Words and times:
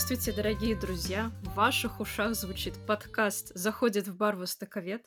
Здравствуйте, 0.00 0.32
дорогие 0.32 0.76
друзья! 0.76 1.32
В 1.42 1.54
ваших 1.56 1.98
ушах 1.98 2.36
звучит 2.36 2.74
подкаст 2.86 3.50
«Заходит 3.56 4.06
в 4.06 4.16
бар 4.16 4.36
востоковед». 4.36 5.04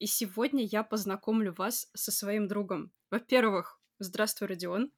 И 0.00 0.06
сегодня 0.06 0.64
я 0.64 0.82
познакомлю 0.82 1.54
вас 1.54 1.88
со 1.94 2.10
своим 2.10 2.48
другом. 2.48 2.90
Во-первых, 3.08 3.80
здравствуй, 4.00 4.48
Родион. 4.48 4.90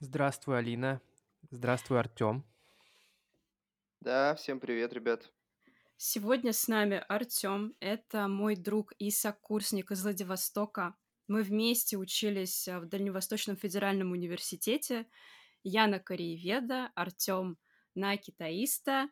Здравствуй, 0.00 0.58
Алина. 0.58 1.00
Здравствуй, 1.52 2.00
Артем. 2.00 2.44
Да, 4.00 4.34
всем 4.34 4.58
привет, 4.58 4.92
ребят. 4.92 5.30
Сегодня 5.96 6.52
с 6.52 6.66
нами 6.66 7.00
Артем. 7.08 7.76
Это 7.78 8.26
мой 8.26 8.56
друг 8.56 8.92
и 8.98 9.12
сокурсник 9.12 9.92
из 9.92 10.02
Владивостока. 10.02 10.96
Мы 11.28 11.44
вместе 11.44 11.96
учились 11.96 12.66
в 12.66 12.86
Дальневосточном 12.86 13.56
федеральном 13.56 14.10
университете. 14.10 15.06
Я 15.62 15.86
на 15.86 16.00
корееведа, 16.00 16.90
Артем 16.96 17.56
на 17.94 18.16
китаиста, 18.16 19.08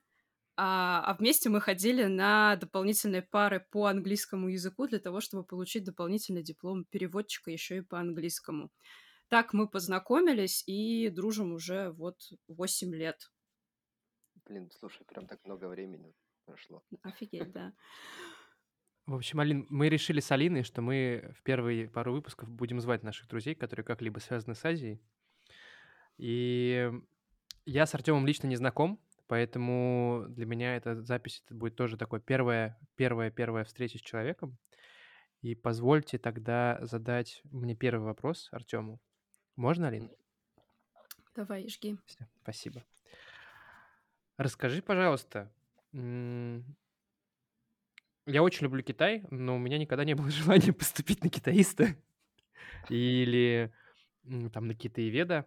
а, 0.57 1.03
а 1.05 1.15
вместе 1.15 1.49
мы 1.49 1.61
ходили 1.61 2.05
на 2.05 2.57
дополнительные 2.57 3.23
пары 3.23 3.67
по 3.71 3.87
английскому 3.87 4.49
языку 4.49 4.87
для 4.87 4.99
того, 4.99 5.21
чтобы 5.21 5.45
получить 5.45 5.85
дополнительный 5.85 6.43
диплом 6.43 6.85
переводчика 6.85 7.51
еще 7.51 7.79
и 7.79 7.83
по 7.83 7.99
английскому. 7.99 8.71
Так 9.29 9.55
мы 9.55 9.67
познакомились 9.67 10.63
и 10.67 11.09
дружим 11.09 11.53
уже 11.53 11.91
вот 11.93 12.19
8 12.49 12.95
лет. 12.95 13.33
Блин, 14.45 14.71
слушай, 14.79 15.05
прям 15.07 15.27
так 15.27 15.41
много 15.45 15.69
времени 15.69 16.15
прошло. 16.45 16.85
Офигеть, 17.02 17.51
да. 17.52 17.73
В 19.07 19.15
общем, 19.15 19.41
Алин, 19.41 19.67
мы 19.69 19.89
решили 19.89 20.21
с 20.21 20.30
Алиной, 20.30 20.63
что 20.63 20.80
мы 20.80 21.35
в 21.37 21.43
первые 21.43 21.89
пару 21.89 22.13
выпусков 22.13 22.49
будем 22.49 22.80
звать 22.80 23.02
наших 23.02 23.27
друзей, 23.27 23.55
которые 23.55 23.85
как-либо 23.85 24.21
связаны 24.21 24.55
с 24.55 24.65
Азией. 24.65 25.01
И 26.19 26.89
я 27.65 27.87
с 27.87 27.95
Артемом 27.95 28.27
лично 28.27 28.46
не 28.46 28.57
знаком, 28.57 29.01
поэтому 29.27 30.27
для 30.29 30.46
меня 30.46 30.77
эта 30.77 31.02
запись 31.02 31.43
это 31.45 31.55
будет 31.55 31.77
тоже 31.77 31.96
такой 31.96 32.21
первая, 32.21 32.79
первая, 32.96 33.30
первая 33.30 33.65
встреча 33.65 33.99
с 33.99 34.02
человеком. 34.02 34.59
И 35.41 35.55
позвольте 35.55 36.18
тогда 36.18 36.79
задать 36.83 37.40
мне 37.45 37.74
первый 37.74 38.05
вопрос 38.05 38.49
Артему. 38.52 39.01
Можно, 39.57 39.88
Алин? 39.88 40.10
Давай, 41.35 41.68
жги. 41.68 41.96
Всё, 42.07 42.24
спасибо. 42.43 42.85
Расскажи, 44.37 44.83
пожалуйста, 44.83 45.52
я 45.93 46.63
очень 48.43 48.65
люблю 48.65 48.83
Китай, 48.83 49.24
но 49.30 49.57
у 49.57 49.59
меня 49.59 49.79
никогда 49.79 50.05
не 50.05 50.15
было 50.15 50.30
желания 50.30 50.73
поступить 50.73 51.24
на 51.24 51.30
китаиста 51.30 51.96
или 52.88 53.73
там 54.52 54.68
на 54.68 54.74
китаеведа 54.74 55.46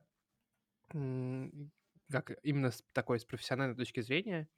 как 2.11 2.31
именно 2.43 2.71
с 2.71 2.83
такой, 2.93 3.19
с 3.19 3.25
профессиональной 3.25 3.75
точки 3.75 4.01
зрения, 4.01 4.49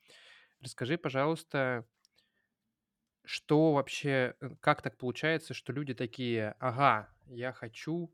расскажи, 0.62 0.98
пожалуйста, 0.98 1.88
что 3.26 3.74
вообще, 3.74 4.36
э, 4.40 4.50
как 4.62 4.82
так 4.82 4.98
получается, 4.98 5.54
что 5.54 5.74
люди 5.74 5.94
такие, 5.94 6.56
ага, 6.60 7.10
я 7.28 7.52
хочу, 7.52 8.14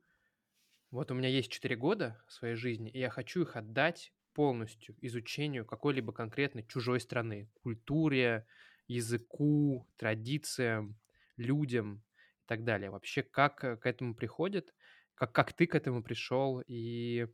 вот 0.92 1.11
у 1.11 1.16
меня 1.16 1.30
есть 1.30 1.52
4 1.52 1.76
года 1.76 2.23
своей 2.28 2.56
жизни, 2.56 2.92
и 2.92 3.00
я 3.00 3.09
хочу 3.09 3.42
их 3.44 3.56
отдать 3.56 4.14
полностью 4.34 4.95
изучению 5.02 5.66
какой-либо 5.66 6.14
конкретной 6.14 6.66
чужой 6.66 7.00
страны, 7.00 7.50
культуре, 7.64 8.48
языку, 8.88 9.88
традициям, 9.98 10.99
людям 11.38 12.04
и 12.43 12.48
так 12.48 12.64
далее. 12.64 12.89
Вообще, 12.92 13.23
как 13.23 13.64
э, 13.64 13.77
к 13.77 13.86
этому 13.86 14.16
приходит, 14.16 14.73
как, 15.16 15.33
как 15.33 15.54
ты 15.54 15.67
к 15.67 15.76
этому 15.76 16.04
пришел, 16.04 16.61
и 16.67 17.27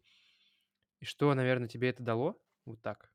и 1.00 1.06
что, 1.06 1.34
наверное, 1.34 1.68
тебе 1.68 1.90
это 1.90 2.04
дало? 2.04 2.42
Вот 2.66 2.82
так. 2.82 3.12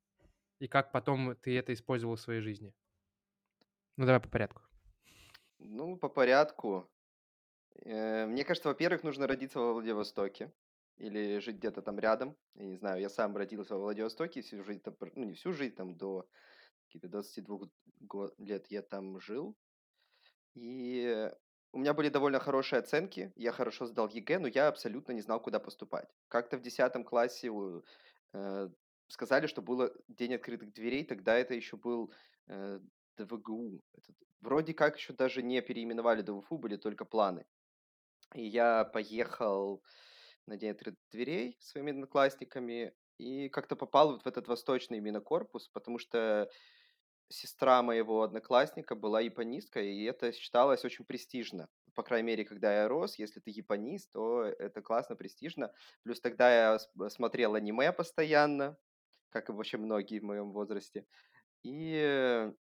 И 0.59 0.69
как 0.69 0.93
потом 0.93 1.37
ты 1.37 1.57
это 1.59 1.73
использовал 1.73 2.17
в 2.17 2.21
своей 2.21 2.41
жизни? 2.41 2.75
Ну, 3.97 4.07
давай 4.07 4.21
по 4.21 4.29
порядку. 4.29 4.63
Ну, 5.59 5.97
по 5.97 6.09
порядку. 6.09 6.91
Э, 7.85 8.27
Мне 8.27 8.45
кажется, 8.45 8.69
во-первых, 8.69 9.03
нужно 9.03 9.27
родиться 9.27 9.59
во 9.59 9.73
Владивостоке 9.75 10.53
или 10.97 11.39
жить 11.39 11.57
где-то 11.57 11.83
там 11.83 11.99
рядом. 11.99 12.37
Я 12.55 12.65
не 12.67 12.77
знаю, 12.77 13.01
я 13.01 13.09
сам 13.09 13.37
родился 13.37 13.75
во 13.75 13.81
Владивостоке, 13.83 14.43
всю 14.43 14.63
жизнь 14.65 14.81
там, 14.81 14.97
ну, 15.15 15.25
не 15.25 15.35
всю 15.35 15.53
жизнь, 15.53 15.75
там 15.75 15.97
до 15.97 16.29
каких-то 16.87 17.09
22 17.09 17.71
го- 18.01 18.35
лет 18.39 18.67
я 18.69 18.83
там 18.83 19.21
жил. 19.21 19.57
И 20.55 21.31
у 21.75 21.79
меня 21.79 21.93
были 21.93 22.09
довольно 22.09 22.39
хорошие 22.39 22.79
оценки, 22.79 23.33
я 23.35 23.51
хорошо 23.51 23.87
сдал 23.87 24.09
ЕГЭ, 24.09 24.39
но 24.39 24.47
я 24.47 24.69
абсолютно 24.69 25.13
не 25.13 25.21
знал, 25.21 25.41
куда 25.43 25.59
поступать. 25.59 26.09
Как-то 26.29 26.57
в 26.57 26.63
10 26.63 27.05
классе 27.05 27.51
э, 28.33 28.69
сказали, 29.09 29.49
что 29.49 29.61
было 29.61 29.93
День 30.07 30.35
открытых 30.37 30.73
дверей, 30.73 31.05
тогда 31.05 31.37
это 31.37 31.55
еще 31.55 31.77
был 31.77 32.13
э, 32.47 32.79
ДВГУ. 33.17 33.83
Этот- 33.93 34.17
вроде 34.41 34.73
как 34.73 34.97
еще 34.97 35.15
даже 35.15 35.43
не 35.43 35.61
переименовали 35.63 36.23
ДВФУ, 36.23 36.59
были 36.59 36.77
только 36.77 37.05
планы. 37.05 37.45
И 38.35 38.45
я 38.47 38.85
поехал 38.85 39.83
на 40.47 40.57
День 40.57 40.71
открытых 40.71 41.01
дверей 41.11 41.57
с 41.59 41.71
своими 41.71 41.91
одноклассниками 41.91 42.95
и 43.19 43.49
как-то 43.49 43.75
попал 43.75 44.13
вот 44.13 44.23
в 44.23 44.27
этот 44.29 44.47
восточный 44.47 44.99
именно 44.99 45.21
корпус, 45.21 45.69
потому 45.69 45.99
что 45.99 46.49
сестра 47.29 47.83
моего 47.83 48.23
одноклассника 48.23 48.95
была 48.95 49.21
японистка, 49.21 49.81
и 49.81 50.05
это 50.05 50.33
считалось 50.33 50.85
очень 50.85 51.05
престижно. 51.05 51.69
По 51.95 52.03
крайней 52.03 52.27
мере, 52.27 52.45
когда 52.45 52.75
я 52.83 52.89
рос, 52.89 53.19
если 53.19 53.41
ты 53.41 53.51
японист, 53.51 54.13
то 54.13 54.43
это 54.43 54.83
классно, 54.83 55.17
престижно. 55.17 55.73
Плюс 56.03 56.21
тогда 56.21 56.55
я 56.55 56.79
с- 56.79 56.91
смотрел 57.11 57.55
аниме 57.55 57.93
постоянно, 57.93 58.77
как 59.31 59.49
и 59.49 59.53
вообще 59.53 59.77
многие 59.77 60.21
в 60.21 60.25
моем 60.25 60.53
возрасте. 60.53 61.07
И 61.63 61.97
э, 61.97 62.53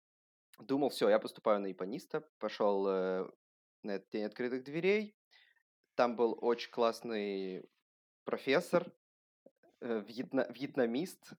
думал, 0.59 0.91
все, 0.91 1.09
я 1.09 1.19
поступаю 1.19 1.61
на 1.61 1.67
япониста. 1.67 2.29
Пошел 2.39 2.87
э, 2.89 3.29
на 3.83 3.93
этот 3.93 4.11
день 4.11 4.25
открытых 4.25 4.65
дверей. 4.65 5.17
Там 5.95 6.17
был 6.17 6.39
очень 6.41 6.71
классный 6.71 7.69
профессор, 8.25 8.93
э, 9.81 10.01
вьетна- 10.01 10.51
вьетнамист, 10.53 11.33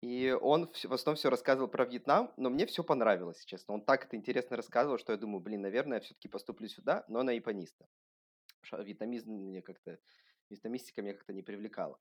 и 0.00 0.30
он 0.40 0.66
в 0.66 0.92
основном 0.92 1.16
все 1.16 1.28
рассказывал 1.28 1.68
про 1.68 1.84
Вьетнам, 1.84 2.32
но 2.36 2.50
мне 2.50 2.66
все 2.66 2.84
понравилось, 2.84 3.44
честно. 3.44 3.74
Он 3.74 3.84
так 3.84 4.04
это 4.04 4.16
интересно 4.16 4.56
рассказывал, 4.56 4.98
что 4.98 5.12
я 5.12 5.18
думаю, 5.18 5.40
блин, 5.40 5.62
наверное, 5.62 5.98
я 5.98 6.02
все-таки 6.02 6.28
поступлю 6.28 6.68
сюда, 6.68 7.04
но 7.08 7.22
на 7.22 7.30
япониста. 7.30 7.88
Вьетнамизм 8.70 9.32
мне 9.32 9.62
как-то, 9.62 9.98
вьетнамистика 10.50 11.02
меня 11.02 11.14
как-то 11.14 11.32
не 11.32 11.42
привлекала. 11.42 11.98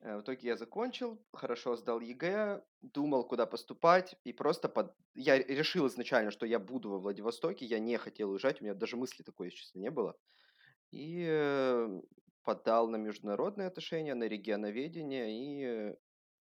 Э, 0.00 0.16
В 0.16 0.22
итоге 0.22 0.48
я 0.48 0.56
закончил, 0.56 1.24
хорошо 1.32 1.76
сдал 1.76 2.00
ЕГЭ, 2.00 2.62
думал, 2.80 3.24
куда 3.24 3.46
поступать, 3.46 4.16
и 4.24 4.32
просто 4.32 4.68
под... 4.68 4.94
я 5.14 5.38
решил 5.38 5.86
изначально, 5.86 6.30
что 6.30 6.46
я 6.46 6.58
буду 6.58 6.90
во 6.90 6.98
Владивостоке, 6.98 7.66
я 7.66 7.78
не 7.78 7.96
хотел 7.98 8.30
уезжать, 8.30 8.60
у 8.60 8.64
меня 8.64 8.74
даже 8.74 8.96
мысли 8.96 9.22
такой, 9.22 9.50
честно, 9.50 9.78
не 9.78 9.90
было. 9.90 10.16
И 10.90 11.26
э, 11.28 12.00
подал 12.42 12.88
на 12.88 12.96
международные 12.96 13.68
отношения, 13.68 14.14
на 14.14 14.24
регионоведение 14.24 15.30
и 15.30 15.64
э, 15.64 15.96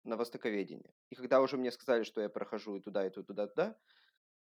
на 0.04 0.18
востоковедение. 0.18 0.94
И 1.10 1.16
когда 1.16 1.42
уже 1.42 1.58
мне 1.58 1.72
сказали, 1.72 2.04
что 2.04 2.22
я 2.22 2.30
прохожу 2.30 2.76
и 2.76 2.82
туда, 2.82 3.06
и 3.06 3.10
туда, 3.10 3.26
туда, 3.26 3.48
туда, 3.48 3.80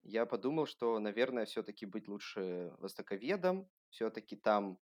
я 0.02 0.26
подумал, 0.26 0.66
что, 0.66 0.98
наверное, 0.98 1.44
все-таки 1.44 1.86
быть 1.86 2.08
лучше 2.08 2.72
востоковедом, 2.78 3.70
все-таки 3.90 4.36
там 4.36 4.78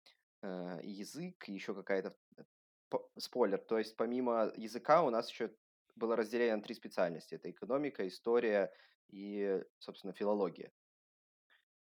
э, 0.42 0.82
и 0.82 0.90
язык, 0.90 1.48
и 1.48 1.52
еще 1.52 1.74
какая-то 1.74 2.16
э, 2.36 2.44
по- 2.88 3.08
спойлер. 3.18 3.58
То 3.58 3.78
есть 3.78 3.96
помимо 3.96 4.52
языка 4.56 5.04
у 5.04 5.10
нас 5.10 5.30
еще 5.30 5.54
было 5.94 6.16
разделение 6.16 6.56
на 6.56 6.62
три 6.62 6.74
специальности. 6.74 7.36
Это 7.36 7.50
экономика, 7.50 8.06
история 8.08 8.72
и, 9.08 9.62
собственно, 9.78 10.12
филология. 10.12 10.72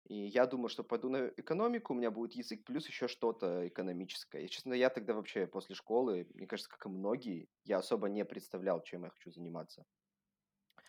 И 0.06 0.16
я 0.16 0.48
думал, 0.48 0.70
что 0.70 0.84
пойду 0.84 1.10
на 1.10 1.28
экономику, 1.38 1.94
у 1.94 1.96
меня 1.98 2.12
будет 2.12 2.34
язык, 2.34 2.66
плюс 2.66 2.88
еще 2.88 3.08
что-то 3.08 3.68
экономическое. 3.68 4.42
И, 4.44 4.50
честно, 4.50 4.74
я 4.74 4.90
тогда 4.90 5.14
вообще 5.14 5.46
после 5.48 5.76
школы, 5.76 6.28
мне 6.34 6.48
кажется, 6.48 6.70
как 6.72 6.86
и 6.86 6.90
многие, 6.90 7.50
я 7.64 7.78
особо 7.78 8.10
не 8.10 8.26
представлял, 8.26 8.82
чем 8.82 9.04
я 9.04 9.10
хочу 9.12 9.32
заниматься. 9.32 9.86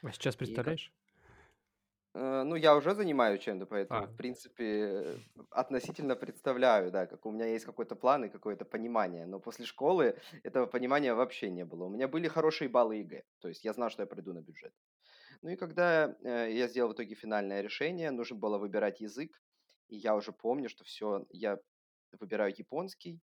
А 0.03 0.12
сейчас 0.12 0.37
И 0.43 0.61
представляешь? 0.62 0.93
Э, 2.15 2.43
Ну, 2.45 2.57
я 2.57 2.75
уже 2.77 2.95
занимаюсь 2.95 3.41
чем-то, 3.43 3.67
поэтому, 3.67 4.05
А, 4.05 4.07
в 4.07 4.15
принципе, 4.17 4.65
э, 4.65 5.19
относительно 5.51 6.17
представляю, 6.17 6.91
да, 6.91 7.07
как 7.07 7.27
у 7.27 7.31
меня 7.31 7.47
есть 7.47 7.65
какой-то 7.65 7.95
план 7.97 8.25
и 8.25 8.29
какое-то 8.29 8.65
понимание. 8.65 9.27
Но 9.27 9.41
после 9.41 9.65
школы 9.67 10.19
этого 10.43 10.67
понимания 10.67 11.15
вообще 11.15 11.51
не 11.51 11.65
было. 11.65 11.85
У 11.85 11.91
меня 11.91 12.09
были 12.09 12.29
хорошие 12.29 12.69
баллы 12.69 12.97
ЕГЭ, 12.97 13.23
то 13.41 13.49
есть 13.49 13.65
я 13.65 13.73
знал, 13.73 13.91
что 13.91 14.03
я 14.03 14.07
пройду 14.07 14.33
на 14.33 14.41
бюджет. 14.43 14.75
Ну 15.42 15.50
и 15.50 15.56
когда 15.56 16.16
э, 16.22 16.52
я 16.52 16.69
сделал 16.69 16.90
в 16.90 16.94
итоге 16.94 17.14
финальное 17.14 17.60
решение, 17.62 18.10
нужно 18.10 18.37
было 18.37 18.58
выбирать 18.58 19.00
язык, 19.00 19.42
и 19.88 19.96
я 19.96 20.14
уже 20.14 20.32
помню, 20.32 20.69
что 20.69 20.84
все, 20.84 21.26
я 21.31 21.58
выбираю 22.12 22.54
японский, 22.56 23.20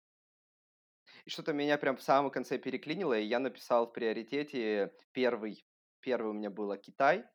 и 1.25 1.29
что-то 1.29 1.53
меня 1.53 1.77
прям 1.77 1.97
в 1.97 2.01
самом 2.03 2.31
конце 2.31 2.57
переклинило, 2.57 3.17
и 3.17 3.25
я 3.25 3.39
написал 3.39 3.87
в 3.87 3.93
приоритете 3.93 4.93
первый, 5.11 5.65
первый 5.99 6.31
у 6.31 6.33
меня 6.33 6.49
было 6.49 6.77
Китай, 6.77 7.25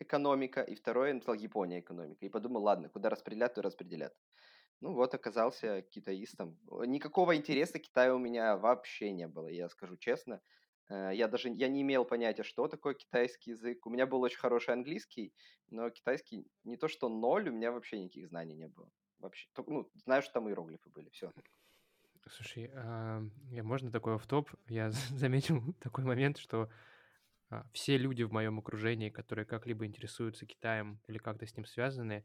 экономика, 0.00 0.62
и 0.62 0.74
второе 0.74 1.12
я 1.12 1.34
Япония, 1.34 1.80
экономика. 1.80 2.24
И 2.26 2.28
подумал, 2.28 2.62
ладно, 2.62 2.88
куда 2.88 3.10
распределят, 3.10 3.54
то 3.54 3.62
распределят. 3.62 4.14
Ну 4.80 4.94
вот, 4.94 5.14
оказался 5.14 5.82
китаистом. 5.82 6.58
Никакого 6.86 7.36
интереса 7.36 7.78
Китаю 7.78 8.16
у 8.16 8.18
меня 8.18 8.56
вообще 8.56 9.12
не 9.12 9.28
было, 9.28 9.48
я 9.48 9.68
скажу 9.68 9.96
честно. 9.96 10.42
Э, 10.88 11.10
я 11.14 11.28
даже 11.28 11.48
я 11.48 11.68
не 11.68 11.82
имел 11.82 12.04
понятия, 12.04 12.42
что 12.42 12.68
такое 12.68 12.94
китайский 12.94 13.50
язык. 13.50 13.86
У 13.86 13.90
меня 13.90 14.06
был 14.06 14.20
очень 14.22 14.38
хороший 14.38 14.74
английский, 14.74 15.32
но 15.70 15.90
китайский 15.90 16.46
не 16.64 16.76
то 16.76 16.88
что 16.88 17.08
ноль, 17.08 17.48
у 17.48 17.52
меня 17.52 17.72
вообще 17.72 17.98
никаких 17.98 18.28
знаний 18.28 18.54
не 18.54 18.68
было. 18.68 18.90
Вообще, 19.18 19.48
ну, 19.66 19.90
знаю, 19.94 20.22
что 20.22 20.34
там 20.34 20.48
иероглифы 20.48 20.90
были, 20.90 21.08
все. 21.10 21.32
Слушай, 22.30 22.70
а, 22.74 23.22
можно 23.62 23.90
такой 23.90 24.14
офф-топ? 24.14 24.50
Я 24.68 24.90
заметил 25.10 25.62
такой 25.80 26.04
момент, 26.04 26.38
что 26.38 26.70
а, 27.50 27.66
все 27.72 27.96
люди 27.96 28.22
в 28.22 28.32
моем 28.32 28.58
окружении, 28.58 29.10
которые 29.10 29.44
как-либо 29.44 29.86
интересуются 29.86 30.46
Китаем 30.46 31.00
или 31.06 31.18
как-то 31.18 31.46
с 31.46 31.56
ним 31.56 31.64
связаны, 31.64 32.24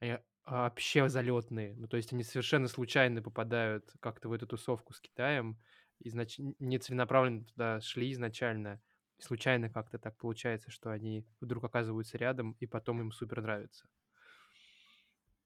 они 0.00 0.18
вообще 0.44 1.08
залетные. 1.08 1.74
Ну, 1.76 1.86
то 1.86 1.96
есть 1.96 2.12
они 2.12 2.24
совершенно 2.24 2.66
случайно 2.68 3.22
попадают 3.22 3.92
как-то 4.00 4.28
в 4.28 4.32
эту 4.32 4.46
тусовку 4.46 4.92
с 4.92 5.00
Китаем, 5.00 5.58
и, 6.00 6.10
значит, 6.10 6.44
не 6.58 6.78
целенаправленно 6.78 7.44
туда 7.44 7.80
шли 7.80 8.12
изначально. 8.12 8.80
И 9.18 9.22
случайно 9.22 9.70
как-то 9.70 9.98
так 9.98 10.16
получается, 10.16 10.70
что 10.70 10.90
они 10.90 11.26
вдруг 11.40 11.64
оказываются 11.64 12.18
рядом, 12.18 12.56
и 12.60 12.66
потом 12.66 13.00
им 13.00 13.12
супер 13.12 13.42
нравится. 13.42 13.86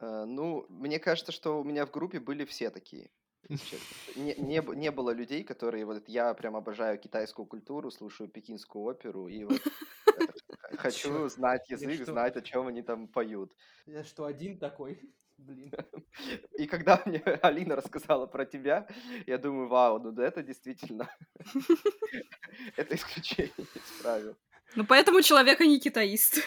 Э, 0.01 0.25
ну, 0.27 0.67
мне 0.69 0.99
кажется, 0.99 1.33
что 1.33 1.61
у 1.61 1.65
меня 1.65 1.87
в 1.87 1.91
группе 1.91 2.21
были 2.21 2.45
все 2.45 2.71
такие. 2.71 3.11
Не, 4.17 4.35
не, 4.37 4.63
не 4.77 4.91
было 4.91 5.11
людей, 5.11 5.45
которые 5.45 5.85
вот 5.85 6.09
я 6.09 6.33
прям 6.35 6.57
обожаю 6.57 6.99
китайскую 6.99 7.47
культуру, 7.47 7.91
слушаю 7.91 8.31
пекинскую 8.31 8.85
оперу 8.85 9.29
и 9.29 9.45
вот 9.45 9.61
хочу 10.79 11.29
знать 11.29 11.69
язык, 11.69 12.07
знать, 12.07 12.37
о 12.37 12.43
чем 12.43 12.69
они 12.69 12.83
там 12.83 13.09
поют. 13.09 13.53
Я 13.87 14.05
что, 14.05 14.25
один 14.25 14.59
такой? 14.59 15.01
Блин. 15.39 15.73
И 16.59 16.67
когда 16.67 17.03
мне 17.07 17.19
Алина 17.43 17.77
рассказала 17.77 18.27
про 18.27 18.45
тебя, 18.45 18.87
я 19.27 19.39
думаю, 19.39 19.69
вау, 19.69 19.99
ну 19.99 20.13
да 20.13 20.25
это 20.27 20.43
действительно... 20.43 21.09
Это 22.77 22.95
исключение 22.95 23.53
из 23.59 24.01
правил. 24.01 24.37
Ну 24.77 24.87
поэтому 24.87 25.23
человек, 25.23 25.61
а 25.61 25.67
не 25.67 25.81
китаист. 25.81 26.39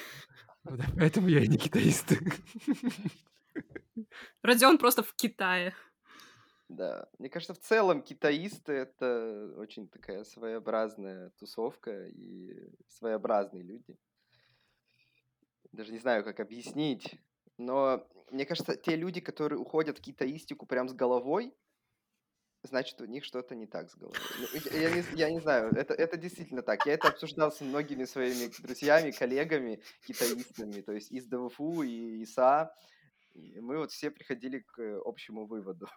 Ну 0.63 0.78
поэтому 0.98 1.28
я 1.28 1.42
и 1.42 1.48
не 1.48 1.57
китаист. 1.57 2.13
Родион 4.42 4.78
просто 4.78 5.04
в 5.04 5.13
Китае. 5.13 5.74
Да, 6.69 7.07
мне 7.18 7.30
кажется, 7.30 7.54
в 7.54 7.60
целом 7.60 8.01
китаисты 8.01 8.74
это 8.74 9.54
очень 9.57 9.88
такая 9.88 10.24
своеобразная 10.24 11.30
тусовка 11.40 12.07
и 12.07 12.72
своеобразные 12.88 13.63
люди. 13.63 13.98
Даже 15.72 15.92
не 15.94 16.00
знаю, 16.00 16.24
как 16.24 16.40
объяснить, 16.40 17.19
но 17.57 18.07
мне 18.31 18.45
кажется, 18.45 18.75
те 18.75 18.95
люди, 18.95 19.21
которые 19.21 19.59
уходят 19.59 19.98
в 19.98 20.01
китаистику 20.01 20.65
прям 20.65 20.89
с 20.89 20.94
головой, 20.94 21.54
значит, 22.63 23.00
у 23.01 23.06
них 23.06 23.24
что-то 23.24 23.56
не 23.56 23.68
так 23.68 23.89
с 23.89 23.95
головой. 23.95 24.18
Ну, 24.39 24.77
я, 24.77 24.92
не, 24.92 25.04
я 25.15 25.30
не 25.31 25.39
знаю, 25.39 25.71
это, 25.75 25.94
это 25.94 26.18
действительно 26.18 26.62
так. 26.62 26.86
Я 26.86 26.94
это 26.94 27.07
обсуждал 27.07 27.51
с 27.51 27.62
многими 27.62 28.06
своими 28.06 28.51
друзьями, 28.62 29.12
коллегами, 29.12 29.81
китаистами, 30.06 30.81
то 30.81 30.94
есть 30.94 31.12
из 31.12 31.25
ДВФУ 31.27 31.83
и 31.83 32.24
ИСА. 32.24 32.74
И 33.33 33.59
мы 33.59 33.77
вот 33.77 33.92
все 33.92 34.09
приходили 34.09 34.59
к 34.59 35.01
общему 35.06 35.45
выводу. 35.45 35.88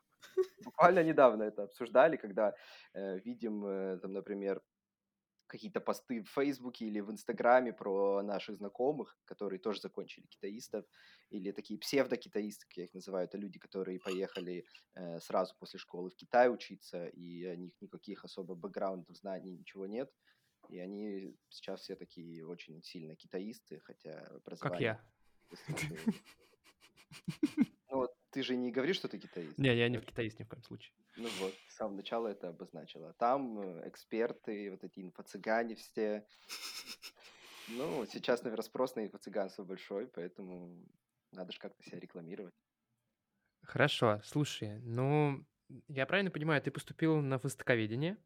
Буквально 0.64 1.02
недавно 1.02 1.44
это 1.44 1.64
обсуждали, 1.64 2.16
когда 2.16 2.54
э, 2.92 3.18
видим, 3.20 3.64
э, 3.64 3.98
там, 3.98 4.12
например, 4.12 4.60
какие-то 5.50 5.80
посты 5.80 6.22
в 6.22 6.30
Фейсбуке 6.30 6.86
или 6.86 7.00
в 7.00 7.10
Инстаграме 7.10 7.72
про 7.72 8.22
наших 8.22 8.56
знакомых, 8.56 9.18
которые 9.24 9.58
тоже 9.58 9.80
закончили 9.80 10.26
китаистов, 10.26 10.86
или 11.30 11.52
такие 11.52 11.78
псевдокитаисты, 11.78 12.66
как 12.66 12.76
я 12.76 12.84
их 12.84 12.94
называю, 12.94 13.26
это 13.26 13.36
люди, 13.36 13.58
которые 13.58 13.98
поехали 13.98 14.64
э, 14.94 15.20
сразу 15.20 15.54
после 15.58 15.78
школы 15.78 16.10
в 16.10 16.16
Китай 16.16 16.48
учиться, 16.48 17.06
и 17.08 17.46
у 17.46 17.56
них 17.56 17.72
никаких 17.80 18.24
особо 18.24 18.54
бэкграундов, 18.54 19.16
знаний, 19.16 19.56
ничего 19.56 19.86
нет, 19.86 20.10
и 20.68 20.78
они 20.78 21.36
сейчас 21.48 21.80
все 21.80 21.96
такие 21.96 22.46
очень 22.46 22.82
сильно 22.82 23.16
китаисты, 23.16 23.80
хотя 23.80 24.20
образование... 24.36 25.00
Как 25.66 25.82
я. 25.82 26.14
Ну, 27.90 28.08
ты 28.30 28.44
же 28.44 28.56
не 28.56 28.70
говоришь, 28.70 28.96
что 28.96 29.08
ты 29.08 29.18
китаист. 29.18 29.58
Не, 29.58 29.76
я 29.76 29.88
не 29.88 29.98
в 29.98 30.06
китаист 30.06 30.38
ни 30.38 30.44
в 30.44 30.48
коем 30.48 30.62
случае. 30.62 30.94
Ну 31.16 31.28
вот, 31.40 31.54
самого 31.80 31.96
начала 31.96 32.28
это 32.28 32.48
обозначило. 32.48 33.14
Там 33.14 33.58
э, 33.58 33.88
эксперты, 33.88 34.70
вот 34.70 34.84
эти 34.84 35.00
инфо-цыгане 35.00 35.76
все. 35.76 36.26
Ну, 37.68 38.04
сейчас, 38.06 38.42
наверное, 38.42 38.64
спрос 38.64 38.96
на 38.96 39.06
инфо-цыганство 39.06 39.64
большой, 39.64 40.08
поэтому 40.08 40.84
надо 41.32 41.52
же 41.52 41.58
как-то 41.58 41.82
себя 41.82 42.00
рекламировать. 42.00 42.54
Хорошо, 43.62 44.20
слушай, 44.24 44.78
ну, 44.80 45.46
я 45.88 46.04
правильно 46.06 46.30
понимаю, 46.30 46.60
ты 46.60 46.70
поступил 46.70 47.20
на 47.20 47.38
востоковедение, 47.38 48.18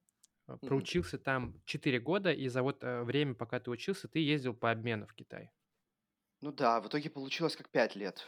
э, 0.48 0.56
проучился 0.56 1.18
там 1.18 1.62
4 1.64 2.00
года, 2.00 2.32
и 2.32 2.48
за 2.48 2.62
вот 2.62 2.82
э, 2.82 3.02
время, 3.02 3.34
пока 3.34 3.60
ты 3.60 3.70
учился, 3.70 4.08
ты 4.08 4.18
ездил 4.18 4.54
по 4.54 4.70
обмену 4.70 5.06
в 5.06 5.14
Китай. 5.14 5.52
Ну 6.40 6.50
да, 6.52 6.80
в 6.80 6.88
итоге 6.88 7.10
получилось 7.10 7.56
как 7.56 7.70
5 7.70 7.96
лет. 7.96 8.26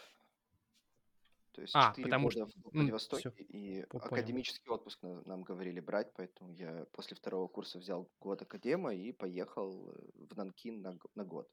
То 1.57 1.63
есть 1.63 1.75
А, 1.75 1.89
4 1.89 2.03
потому 2.05 2.25
года 2.29 2.37
что... 2.37 2.45
в 2.47 2.49
Все, 2.51 2.61
Владивостоке, 2.71 3.29
и 3.39 3.87
понял. 3.87 4.05
академический 4.05 4.71
отпуск 4.71 5.03
на- 5.03 5.23
нам 5.25 5.43
говорили 5.43 5.81
брать, 5.81 6.13
поэтому 6.15 6.51
я 6.53 6.85
после 6.93 7.17
второго 7.17 7.49
курса 7.49 7.79
взял 7.79 8.11
год 8.21 8.43
академа 8.43 8.95
и 8.95 9.11
поехал 9.13 9.89
э, 9.89 10.27
в 10.29 10.37
Нанкин 10.37 10.83
на, 10.83 10.99
на 11.15 11.25
год. 11.25 11.49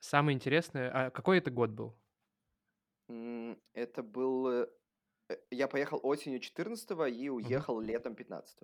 Самое 0.00 0.34
интересное, 0.34 0.90
а 0.90 1.10
какой 1.10 1.38
это 1.38 1.50
год 1.50 1.70
был? 1.72 1.94
Это 3.74 4.02
был... 4.02 4.48
э, 4.48 4.68
э, 5.28 5.36
Я 5.50 5.68
поехал 5.68 6.00
осенью 6.02 6.40
14 6.40 6.90
и 7.14 7.28
уехал 7.28 7.78
летом 7.80 8.14
15 8.14 8.62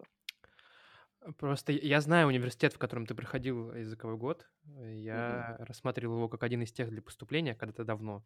Просто 1.36 1.72
я 1.72 2.00
знаю 2.00 2.28
университет, 2.28 2.72
в 2.72 2.78
котором 2.78 3.04
ты 3.04 3.14
проходил 3.14 3.74
языковой 3.74 4.16
год. 4.16 4.48
Я 4.64 5.56
рассматривал 5.58 6.16
его 6.16 6.28
как 6.30 6.42
один 6.42 6.62
из 6.62 6.72
тех 6.72 6.88
для 6.88 7.02
поступления 7.02 7.54
когда-то 7.54 7.84
давно. 7.84 8.24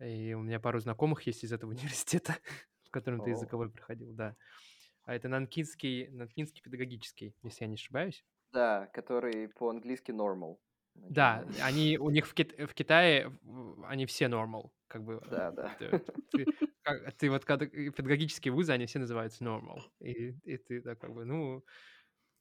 И 0.00 0.34
у 0.34 0.40
меня 0.42 0.60
пару 0.60 0.80
знакомых 0.80 1.22
есть 1.22 1.44
из 1.44 1.52
этого 1.52 1.70
университета, 1.72 2.36
в 2.84 2.90
котором 2.90 3.22
ты 3.22 3.30
языковой 3.30 3.70
проходил, 3.70 4.12
да. 4.12 4.36
А 5.04 5.14
это 5.14 5.28
Нанкинский, 5.28 6.08
Нанкинский 6.08 6.62
педагогический, 6.62 7.34
если 7.42 7.64
я 7.64 7.68
не 7.68 7.74
ошибаюсь. 7.74 8.24
Да, 8.52 8.86
который 8.86 9.48
по-английски 9.48 10.12
normal. 10.12 10.58
Да, 10.94 11.44
они 11.62 11.98
у 11.98 12.08
них 12.10 12.26
в, 12.26 12.34
Кит- 12.34 12.56
в 12.58 12.72
Китае 12.72 13.32
они 13.84 14.06
все 14.06 14.26
normal, 14.26 14.70
как 14.86 15.02
бы. 15.04 15.20
Да, 15.28 15.50
да. 15.50 15.74
Ты, 15.78 15.98
ты- 16.30 16.46
как- 16.82 17.12
ты 17.14 17.30
вот 17.30 17.44
когда 17.44 17.66
педагогические 17.66 18.52
вузы, 18.52 18.72
они 18.72 18.86
все 18.86 19.00
называются 19.00 19.44
normal, 19.44 19.80
и, 20.00 20.34
и 20.44 20.56
ты 20.56 20.80
так 20.80 21.00
как 21.00 21.12
бы, 21.12 21.24
ну, 21.24 21.64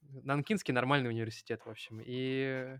Нанкинский 0.01 0.73
нормальный 0.73 1.09
университет, 1.09 1.61
в 1.65 1.69
общем. 1.69 2.01
И 2.05 2.41
э, 2.43 2.79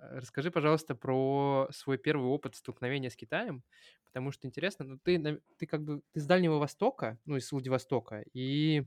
расскажи, 0.00 0.50
пожалуйста, 0.50 0.94
про 0.94 1.68
свой 1.72 1.98
первый 1.98 2.26
опыт 2.26 2.56
столкновения 2.56 3.10
с 3.10 3.16
Китаем, 3.16 3.64
потому 4.04 4.32
что 4.32 4.46
интересно, 4.48 4.84
ну 4.84 4.98
ты, 4.98 5.40
ты 5.58 5.66
как 5.66 5.82
бы 5.84 6.02
ты 6.12 6.20
с 6.20 6.26
Дальнего 6.26 6.58
Востока, 6.58 7.18
ну 7.26 7.36
из 7.36 7.50
Владивостока, 7.52 8.24
и 8.32 8.84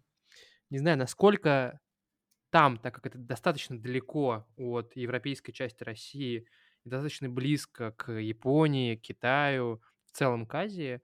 не 0.70 0.79
знаю, 0.79 0.98
насколько 0.98 1.79
там, 2.51 2.77
так 2.77 2.96
как 2.96 3.08
это 3.08 3.17
достаточно 3.17 3.79
далеко 3.79 4.48
от 4.58 4.96
европейской 4.96 5.51
части 5.51 5.84
России, 5.84 6.48
достаточно 6.86 7.29
близко 7.29 7.91
к 7.93 8.12
Японии, 8.13 8.96
Китаю, 8.96 9.82
в 10.05 10.12
целом 10.12 10.46
к 10.46 10.55
Азии, 10.55 11.01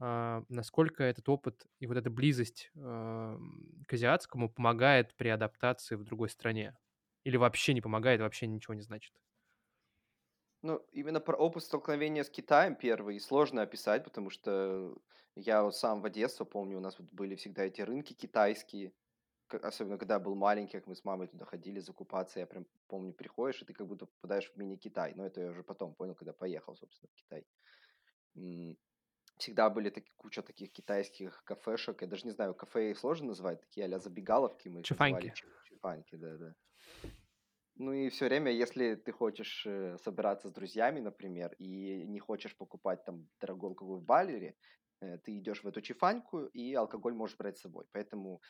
а, 0.00 0.44
насколько 0.48 1.04
этот 1.04 1.28
опыт 1.28 1.66
и 1.80 1.86
вот 1.86 1.96
эта 1.96 2.10
близость 2.10 2.70
ам, 2.76 3.84
к 3.88 3.92
азиатскому 3.94 4.50
помогает 4.50 5.16
при 5.16 5.28
адаптации 5.28 5.96
в 5.96 6.04
другой 6.04 6.30
стране? 6.30 6.76
Или 7.24 7.36
вообще 7.36 7.74
не 7.74 7.82
помогает, 7.82 8.20
вообще 8.20 8.46
ничего 8.46 8.74
не 8.74 8.82
значит? 8.82 9.14
Ну, 10.62 10.84
именно 10.90 11.20
про 11.20 11.36
опыт 11.36 11.62
столкновения 11.62 12.24
с 12.24 12.30
Китаем 12.30 12.74
первый 12.74 13.20
сложно 13.20 13.62
описать, 13.62 14.04
потому 14.04 14.30
что 14.30 14.96
я 15.36 15.62
вот 15.62 15.76
сам 15.76 16.00
в 16.00 16.04
Одессу 16.04 16.44
помню, 16.44 16.78
у 16.78 16.80
нас 16.80 16.98
вот 16.98 17.08
были 17.12 17.36
всегда 17.36 17.64
эти 17.64 17.80
рынки 17.80 18.12
китайские, 18.12 18.92
особенно 19.48 19.98
когда 19.98 20.14
я 20.14 20.20
был 20.20 20.34
маленький, 20.34 20.78
как 20.78 20.88
мы 20.88 20.96
с 20.96 21.04
мамой 21.04 21.28
туда 21.28 21.44
ходили 21.44 21.78
закупаться, 21.78 22.40
я 22.40 22.46
прям 22.46 22.66
помню, 22.88 23.12
приходишь, 23.12 23.62
и 23.62 23.64
ты 23.64 23.72
как 23.72 23.86
будто 23.86 24.06
попадаешь 24.06 24.50
в 24.50 24.56
мини-Китай, 24.56 25.14
но 25.14 25.24
это 25.24 25.40
я 25.40 25.50
уже 25.50 25.62
потом 25.62 25.94
понял, 25.94 26.16
когда 26.16 26.32
поехал, 26.32 26.74
собственно, 26.74 27.08
в 27.08 27.14
Китай. 27.14 27.46
Всегда 29.38 29.70
были 29.70 29.90
таки, 29.90 30.10
куча 30.16 30.42
таких 30.42 30.72
китайских 30.72 31.44
кафешек, 31.44 32.02
я 32.02 32.08
даже 32.08 32.26
не 32.26 32.32
знаю, 32.32 32.54
кафе 32.54 32.90
их 32.90 32.98
сложно 32.98 33.28
назвать, 33.28 33.60
такие 33.60 33.86
а 33.86 33.98
забегаловки 34.00 34.68
мы 34.68 34.80
их 34.80 34.90
называли, 34.90 35.28
Чифаньки. 35.28 35.34
чи- 35.34 35.68
чифаньки, 35.68 36.16
да-да. 36.16 36.54
Ну 37.78 37.92
и 37.92 38.08
все 38.08 38.24
время, 38.24 38.50
если 38.50 38.96
ты 38.96 39.12
хочешь 39.12 39.64
э, 39.64 39.96
собираться 39.98 40.48
с 40.48 40.52
друзьями, 40.52 40.98
например, 40.98 41.54
и 41.58 42.04
не 42.06 42.18
хочешь 42.18 42.56
покупать 42.56 43.04
там 43.04 43.28
дорогой 43.40 43.70
алкоголь 43.70 44.00
в 44.00 44.04
балере, 44.04 44.56
э, 45.00 45.18
ты 45.18 45.38
идешь 45.38 45.62
в 45.62 45.68
эту 45.68 45.80
чифаньку, 45.80 46.46
и 46.46 46.74
алкоголь 46.74 47.14
можешь 47.14 47.36
брать 47.36 47.56
с 47.56 47.60
собой. 47.60 47.84
Поэтому 47.92 48.40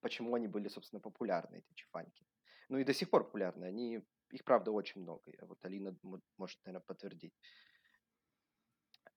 почему 0.00 0.34
они 0.36 0.46
были, 0.46 0.68
собственно, 0.68 1.00
популярны, 1.00 1.56
эти 1.56 1.74
чифаньки. 1.74 2.24
Ну 2.68 2.78
и 2.78 2.84
до 2.84 2.94
сих 2.94 3.10
пор 3.10 3.24
популярны. 3.24 3.64
Они, 3.64 4.04
их, 4.30 4.44
правда, 4.44 4.70
очень 4.70 5.02
много. 5.02 5.32
Вот 5.42 5.64
Алина 5.64 5.96
мо- 6.02 6.22
может, 6.38 6.60
наверное, 6.64 6.84
подтвердить. 6.86 7.34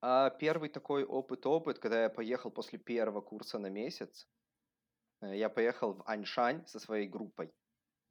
А 0.01 0.31
первый 0.31 0.69
такой 0.69 1.03
опыт-опыт, 1.03 1.77
когда 1.77 2.03
я 2.03 2.09
поехал 2.09 2.49
после 2.49 2.79
первого 2.79 3.21
курса 3.21 3.59
на 3.59 3.69
месяц, 3.69 4.27
э, 5.21 5.37
я 5.37 5.49
поехал 5.49 5.93
в 5.93 6.03
Аньшань 6.07 6.65
со 6.65 6.79
своей 6.79 7.07
группой. 7.07 7.53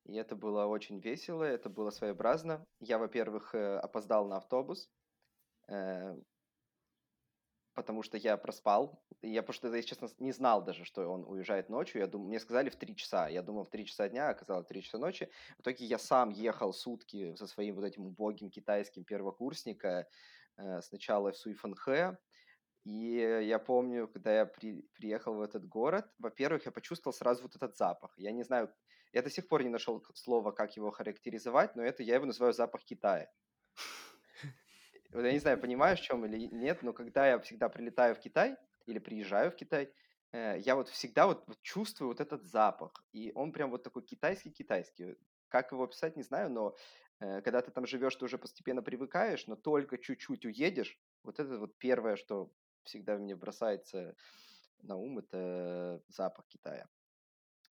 И 0.09 0.15
это 0.15 0.35
было 0.35 0.65
очень 0.65 1.01
весело, 1.01 1.45
это 1.45 1.69
было 1.69 1.91
своеобразно. 1.91 2.65
Я, 2.81 2.99
во-первых, 2.99 3.55
э, 3.55 3.77
опоздал 3.77 4.27
на 4.27 4.39
автобус, 4.39 4.89
э, 5.69 6.17
потому 7.75 8.03
что 8.03 8.17
я 8.17 8.39
проспал. 8.39 9.05
Я, 9.21 9.43
потому 9.43 9.55
что, 9.55 9.77
я, 9.77 9.83
честно, 9.83 10.09
не 10.19 10.33
знал 10.33 10.65
даже, 10.65 10.87
что 10.87 11.07
он 11.09 11.25
уезжает 11.27 11.69
ночью. 11.69 12.01
Я 12.01 12.07
думал, 12.07 12.29
мне 12.29 12.41
сказали 12.41 12.71
в 12.71 12.77
3 12.77 12.97
часа. 12.97 13.29
Я 13.29 13.43
думал, 13.43 13.65
в 13.65 13.71
3 13.71 13.85
часа 13.85 14.09
дня, 14.09 14.29
а 14.29 14.31
оказалось 14.31 14.65
в 14.65 14.69
3 14.69 14.83
часа 14.83 14.99
ночи. 14.99 15.31
В 15.59 15.61
итоге 15.61 15.85
я 15.85 15.99
сам 15.99 16.31
ехал 16.31 16.73
сутки 16.73 17.35
со 17.35 17.47
своим 17.47 17.75
вот 17.75 17.85
этим 17.85 18.07
убогим 18.07 18.51
китайским 18.51 19.05
первокурсника 19.05 20.09
э, 20.57 20.81
сначала 20.81 21.33
в 21.33 21.37
Суйфанхэ, 21.37 22.17
и 22.85 23.41
я 23.43 23.59
помню, 23.59 24.09
когда 24.09 24.33
я 24.33 24.47
при, 24.47 24.83
приехал 24.95 25.35
в 25.35 25.43
этот 25.43 25.67
город, 25.69 26.07
во-первых, 26.19 26.67
я 26.67 26.73
почувствовал 26.73 27.13
сразу 27.13 27.43
вот 27.43 27.57
этот 27.57 27.77
запах. 27.77 28.15
Я 28.17 28.33
не 28.33 28.45
знаю, 28.45 28.73
я 29.13 29.23
до 29.23 29.31
сих 29.31 29.49
пор 29.49 29.63
не 29.63 29.69
нашел 29.69 30.03
слова, 30.15 30.53
как 30.53 30.77
его 30.77 30.91
характеризовать, 30.91 31.77
но 31.77 31.83
это 31.83 32.03
я 32.03 32.15
его 32.15 32.27
называю 32.27 32.53
запах 32.53 32.85
Китая. 32.85 33.31
Вот 35.11 35.25
я 35.25 35.33
не 35.33 35.39
знаю, 35.39 35.59
понимаешь, 35.59 36.01
в 36.01 36.05
чем 36.05 36.27
или 36.27 36.49
нет, 36.53 36.83
но 36.83 36.93
когда 36.93 37.27
я 37.27 37.39
всегда 37.39 37.71
прилетаю 37.71 38.15
в 38.15 38.21
Китай 38.21 38.57
или 38.85 38.99
приезжаю 38.99 39.51
в 39.51 39.55
Китай, 39.55 39.91
э, 40.33 40.59
я 40.59 40.77
вот 40.77 40.89
всегда 40.89 41.27
вот 41.27 41.45
чувствую 41.63 42.09
вот 42.09 42.21
этот 42.21 42.45
запах. 42.45 42.93
И 43.13 43.33
он 43.35 43.53
прям 43.53 43.71
вот 43.71 43.83
такой 43.83 44.03
китайский-китайский. 44.03 45.17
Как 45.49 45.73
его 45.73 45.85
описать, 45.85 46.17
не 46.17 46.23
знаю, 46.23 46.51
но 46.51 46.77
э, 47.21 47.41
когда 47.41 47.63
ты 47.63 47.71
там 47.71 47.87
живешь, 47.87 48.17
ты 48.17 48.27
уже 48.27 48.37
постепенно 48.37 48.83
привыкаешь, 48.83 49.47
но 49.47 49.57
только 49.57 49.97
чуть-чуть 49.97 50.45
уедешь, 50.45 51.01
вот 51.23 51.41
это 51.41 51.59
вот 51.59 51.79
первое, 51.79 52.17
что 52.17 52.53
всегда 52.89 53.17
мне 53.17 53.37
бросается 53.37 54.17
на 54.83 54.97
ум, 54.97 55.19
это 55.19 56.03
запах 56.09 56.47
Китая. 56.49 56.89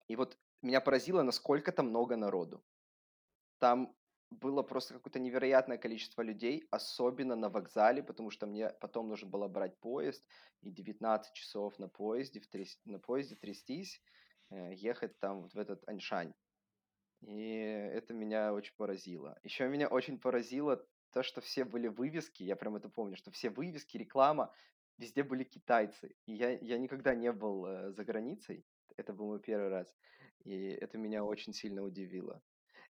И 0.09 0.17
вот 0.17 0.39
меня 0.63 0.81
поразило, 0.81 1.23
насколько 1.23 1.73
там 1.73 1.89
много 1.89 2.17
народу. 2.17 2.65
Там 3.59 3.97
было 4.31 4.63
просто 4.63 4.95
какое-то 4.95 5.19
невероятное 5.19 5.79
количество 5.79 6.23
людей, 6.23 6.67
особенно 6.71 7.37
на 7.37 7.49
вокзале, 7.49 8.03
потому 8.03 8.31
что 8.31 8.47
мне 8.47 8.71
потом 8.81 9.09
нужно 9.09 9.29
было 9.29 9.49
брать 9.49 9.79
поезд, 9.79 10.25
и 10.63 10.71
19 10.71 11.33
часов 11.33 11.79
на 11.79 11.89
поезде, 11.89 12.41
в 12.41 12.49
тряс... 12.49 12.79
на 12.85 12.99
поезде 12.99 13.37
трястись, 13.37 14.03
э, 14.51 14.75
ехать 14.75 15.19
там 15.21 15.43
вот 15.43 15.55
в 15.55 15.59
этот 15.59 15.89
Аньшань. 15.89 16.35
И 17.23 17.55
это 17.55 18.15
меня 18.15 18.53
очень 18.53 18.75
поразило. 18.77 19.39
Еще 19.43 19.69
меня 19.69 19.89
очень 19.89 20.19
поразило 20.19 20.85
то, 21.13 21.23
что 21.23 21.41
все 21.41 21.65
были 21.65 21.89
вывески, 21.89 22.43
я 22.43 22.57
прям 22.57 22.77
это 22.77 22.89
помню, 22.89 23.17
что 23.17 23.31
все 23.31 23.49
вывески, 23.49 23.97
реклама, 23.97 24.53
везде 24.99 25.23
были 25.23 25.45
китайцы. 25.45 26.17
И 26.26 26.33
я, 26.35 26.50
я 26.59 26.79
никогда 26.79 27.15
не 27.15 27.33
был 27.33 27.67
э, 27.67 27.93
за 27.93 28.05
границей, 28.05 28.67
это 28.97 29.12
был 29.12 29.26
мой 29.26 29.41
первый 29.41 29.69
раз, 29.69 29.97
и 30.45 30.69
это 30.69 30.99
меня 30.99 31.25
очень 31.25 31.53
сильно 31.53 31.83
удивило. 31.83 32.43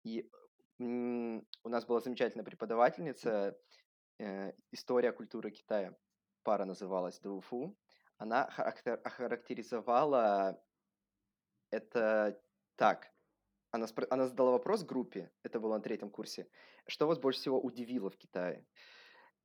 И 0.02 0.30
м, 0.80 1.46
у 1.62 1.68
нас 1.68 1.86
была 1.86 2.00
замечательная 2.00 2.44
преподавательница, 2.44 3.58
э, 4.18 4.52
история 4.72 5.12
культуры 5.12 5.50
Китая, 5.50 5.96
пара 6.42 6.64
называлась 6.64 7.20
Друфу. 7.20 7.78
Она 8.18 8.48
характер- 8.50 9.00
охарактеризовала 9.04 10.62
это 11.70 12.40
так. 12.76 13.10
Она, 13.70 13.86
спро- 13.86 14.06
она 14.10 14.26
задала 14.26 14.52
вопрос 14.52 14.84
группе, 14.84 15.32
это 15.42 15.58
было 15.58 15.76
на 15.76 15.82
третьем 15.82 16.10
курсе, 16.10 16.48
что 16.86 17.08
вас 17.08 17.18
больше 17.18 17.40
всего 17.40 17.60
удивило 17.60 18.08
в 18.08 18.16
Китае? 18.16 18.66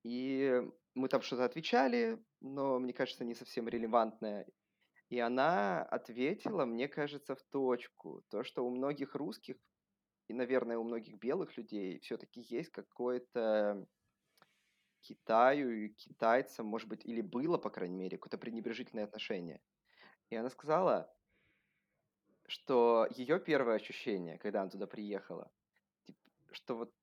И 0.03 0.62
мы 0.96 1.08
там 1.10 1.22
что-то 1.22 1.46
отвечали, 1.46 2.24
но, 2.41 2.79
мне 2.79 2.94
кажется, 2.94 3.25
не 3.25 3.36
совсем 3.36 3.68
релевантное. 3.68 4.48
И 5.10 5.20
она 5.20 5.84
ответила, 5.84 6.65
мне 6.65 6.88
кажется, 6.88 7.36
в 7.36 7.44
точку. 7.44 8.24
То, 8.29 8.44
что 8.44 8.65
у 8.65 8.70
многих 8.70 9.15
русских 9.15 9.58
и, 10.27 10.34
наверное, 10.34 10.77
у 10.77 10.84
многих 10.84 11.18
белых 11.18 11.58
людей 11.58 12.00
все-таки 12.00 12.41
есть 12.41 12.70
какое-то 12.70 13.88
Китаю 15.01 15.72
и 15.72 15.89
китайцам, 15.89 16.65
может 16.65 16.89
быть, 16.89 17.06
или 17.06 17.22
было, 17.22 17.58
по 17.58 17.70
крайней 17.70 17.96
мере, 17.96 18.18
какое-то 18.18 18.38
пренебрежительное 18.38 19.06
отношение. 19.06 19.62
И 20.29 20.36
она 20.36 20.50
сказала, 20.50 21.12
что 22.48 23.08
ее 23.15 23.39
первое 23.39 23.75
ощущение, 23.75 24.38
когда 24.38 24.62
она 24.62 24.70
туда 24.70 24.88
приехала, 24.88 25.51
что 26.51 26.75
вот 26.75 26.94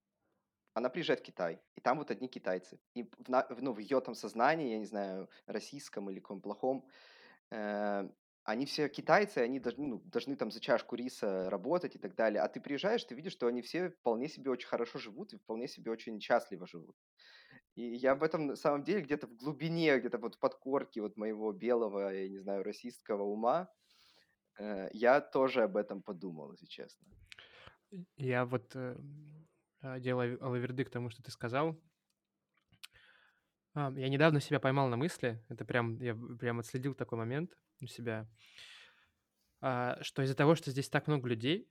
она 0.77 0.91
приезжает 0.91 1.21
в 1.21 1.23
Китай, 1.23 1.59
и 1.75 1.81
там 1.81 1.97
вот 1.97 2.11
одни 2.11 2.29
китайцы. 2.29 2.79
И 2.93 3.05
в, 3.05 3.63
ну, 3.63 3.73
в 3.73 3.79
ее 3.79 3.99
там 4.03 4.15
сознании, 4.15 4.73
я 4.73 4.79
не 4.79 4.85
знаю, 4.85 5.31
российском 5.47 6.11
или 6.11 6.21
каком 6.21 6.43
плохом, 6.43 6.87
э, 7.51 8.07
они 8.45 8.67
все 8.67 8.91
китайцы, 8.91 9.39
они 9.39 9.59
должны, 9.59 9.87
ну, 9.87 10.03
должны 10.05 10.37
там 10.37 10.51
за 10.51 10.61
чашку 10.61 10.95
риса 10.97 11.49
работать 11.49 11.97
и 11.97 11.99
так 11.99 12.15
далее. 12.15 12.43
А 12.43 12.49
ты 12.49 12.61
приезжаешь, 12.61 13.03
ты 13.05 13.15
видишь, 13.15 13.33
что 13.33 13.47
они 13.47 13.63
все 13.63 13.89
вполне 13.89 14.29
себе 14.29 14.51
очень 14.51 14.69
хорошо 14.69 14.99
живут 14.99 15.33
и 15.33 15.39
вполне 15.39 15.67
себе 15.67 15.91
очень 15.91 16.21
счастливо 16.21 16.67
живут. 16.67 16.95
И 17.75 17.83
я 17.83 18.13
об 18.13 18.23
этом 18.23 18.47
на 18.47 18.57
самом 18.57 18.85
деле 18.85 19.01
где-то 19.01 19.29
в 19.29 19.35
глубине, 19.35 19.99
где-то 19.99 20.19
вот 20.19 20.35
в 20.35 20.39
подкорке 20.39 21.01
вот 21.01 21.17
моего 21.17 21.53
белого, 21.53 22.13
я 22.13 22.29
не 22.29 22.39
знаю, 22.39 22.63
российского 22.63 23.23
ума, 23.23 23.71
э, 24.59 24.91
я 24.93 25.23
тоже 25.23 25.63
об 25.63 25.79
этом 25.79 26.03
подумал, 26.03 26.53
если 26.53 26.67
честно. 26.67 27.07
Я 28.19 28.45
вот 28.45 28.77
э, 28.77 28.97
делая 29.83 30.39
лаверды 30.41 30.85
к 30.85 30.91
тому, 30.91 31.11
что 31.11 31.23
ты 31.23 31.31
сказал. 31.31 31.81
А, 33.75 33.93
я 33.95 34.09
недавно 34.09 34.41
себя 34.41 34.59
поймал 34.59 34.89
на 34.89 34.97
мысли, 34.97 35.45
это 35.49 35.65
прям, 35.65 35.99
я 36.01 36.15
прям 36.15 36.61
отследил 36.61 36.95
такой 36.95 37.19
момент 37.19 37.53
у 37.83 37.87
себя, 37.87 38.27
а, 39.61 39.99
что 40.03 40.23
из-за 40.23 40.35
того, 40.35 40.55
что 40.55 40.71
здесь 40.71 40.89
так 40.89 41.07
много 41.07 41.29
людей, 41.29 41.69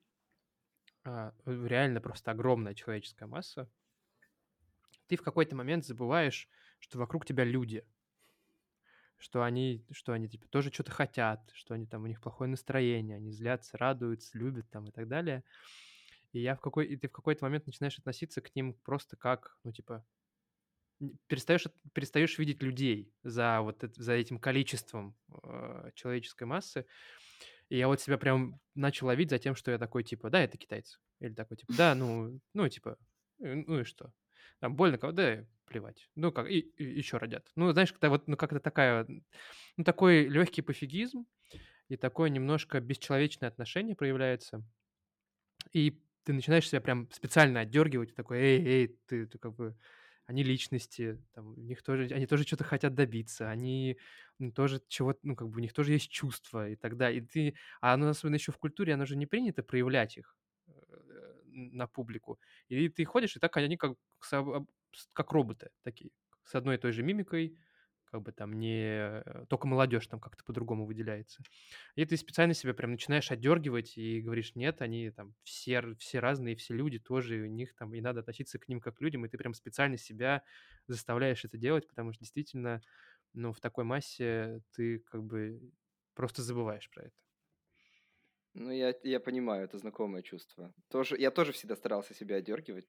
реально 1.46 2.02
просто 2.02 2.32
огромная 2.32 2.74
человеческая 2.74 3.28
масса, 3.28 3.70
ты 5.08 5.18
в 5.18 5.22
какой-то 5.22 5.56
момент 5.56 5.86
забываешь, 5.86 6.50
что 6.80 6.98
вокруг 6.98 7.26
тебя 7.26 7.44
люди, 7.44 7.86
что 9.18 9.44
они, 9.44 9.86
что 9.92 10.14
они 10.14 10.28
типа 10.28 10.48
тоже 10.48 10.72
что-то 10.72 10.92
хотят, 10.92 11.50
что 11.54 11.74
они 11.74 11.86
там 11.86 12.04
у 12.04 12.08
них 12.08 12.22
плохое 12.22 12.50
настроение, 12.50 13.18
они 13.18 13.32
злятся, 13.32 13.78
радуются, 13.78 14.38
любят 14.38 14.70
там 14.70 14.88
и 14.88 14.92
так 14.92 15.08
далее. 15.08 15.44
И 16.36 16.40
я 16.42 16.56
в 16.56 16.60
какой... 16.60 16.86
И 16.88 16.98
ты 16.98 17.08
в 17.08 17.14
какой-то 17.14 17.46
момент 17.46 17.66
начинаешь 17.66 17.98
относиться 17.98 18.42
к 18.42 18.54
ним 18.56 18.74
просто 18.74 19.16
как, 19.16 19.58
ну, 19.64 19.72
типа, 19.72 20.06
перестаешь, 21.28 21.64
перестаешь 21.94 22.38
видеть 22.38 22.62
людей 22.62 23.10
за 23.24 23.62
вот 23.62 23.82
это, 23.86 24.04
за 24.04 24.12
этим 24.12 24.38
количеством 24.38 25.16
э, 25.30 25.92
человеческой 25.96 26.44
массы. 26.44 26.86
И 27.70 27.78
я 27.78 27.88
вот 27.88 28.02
себя 28.02 28.18
прям 28.18 28.60
начал 28.74 29.08
ловить 29.08 29.30
за 29.30 29.40
тем, 29.40 29.56
что 29.56 29.72
я 29.72 29.78
такой, 29.78 30.04
типа, 30.04 30.30
да, 30.30 30.44
это 30.44 30.58
китайцы. 30.58 31.00
Или 31.22 31.34
такой, 31.34 31.56
типа, 31.56 31.72
да, 31.78 31.96
ну, 31.96 32.42
ну, 32.54 32.68
типа, 32.68 32.98
«Э, 33.40 33.54
ну 33.56 33.80
и 33.80 33.84
что? 33.86 34.12
Там 34.60 34.76
больно 34.76 34.98
кого, 34.98 35.14
да, 35.14 35.48
плевать. 35.64 36.10
Ну, 36.16 36.34
как, 36.34 36.50
и, 36.50 36.60
и 36.60 36.84
еще 36.84 37.16
родят. 37.16 37.50
Ну, 37.56 37.72
знаешь, 37.72 37.94
когда 37.94 38.10
вот, 38.10 38.28
ну, 38.28 38.36
как-то 38.36 38.60
такая, 38.60 39.08
ну, 39.78 39.84
такой 39.86 40.28
легкий 40.28 40.62
пофигизм 40.62 41.28
и 41.88 41.96
такое 41.96 42.30
немножко 42.30 42.82
бесчеловечное 42.82 43.48
отношение 43.48 43.96
проявляется. 43.96 44.66
И 45.72 46.05
ты 46.26 46.34
начинаешь 46.34 46.68
себя 46.70 46.82
прям 46.82 47.10
специально 47.12 47.62
отдергивать, 47.62 48.16
такой, 48.16 48.40
эй, 48.40 48.66
эй, 48.66 49.00
ты, 49.08 49.28
ты 49.28 49.38
как 49.38 49.54
бы, 49.56 49.78
они 50.26 50.44
личности, 50.44 51.24
там, 51.34 51.54
у 51.54 51.62
них 51.62 51.84
тоже, 51.84 52.14
они 52.14 52.26
тоже 52.28 52.44
что-то 52.46 52.64
хотят 52.66 52.96
добиться, 52.96 53.50
они 53.50 53.98
ну, 54.40 54.52
тоже 54.52 54.82
чего 54.90 55.16
ну, 55.24 55.36
как 55.36 55.50
бы 55.50 55.58
у 55.58 55.62
них 55.62 55.74
тоже 55.74 55.94
есть 55.94 56.10
чувства 56.12 56.70
и 56.70 56.76
так 56.76 56.98
далее. 56.98 57.22
И 57.22 57.26
ты, 57.26 57.56
а 57.82 57.94
оно 57.94 58.10
особенно 58.10 58.36
еще 58.36 58.52
в 58.52 58.58
культуре, 58.58 58.94
оно 58.96 59.06
же 59.06 59.16
не 59.16 59.28
принято 59.28 59.64
проявлять 59.64 60.18
их 60.18 60.36
э, 60.68 60.72
на 61.48 61.88
публику. 61.88 62.40
И 62.70 62.90
ты 62.90 63.06
ходишь, 63.06 63.36
и 63.36 63.40
так 63.40 63.56
они 63.58 63.78
как, 63.78 63.98
как 65.14 65.32
роботы 65.32 65.70
такие, 65.84 66.12
с 66.44 66.56
одной 66.56 66.76
и 66.76 66.80
той 66.80 66.92
же 66.92 67.04
мимикой, 67.04 67.58
как 68.16 68.22
бы 68.24 68.32
там 68.32 68.54
не... 68.54 69.22
Только 69.50 69.68
молодежь 69.68 70.08
там 70.08 70.22
как-то 70.22 70.46
по-другому 70.46 70.86
выделяется. 70.86 71.44
И 71.96 72.06
ты 72.06 72.16
специально 72.16 72.54
себя 72.54 72.74
прям 72.74 72.92
начинаешь 72.92 73.30
отдергивать 73.30 73.98
и 73.98 74.22
говоришь, 74.22 74.56
нет, 74.56 74.82
они 74.82 75.10
там 75.12 75.34
все, 75.44 75.96
все 75.96 76.20
разные, 76.20 76.56
все 76.56 76.74
люди 76.74 76.98
тоже, 76.98 77.42
у 77.42 77.48
них 77.48 77.76
там, 77.76 77.94
и 77.94 78.00
надо 78.00 78.22
относиться 78.22 78.58
к 78.58 78.70
ним 78.70 78.80
как 78.80 78.96
к 78.96 79.02
людям, 79.02 79.26
и 79.26 79.30
ты 79.30 79.38
прям 79.38 79.54
специально 79.54 79.98
себя 79.98 80.44
заставляешь 80.88 81.44
это 81.44 81.58
делать, 81.58 81.90
потому 81.90 82.14
что 82.14 82.22
действительно, 82.22 82.82
ну, 83.34 83.52
в 83.52 83.60
такой 83.60 83.84
массе 83.84 84.62
ты 84.74 85.00
как 85.00 85.22
бы 85.22 85.60
просто 86.14 86.42
забываешь 86.42 86.90
про 86.90 87.04
это. 87.04 87.25
Ну, 88.58 88.72
я, 88.72 88.96
я 89.04 89.20
понимаю, 89.20 89.66
это 89.66 89.78
знакомое 89.78 90.22
чувство. 90.22 90.74
Тоже, 90.90 91.18
я 91.18 91.30
тоже 91.30 91.52
всегда 91.52 91.76
старался 91.76 92.14
себя 92.14 92.38
одергивать 92.38 92.88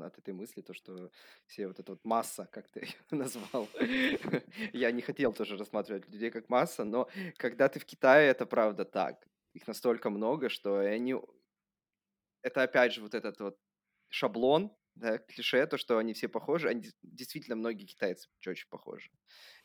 от 0.00 0.18
этой 0.18 0.32
мысли, 0.32 0.62
то, 0.62 0.72
что 0.72 1.10
все 1.46 1.68
вот 1.68 1.78
эта 1.78 1.92
вот 1.92 2.04
масса, 2.04 2.48
как 2.50 2.68
ты 2.70 2.88
назвал, 3.10 3.68
я 4.72 4.90
не 4.92 5.02
хотел 5.02 5.34
тоже 5.34 5.58
рассматривать 5.58 6.08
людей 6.08 6.30
как 6.30 6.48
масса, 6.48 6.84
но 6.84 7.08
когда 7.36 7.68
ты 7.68 7.80
в 7.80 7.84
Китае, 7.84 8.30
это 8.30 8.46
правда 8.46 8.86
так. 8.86 9.28
Их 9.52 9.66
настолько 9.66 10.08
много, 10.08 10.48
что 10.48 10.78
они... 10.78 11.14
Это 12.40 12.62
опять 12.62 12.94
же 12.94 13.02
вот 13.02 13.14
этот 13.14 13.38
вот 13.40 13.58
шаблон, 14.08 14.74
да, 14.94 15.18
клише, 15.18 15.66
то, 15.66 15.76
что 15.78 15.98
они 15.98 16.12
все 16.14 16.28
похожи. 16.28 16.68
Они 16.68 16.84
действительно 17.02 17.56
многие 17.56 17.86
китайцы 17.86 18.28
очень 18.46 18.68
похожи. 18.68 19.10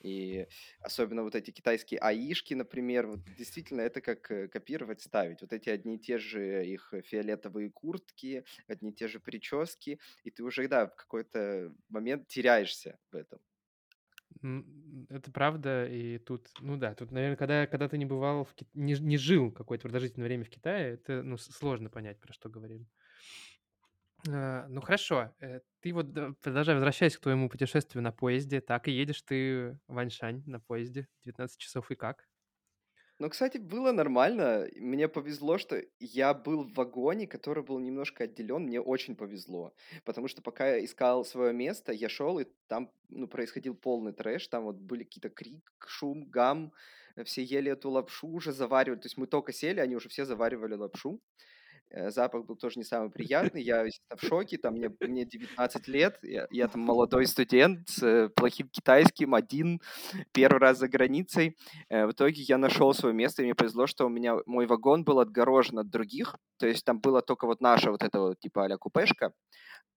И 0.01 0.47
особенно 0.79 1.23
вот 1.23 1.35
эти 1.35 1.51
китайские 1.51 1.99
аишки, 1.99 2.53
например, 2.53 3.07
вот 3.07 3.19
действительно 3.37 3.81
это 3.81 4.01
как 4.01 4.29
э, 4.31 4.47
копировать, 4.47 5.01
ставить. 5.01 5.41
Вот 5.41 5.53
эти 5.53 5.69
одни 5.69 5.95
и 5.95 5.99
те 5.99 6.17
же 6.17 6.65
их 6.65 6.93
фиолетовые 7.05 7.69
куртки, 7.71 8.43
одни 8.67 8.91
и 8.91 8.93
те 8.93 9.07
же 9.07 9.19
прически, 9.19 9.99
и 10.23 10.31
ты 10.31 10.43
уже, 10.43 10.67
да, 10.67 10.87
в 10.87 10.95
какой-то 10.95 11.73
момент 11.89 12.27
теряешься 12.27 12.99
в 13.11 13.15
этом. 13.15 13.39
Это 15.09 15.31
правда, 15.31 15.85
и 15.87 16.17
тут, 16.17 16.49
ну 16.59 16.77
да, 16.77 16.93
тут, 16.95 17.11
наверное, 17.11 17.35
когда, 17.35 17.67
когда 17.67 17.89
ты 17.89 17.97
не 17.97 18.05
бывал, 18.05 18.45
в 18.45 18.53
Ки- 18.53 18.67
не, 18.73 18.93
не 18.93 19.17
жил 19.17 19.51
какое-то 19.51 19.83
продолжительное 19.83 20.27
время 20.27 20.45
в 20.45 20.49
Китае, 20.49 20.93
это, 20.93 21.23
ну, 21.23 21.37
сложно 21.37 21.89
понять, 21.89 22.19
про 22.21 22.31
что 22.31 22.47
говорим. 22.49 22.87
А, 24.27 24.67
ну 24.67 24.81
хорошо, 24.81 25.33
э, 25.39 25.61
ты 25.79 25.93
вот 25.93 26.11
да, 26.11 26.33
продолжай, 26.41 26.75
возвращаясь 26.75 27.17
к 27.17 27.21
твоему 27.21 27.49
путешествию 27.49 28.03
на 28.03 28.11
поезде, 28.11 28.59
так 28.59 28.87
и 28.87 28.91
едешь 28.91 29.21
ты 29.21 29.79
в 29.87 29.97
Аньшань 29.97 30.43
на 30.45 30.59
поезде, 30.59 31.07
19 31.23 31.57
часов 31.59 31.89
и 31.91 31.95
как? 31.95 32.27
Ну, 33.19 33.29
кстати, 33.29 33.57
было 33.57 33.91
нормально. 33.91 34.69
Мне 34.77 35.09
повезло, 35.09 35.57
что 35.57 35.81
я 35.99 36.33
был 36.33 36.63
в 36.63 36.73
вагоне, 36.73 37.27
который 37.27 37.63
был 37.63 37.77
немножко 37.79 38.23
отделен. 38.23 38.63
Мне 38.63 38.79
очень 38.79 39.15
повезло. 39.17 39.73
Потому 40.05 40.29
что 40.29 40.41
пока 40.41 40.69
я 40.75 40.85
искал 40.85 41.25
свое 41.25 41.53
место, 41.53 41.91
я 41.91 42.07
шел, 42.07 42.39
и 42.39 42.45
там 42.67 42.91
ну, 43.09 43.27
происходил 43.27 43.75
полный 43.75 44.13
трэш. 44.13 44.47
Там 44.47 44.63
вот 44.63 44.77
были 44.77 45.03
какие-то 45.03 45.29
крик, 45.29 45.69
шум, 45.85 46.29
гам. 46.29 46.71
Все 47.25 47.43
ели 47.43 47.69
эту 47.71 47.89
лапшу 47.89 48.27
уже 48.29 48.53
заваривали. 48.53 48.99
То 49.01 49.07
есть 49.07 49.17
мы 49.17 49.27
только 49.27 49.51
сели, 49.51 49.81
они 49.81 49.95
уже 49.97 50.07
все 50.07 50.23
заваривали 50.23 50.75
лапшу. 50.75 51.21
Э, 51.91 52.11
запах 52.11 52.45
был 52.45 52.55
тоже 52.55 52.79
не 52.79 52.83
самый 52.83 53.09
приятный, 53.53 53.63
я 53.63 53.85
в 54.15 54.25
шоке, 54.25 54.57
там 54.57 54.75
мне, 54.75 54.91
мне 54.99 55.25
19 55.25 55.87
лет, 55.87 56.19
я, 56.21 56.47
я 56.51 56.67
там 56.67 56.81
молодой 56.89 57.25
студент 57.25 57.89
с 57.89 58.03
э, 58.03 58.29
плохим 58.29 58.69
китайским, 58.69 59.33
один, 59.33 59.81
первый 60.31 60.59
раз 60.59 60.77
за 60.77 60.87
границей. 60.87 61.57
Э, 61.89 62.05
в 62.05 62.11
итоге 62.11 62.41
я 62.43 62.57
нашел 62.57 62.93
свое 62.93 63.15
место, 63.15 63.41
и 63.41 63.45
мне 63.45 63.55
повезло, 63.55 63.87
что 63.87 64.05
у 64.05 64.09
меня 64.09 64.37
мой 64.45 64.67
вагон 64.67 65.03
был 65.03 65.19
отгорожен 65.19 65.79
от 65.79 65.89
других, 65.89 66.35
то 66.57 66.67
есть 66.67 66.85
там 66.85 66.99
было 66.99 67.21
только 67.21 67.45
вот 67.47 67.61
наша 67.61 67.91
вот 67.91 68.03
эта 68.03 68.19
вот 68.19 68.39
типа 68.39 68.65
а 68.65 68.77
купешка, 68.77 69.33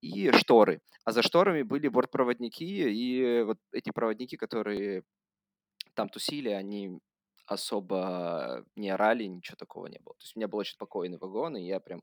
и 0.01 0.31
шторы. 0.33 0.81
А 1.05 1.13
за 1.13 1.23
шторами 1.23 1.63
были 1.63 1.89
бортпроводники, 1.89 2.65
и 2.65 3.43
вот 3.43 3.59
эти 3.73 3.91
проводники, 3.91 4.37
которые 4.37 5.03
там 5.95 6.09
тусили, 6.09 6.49
они 6.49 6.99
особо 7.47 8.65
не 8.77 8.91
орали, 8.91 9.25
ничего 9.25 9.57
такого 9.57 9.87
не 9.87 9.99
было. 9.99 10.15
То 10.15 10.23
есть 10.23 10.37
у 10.37 10.39
меня 10.39 10.49
был 10.49 10.59
очень 10.59 10.75
спокойный 10.75 11.19
вагон, 11.19 11.57
и 11.57 11.63
я 11.63 11.81
прям 11.81 12.03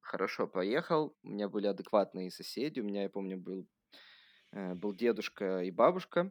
хорошо 0.00 0.46
поехал. 0.46 1.16
У 1.22 1.28
меня 1.28 1.48
были 1.48 1.66
адекватные 1.66 2.30
соседи. 2.30 2.80
У 2.80 2.84
меня, 2.84 3.02
я 3.02 3.08
помню, 3.08 3.38
был, 3.38 3.66
э, 4.52 4.74
был 4.74 4.94
дедушка 4.94 5.62
и 5.62 5.70
бабушка. 5.70 6.30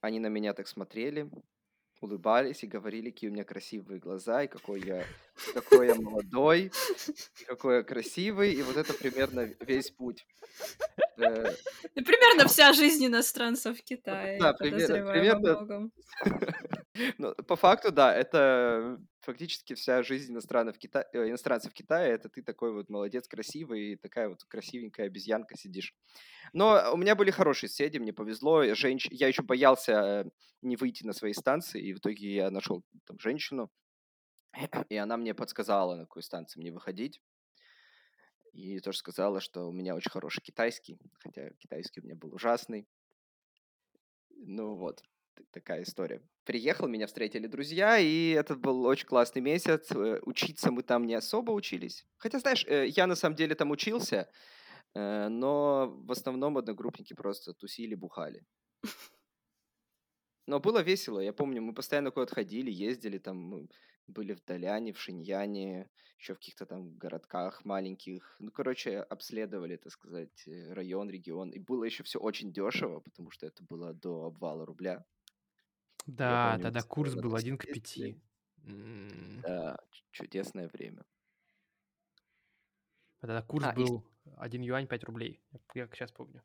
Они 0.00 0.18
на 0.18 0.28
меня 0.28 0.54
так 0.54 0.66
смотрели, 0.66 1.30
улыбались 2.00 2.64
и 2.64 2.66
говорили, 2.66 3.10
какие 3.10 3.28
у 3.28 3.32
меня 3.32 3.44
красивые 3.44 4.00
глаза, 4.00 4.44
и 4.44 4.48
какой 4.48 4.80
я, 4.80 5.04
какой 5.52 5.88
я 5.88 5.94
молодой, 5.94 6.72
и 7.40 7.44
какой 7.44 7.76
я 7.76 7.82
красивый. 7.82 8.54
И 8.54 8.62
вот 8.62 8.76
это 8.76 8.94
примерно 8.94 9.40
весь 9.60 9.90
путь. 9.90 10.26
Э, 11.18 11.52
примерно 11.94 12.48
вся 12.48 12.72
жизнь 12.72 13.06
иностранцев 13.06 13.78
в 13.78 13.84
Китае, 13.84 14.38
да, 14.40 14.54
примерно, 14.54 15.12
примерно... 15.12 15.90
Ну, 17.18 17.34
по 17.34 17.56
факту, 17.56 17.92
да, 17.92 18.14
это 18.14 18.98
фактически 19.20 19.74
вся 19.74 20.02
жизнь 20.02 20.32
иностранцев 20.32 20.76
в, 20.76 20.78
Кита... 20.78 21.06
Э, 21.12 21.28
иностранцев 21.28 21.72
Китае. 21.72 22.12
Это 22.12 22.28
ты 22.28 22.42
такой 22.42 22.72
вот 22.72 22.88
молодец, 22.88 23.28
красивый, 23.28 23.92
и 23.92 23.96
такая 23.96 24.28
вот 24.28 24.44
красивенькая 24.44 25.06
обезьянка 25.06 25.56
сидишь. 25.56 25.94
Но 26.52 26.92
у 26.92 26.96
меня 26.96 27.14
были 27.14 27.30
хорошие 27.30 27.68
соседи, 27.68 27.98
мне 27.98 28.12
повезло. 28.12 28.62
Женщ... 28.74 29.06
Я 29.10 29.28
еще 29.28 29.42
боялся 29.42 29.92
э, 29.92 30.24
не 30.62 30.76
выйти 30.76 31.04
на 31.04 31.12
свои 31.12 31.32
станции, 31.32 31.80
и 31.80 31.92
в 31.92 31.98
итоге 31.98 32.34
я 32.34 32.50
нашел 32.50 32.82
там 33.06 33.18
женщину, 33.18 33.70
и 34.88 34.96
она 34.96 35.16
мне 35.16 35.34
подсказала, 35.34 35.96
на 35.96 36.02
какой 36.04 36.22
станции 36.22 36.60
мне 36.60 36.72
выходить. 36.72 37.20
И 38.52 38.80
тоже 38.80 38.98
сказала, 38.98 39.40
что 39.40 39.68
у 39.68 39.72
меня 39.72 39.94
очень 39.94 40.10
хороший 40.10 40.42
китайский, 40.42 40.98
хотя 41.20 41.50
китайский 41.58 42.00
у 42.00 42.04
меня 42.04 42.16
был 42.16 42.34
ужасный. 42.34 42.88
Ну 44.30 44.74
вот, 44.74 45.02
такая 45.50 45.82
история. 45.82 46.22
Приехал, 46.44 46.88
меня 46.88 47.06
встретили 47.06 47.46
друзья, 47.46 47.98
и 47.98 48.30
это 48.30 48.54
был 48.54 48.84
очень 48.84 49.06
классный 49.06 49.42
месяц. 49.42 49.90
Э, 49.92 50.20
учиться 50.22 50.70
мы 50.70 50.82
там 50.82 51.06
не 51.06 51.14
особо 51.14 51.52
учились. 51.52 52.06
Хотя, 52.18 52.38
знаешь, 52.38 52.64
э, 52.66 52.86
я 52.88 53.06
на 53.06 53.14
самом 53.14 53.36
деле 53.36 53.54
там 53.54 53.70
учился, 53.70 54.28
э, 54.94 55.28
но 55.28 55.90
в 56.06 56.12
основном 56.12 56.58
одногруппники 56.58 57.14
просто 57.14 57.52
тусили, 57.52 57.94
бухали. 57.94 58.44
Но 60.46 60.58
было 60.58 60.82
весело. 60.82 61.20
Я 61.20 61.32
помню, 61.32 61.62
мы 61.62 61.74
постоянно 61.74 62.10
куда-то 62.10 62.34
ходили, 62.34 62.70
ездили, 62.70 63.18
там 63.18 63.68
были 64.08 64.34
в 64.34 64.44
Даляне, 64.44 64.92
в 64.92 64.98
Шиньяне, 64.98 65.88
еще 66.18 66.34
в 66.34 66.38
каких-то 66.38 66.66
там 66.66 66.96
городках 66.98 67.64
маленьких. 67.64 68.36
Ну, 68.40 68.50
короче, 68.50 68.98
обследовали, 68.98 69.76
так 69.76 69.92
сказать, 69.92 70.48
район, 70.70 71.08
регион. 71.08 71.50
И 71.50 71.58
было 71.58 71.84
еще 71.84 72.02
все 72.02 72.18
очень 72.18 72.52
дешево, 72.52 73.00
потому 73.00 73.30
что 73.30 73.46
это 73.46 73.62
было 73.62 73.94
до 73.94 74.24
обвала 74.24 74.66
рубля. 74.66 75.04
Да, 76.10 76.50
помню, 76.52 76.62
тогда 76.64 76.82
курс 76.82 77.14
был 77.14 77.34
один 77.34 77.56
к 77.56 77.66
пяти. 77.66 78.20
Да, 79.42 79.78
чудесное 80.10 80.68
время. 80.68 81.04
Тогда 83.20 83.42
курс 83.42 83.66
а, 83.66 83.72
был 83.72 84.04
и... 84.24 84.30
1 84.38 84.62
юань 84.62 84.86
5 84.86 85.04
рублей. 85.04 85.40
Я 85.74 85.86
сейчас 85.88 86.10
помню. 86.10 86.42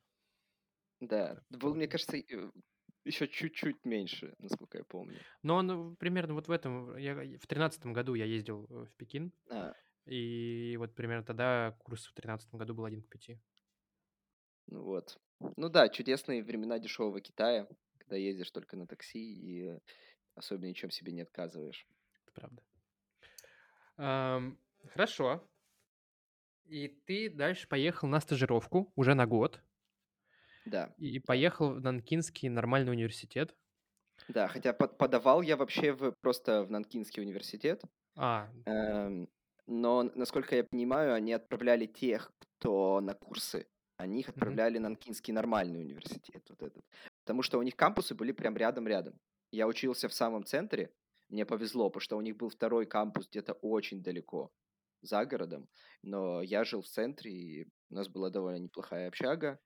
Да, 1.00 1.42
был, 1.50 1.74
мне 1.76 1.88
кажется, 1.88 2.18
э, 2.18 2.52
еще 3.04 3.28
чуть-чуть 3.28 3.84
меньше, 3.86 4.34
насколько 4.40 4.78
я 4.78 4.84
помню. 4.84 5.20
Но 5.42 5.56
он 5.56 5.94
э, 5.94 5.96
примерно 5.96 6.34
вот 6.34 6.48
в 6.48 6.52
этом, 6.52 6.96
я, 6.98 7.16
в 7.16 7.48
тринадцатом 7.48 7.94
году 7.94 8.14
я 8.14 8.26
ездил 8.26 8.66
э, 8.70 8.86
в 8.86 8.94
Пекин, 8.96 9.34
а. 9.50 9.74
и 10.06 10.76
вот 10.78 10.96
примерно 10.96 11.26
тогда 11.26 11.76
курс 11.80 12.06
в 12.06 12.14
тринадцатом 12.14 12.60
году 12.60 12.74
был 12.74 12.86
1 12.86 13.04
к 13.04 13.10
5. 13.10 13.38
Ну 14.68 14.84
вот. 14.84 15.18
Ну 15.58 15.70
да, 15.70 15.90
чудесные 15.90 16.44
времена 16.44 16.80
дешевого 16.80 17.22
Китая 17.22 17.68
когда 18.06 18.18
ездишь 18.18 18.52
только 18.52 18.78
на 18.78 18.88
такси 18.88 19.20
и 19.20 19.80
особенно 20.36 20.70
ничем 20.70 20.92
себе 20.92 21.12
не 21.12 21.22
отказываешь. 21.22 21.88
Это 22.24 22.32
правда. 22.34 22.64
Um, 23.98 24.58
хорошо. 24.94 25.48
И 26.66 26.88
ты 27.06 27.30
дальше 27.30 27.68
поехал 27.68 28.08
на 28.08 28.20
стажировку 28.20 28.92
уже 28.96 29.14
на 29.16 29.26
год. 29.26 29.62
Да. 30.66 30.94
И 30.98 31.20
поехал 31.20 31.76
в 31.76 31.82
Нанкинский 31.82 32.50
нормальный 32.50 32.92
университет. 32.92 33.56
Да, 34.28 34.48
хотя 34.48 34.74
под, 34.74 34.98
подавал 34.98 35.42
я 35.42 35.58
вообще 35.58 35.94
в, 35.94 36.12
просто 36.22 36.64
в 36.64 36.72
Нанкинский 36.72 37.22
университет. 37.22 37.84
А. 38.16 38.50
Эм, 38.66 39.30
но, 39.68 40.04
насколько 40.16 40.56
я 40.56 40.64
понимаю, 40.64 41.14
они 41.14 41.34
отправляли 41.34 41.86
тех, 41.86 42.32
кто 42.40 43.02
на 43.02 43.14
курсы, 43.14 43.68
они 43.98 44.22
их 44.22 44.30
отправляли 44.30 44.78
mm-hmm. 44.78 44.82
на 44.82 44.90
Нанкинский 44.90 45.34
нормальный 45.34 45.82
университет, 45.82 46.44
вот 46.50 46.62
этот. 46.62 46.84
Потому 47.26 47.42
что 47.42 47.58
у 47.58 47.64
них 47.64 47.76
кампусы 47.76 48.14
были 48.14 48.32
прям 48.32 48.56
рядом-рядом. 48.56 49.20
Я 49.50 49.66
учился 49.66 50.08
в 50.08 50.14
самом 50.14 50.46
центре, 50.46 50.94
мне 51.28 51.44
повезло, 51.44 51.90
потому 51.90 52.02
что 52.02 52.18
у 52.18 52.22
них 52.22 52.38
был 52.38 52.50
второй 52.50 52.86
кампус 52.86 53.28
где-то 53.28 53.54
очень 53.54 54.04
далеко, 54.04 54.54
за 55.02 55.26
городом. 55.26 55.68
Но 56.04 56.44
я 56.44 56.64
жил 56.64 56.84
в 56.84 56.88
центре, 56.88 57.32
и 57.32 57.68
у 57.90 57.96
нас 57.96 58.08
была 58.08 58.30
довольно 58.30 58.58
неплохая 58.58 59.08
общага. 59.08 59.60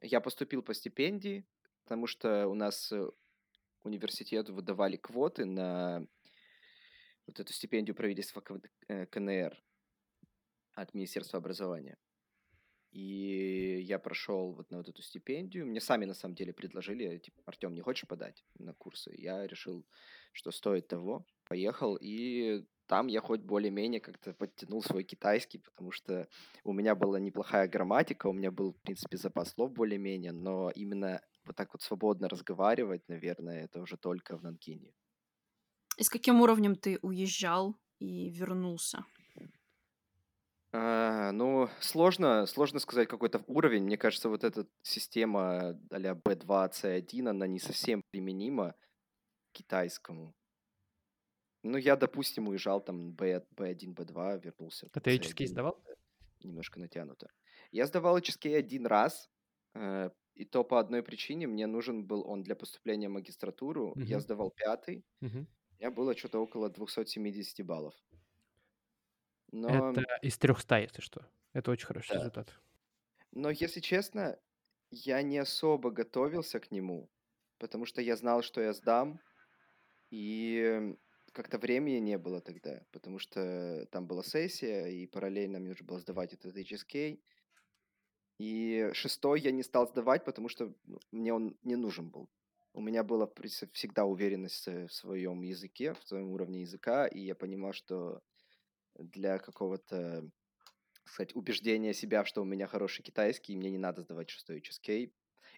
Я 0.00 0.22
поступил 0.22 0.62
по 0.62 0.72
стипендии, 0.72 1.46
потому 1.84 2.06
что 2.06 2.48
у 2.48 2.54
нас 2.54 2.90
э, 2.90 3.06
университету 3.82 4.54
выдавали 4.54 4.96
квоты 4.96 5.44
на 5.44 6.06
вот 7.26 7.40
эту 7.40 7.52
стипендию 7.52 7.94
правительства 7.94 8.40
КНР 8.40 8.72
э, 8.88 9.50
от 10.72 10.94
Министерства 10.94 11.38
образования. 11.38 11.98
И 12.96 13.82
я 13.82 13.98
прошел 13.98 14.52
вот 14.52 14.70
на 14.70 14.78
вот 14.78 14.88
эту 14.88 15.02
стипендию. 15.02 15.66
Мне 15.66 15.80
сами 15.80 16.06
на 16.06 16.14
самом 16.14 16.34
деле 16.34 16.54
предложили, 16.54 17.18
типа, 17.18 17.42
Артем, 17.44 17.74
не 17.74 17.82
хочешь 17.82 18.08
подать 18.08 18.42
на 18.58 18.72
курсы? 18.72 19.14
Я 19.18 19.46
решил, 19.46 19.84
что 20.32 20.50
стоит 20.50 20.88
того. 20.88 21.26
Поехал, 21.44 21.98
и 22.00 22.64
там 22.86 23.08
я 23.08 23.20
хоть 23.20 23.42
более-менее 23.42 24.00
как-то 24.00 24.32
подтянул 24.32 24.82
свой 24.82 25.04
китайский, 25.04 25.58
потому 25.58 25.92
что 25.92 26.26
у 26.64 26.72
меня 26.72 26.94
была 26.94 27.20
неплохая 27.20 27.68
грамматика, 27.68 28.28
у 28.28 28.32
меня 28.32 28.50
был, 28.50 28.72
в 28.72 28.80
принципе, 28.80 29.18
запас 29.18 29.52
слов 29.52 29.72
более-менее, 29.72 30.32
но 30.32 30.70
именно 30.74 31.20
вот 31.44 31.54
так 31.54 31.74
вот 31.74 31.82
свободно 31.82 32.30
разговаривать, 32.30 33.06
наверное, 33.08 33.64
это 33.64 33.82
уже 33.82 33.98
только 33.98 34.38
в 34.38 34.42
Нанкине. 34.42 34.94
И 35.98 36.02
с 36.02 36.08
каким 36.08 36.40
уровнем 36.40 36.76
ты 36.76 36.98
уезжал 37.02 37.76
и 37.98 38.30
вернулся? 38.30 39.04
А, 40.78 41.32
ну, 41.32 41.70
сложно, 41.80 42.44
сложно 42.46 42.80
сказать 42.80 43.08
какой-то 43.08 43.42
уровень. 43.46 43.84
Мне 43.84 43.96
кажется, 43.96 44.28
вот 44.28 44.44
эта 44.44 44.66
система 44.82 45.80
а-ля 45.90 46.14
B2, 46.14 46.68
C1, 46.68 47.28
она 47.28 47.46
не 47.46 47.58
совсем 47.58 48.02
применима 48.10 48.74
к 49.52 49.58
китайскому. 49.58 50.34
Ну, 51.62 51.78
я, 51.78 51.96
допустим, 51.96 52.48
уезжал 52.48 52.80
там 52.80 53.12
B, 53.12 53.44
B1, 53.56 53.94
B2, 53.94 54.38
вернулся. 54.38 54.90
А 54.92 55.00
ты 55.00 55.16
HSK 55.16 55.46
сдавал? 55.46 55.82
Немножко 56.42 56.78
натянуто. 56.80 57.30
Я 57.72 57.86
сдавал 57.86 58.18
HSK 58.18 58.54
один 58.54 58.86
раз, 58.86 59.30
э, 59.74 60.10
и 60.34 60.44
то 60.44 60.64
по 60.64 60.78
одной 60.78 61.02
причине. 61.02 61.46
Мне 61.46 61.66
нужен 61.66 62.06
был 62.06 62.28
он 62.28 62.42
для 62.42 62.54
поступления 62.54 63.08
в 63.08 63.12
магистратуру. 63.12 63.98
Я 64.04 64.20
Мгм. 64.20 64.20
сдавал 64.20 64.50
пятый. 64.50 65.04
Мгм. 65.20 65.46
У 65.70 65.74
меня 65.82 65.90
было 65.90 66.16
что-то 66.16 66.40
около 66.40 66.70
270 66.70 67.62
баллов. 67.62 67.94
Но, 69.52 69.90
Это 69.90 70.04
из 70.22 70.38
300, 70.38 70.78
если 70.80 71.00
что. 71.00 71.26
Это 71.52 71.70
очень 71.70 71.86
хороший 71.86 72.14
да. 72.14 72.18
результат. 72.18 72.60
Но, 73.32 73.50
если 73.50 73.80
честно, 73.80 74.38
я 74.90 75.22
не 75.22 75.38
особо 75.38 75.90
готовился 75.90 76.60
к 76.60 76.70
нему, 76.70 77.10
потому 77.58 77.86
что 77.86 78.00
я 78.00 78.16
знал, 78.16 78.42
что 78.42 78.60
я 78.60 78.72
сдам, 78.72 79.20
и 80.10 80.96
как-то 81.32 81.58
времени 81.58 81.98
не 81.98 82.18
было 82.18 82.40
тогда, 82.40 82.82
потому 82.92 83.18
что 83.18 83.86
там 83.90 84.06
была 84.06 84.22
сессия, 84.22 84.86
и 84.86 85.06
параллельно 85.06 85.58
мне 85.58 85.70
нужно 85.70 85.84
было 85.84 86.00
сдавать 86.00 86.32
этот 86.32 86.56
HSK. 86.56 87.20
И 88.38 88.90
шестой 88.92 89.40
я 89.40 89.50
не 89.50 89.62
стал 89.62 89.86
сдавать, 89.88 90.24
потому 90.24 90.48
что 90.48 90.74
ну, 90.84 90.98
мне 91.10 91.32
он 91.34 91.56
не 91.62 91.76
нужен 91.76 92.10
был. 92.10 92.28
У 92.72 92.80
меня 92.80 93.02
была 93.02 93.28
всегда 93.72 94.04
уверенность 94.04 94.66
в 94.66 94.88
своем 94.88 95.42
языке, 95.42 95.94
в 95.94 96.04
своем 96.04 96.30
уровне 96.30 96.60
языка, 96.60 97.06
и 97.06 97.20
я 97.20 97.34
понимал, 97.34 97.72
что 97.72 98.22
для 98.98 99.38
какого-то, 99.38 100.30
сказать, 101.04 101.36
убеждения 101.36 101.94
себя, 101.94 102.24
что 102.24 102.42
у 102.42 102.46
меня 102.46 102.66
хороший 102.66 103.02
китайский, 103.02 103.56
мне 103.56 103.70
не 103.70 103.78
надо 103.78 104.02
сдавать 104.02 104.30
шестой 104.30 104.58
HSK, 104.58 105.12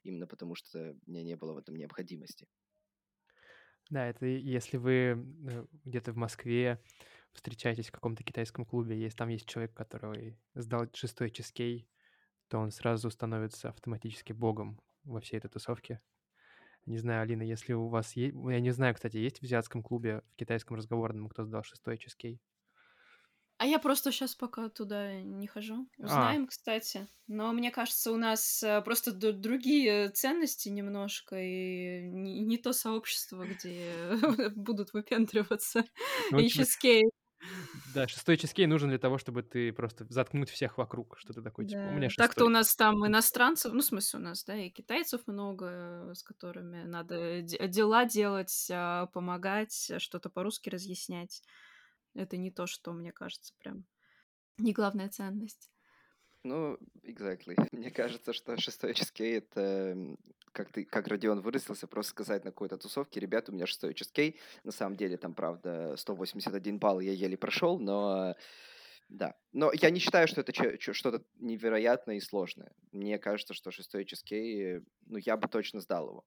именно 0.05 0.27
потому 0.27 0.55
что 0.55 0.96
мне 1.07 1.22
не 1.24 1.37
было 1.37 1.55
в 1.55 1.59
этом 1.59 1.77
необходимости. 1.77 2.48
Да, 3.90 4.07
это 4.07 4.27
и- 4.27 4.38
если 4.40 4.77
вы 4.77 5.24
где-то 5.85 6.12
в 6.12 6.16
Москве 6.16 6.83
встречаетесь 7.33 7.88
в 7.88 7.92
каком-то 7.92 8.22
китайском 8.22 8.64
клубе, 8.66 8.98
есть, 8.98 9.16
там 9.16 9.29
есть 9.29 9.46
человек, 9.46 9.74
который 9.74 10.38
сдал 10.55 10.88
шестой 10.94 11.31
чизкей, 11.31 11.88
то 12.48 12.59
он 12.59 12.70
сразу 12.70 13.11
становится 13.11 13.70
автоматически 13.70 14.33
богом 14.33 14.81
во 15.05 15.20
всей 15.20 15.38
этой 15.38 15.51
тусовке. 15.51 16.03
Не 16.87 16.98
знаю, 16.98 17.22
Алина, 17.22 17.42
если 17.42 17.74
у 17.74 17.88
вас 17.88 18.16
есть... 18.16 18.35
Я 18.35 18.61
не 18.61 18.72
знаю, 18.72 18.94
кстати, 18.94 19.18
есть 19.18 19.40
в 19.40 19.44
азиатском 19.44 19.83
клубе, 19.83 20.22
в 20.33 20.37
китайском 20.37 20.77
разговорном, 20.77 21.29
кто 21.29 21.44
сдал 21.44 21.62
шестой 21.64 21.98
чизкей? 21.98 22.40
А 23.59 23.66
я 23.66 23.79
просто 23.81 24.12
сейчас 24.12 24.35
пока 24.37 24.68
туда 24.68 25.21
не 25.23 25.47
хожу. 25.49 25.88
А, 26.03 26.05
Узнаем, 26.05 26.47
кстати. 26.47 27.09
Но 27.27 27.53
мне 27.53 27.71
кажется, 27.71 28.12
у 28.12 28.16
нас 28.16 28.62
э, 28.62 28.81
просто 28.83 29.12
другие 29.12 30.11
ценности 30.11 30.68
немножко, 30.68 31.37
и 31.37 32.03
не, 32.03 32.40
не 32.40 32.57
то 32.59 32.73
сообщество, 32.73 33.44
где 33.44 33.92
будут 34.57 34.92
выпендриваться 34.92 35.85
ну, 36.31 36.38
общем, 36.38 36.66
HSK. 36.66 37.03
да, 37.85 38.09
шестой 38.09 38.37
чизкей 38.37 38.66
нужен 38.66 38.88
для 38.90 38.99
того, 38.99 39.18
чтобы 39.18 39.42
ты 39.42 39.73
просто 39.73 40.07
заткнуть 40.11 40.51
всех 40.51 40.79
вокруг, 40.79 41.16
что 41.18 41.33
ты 41.35 41.42
такой, 41.42 41.66
типа, 41.66 41.88
у 41.88 41.90
меня 41.92 42.09
Да. 42.09 42.14
Так-то 42.16 42.44
у 42.47 42.49
шестой. 42.49 42.51
нас 42.51 42.75
там 42.77 43.07
иностранцев, 43.07 43.73
ну, 43.73 43.81
в 43.81 43.85
смысле, 43.85 44.18
у 44.21 44.23
нас, 44.23 44.44
да, 44.44 44.57
и 44.57 44.71
китайцев 44.71 45.27
много, 45.27 46.11
э, 46.11 46.14
с 46.14 46.23
которыми 46.23 46.83
надо 46.85 47.42
де- 47.42 47.68
дела 47.68 48.05
делать, 48.05 48.68
а, 48.73 49.07
помогать, 49.07 49.90
а, 49.90 49.99
что-то 49.99 50.31
по-русски 50.31 50.68
разъяснять. 50.71 51.42
Это 52.14 52.37
не 52.37 52.51
то, 52.51 52.66
что, 52.66 52.92
мне 52.92 53.12
кажется, 53.12 53.55
прям 53.59 53.85
не 54.59 54.73
главная 54.73 55.09
ценность. 55.09 55.71
Ну, 56.44 56.79
exactly. 57.03 57.57
Мне 57.73 57.90
кажется, 57.90 58.33
что 58.33 58.57
шестой 58.57 58.92
HSK— 58.92 59.38
это, 59.38 60.16
как, 60.53 60.73
ты, 60.73 60.85
как 60.85 61.09
Родион 61.09 61.40
выразился, 61.40 61.87
просто 61.87 62.11
сказать 62.11 62.44
на 62.44 62.51
какой-то 62.51 62.79
тусовке, 62.79 63.21
ребята, 63.21 63.51
у 63.51 63.55
меня 63.55 63.66
шестой 63.66 63.92
HSK. 63.92 64.37
На 64.64 64.73
самом 64.73 64.97
деле 64.97 65.16
там, 65.16 65.35
правда, 65.35 65.97
181 65.97 66.79
балл 66.79 67.01
я 67.01 67.12
еле 67.12 67.37
прошел, 67.37 67.79
но 67.79 68.35
да. 69.09 69.35
Но 69.53 69.73
я 69.73 69.90
не 69.90 70.01
считаю, 70.01 70.29
что 70.29 70.42
это 70.42 70.53
что-то 70.92 71.25
невероятное 71.37 72.16
и 72.16 72.21
сложное. 72.21 72.73
Мне 72.92 73.18
кажется, 73.18 73.55
что 73.55 73.71
шестой 73.71 74.05
HSK, 74.05 74.85
ну, 75.07 75.18
я 75.18 75.37
бы 75.37 75.49
точно 75.49 75.81
сдал 75.81 76.09
его. 76.09 76.25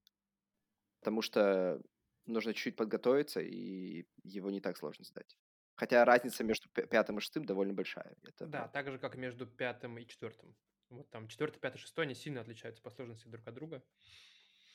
Потому 1.00 1.22
что 1.22 1.82
нужно 2.26 2.54
чуть-чуть 2.54 2.76
подготовиться, 2.76 3.40
и 3.40 4.06
его 4.24 4.50
не 4.50 4.62
так 4.62 4.78
сложно 4.78 5.06
сдать. 5.06 5.38
Хотя 5.82 6.06
разница 6.06 6.44
между 6.44 6.70
пя- 6.70 6.86
пятым 6.86 7.18
и 7.18 7.22
шестым 7.22 7.44
довольно 7.44 7.74
большая. 7.74 8.16
Это 8.22 8.46
Да, 8.46 8.68
так 8.68 8.92
же, 8.92 9.00
как 9.00 9.16
между 9.16 9.48
пятым 9.48 9.98
и 9.98 10.06
четвертым. 10.06 10.56
Вот 10.90 11.10
там 11.10 11.28
четвертый, 11.28 11.60
пятый, 11.60 11.80
шестой, 11.80 12.06
они 12.06 12.14
сильно 12.14 12.42
отличаются 12.42 12.84
по 12.84 12.92
сложности 12.92 13.28
друг 13.28 13.48
от 13.48 13.56
друга. 13.56 13.84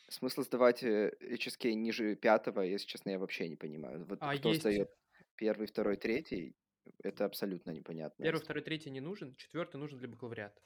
Смысл 0.08 0.42
сдавать 0.42 0.82
э, 0.82 1.12
HSK 1.20 1.74
ниже 1.74 2.16
пятого, 2.16 2.62
если 2.62 2.88
честно, 2.88 3.10
я 3.10 3.20
вообще 3.20 3.48
не 3.48 3.54
понимаю. 3.54 4.04
Вот 4.04 4.18
А 4.20 4.36
кто 4.36 4.48
есть 4.48 4.62
сдает 4.62 4.88
первый, 5.36 5.68
второй, 5.68 5.96
третий, 5.96 6.56
это 7.04 7.24
абсолютно 7.24 7.70
непонятно. 7.70 8.24
первый, 8.24 8.40
второй, 8.40 8.64
третий 8.64 8.90
не 8.90 9.00
нужен, 9.00 9.36
четвертый 9.36 9.76
нужен 9.76 9.98
для 10.00 10.08
бакалавриата. 10.08 10.60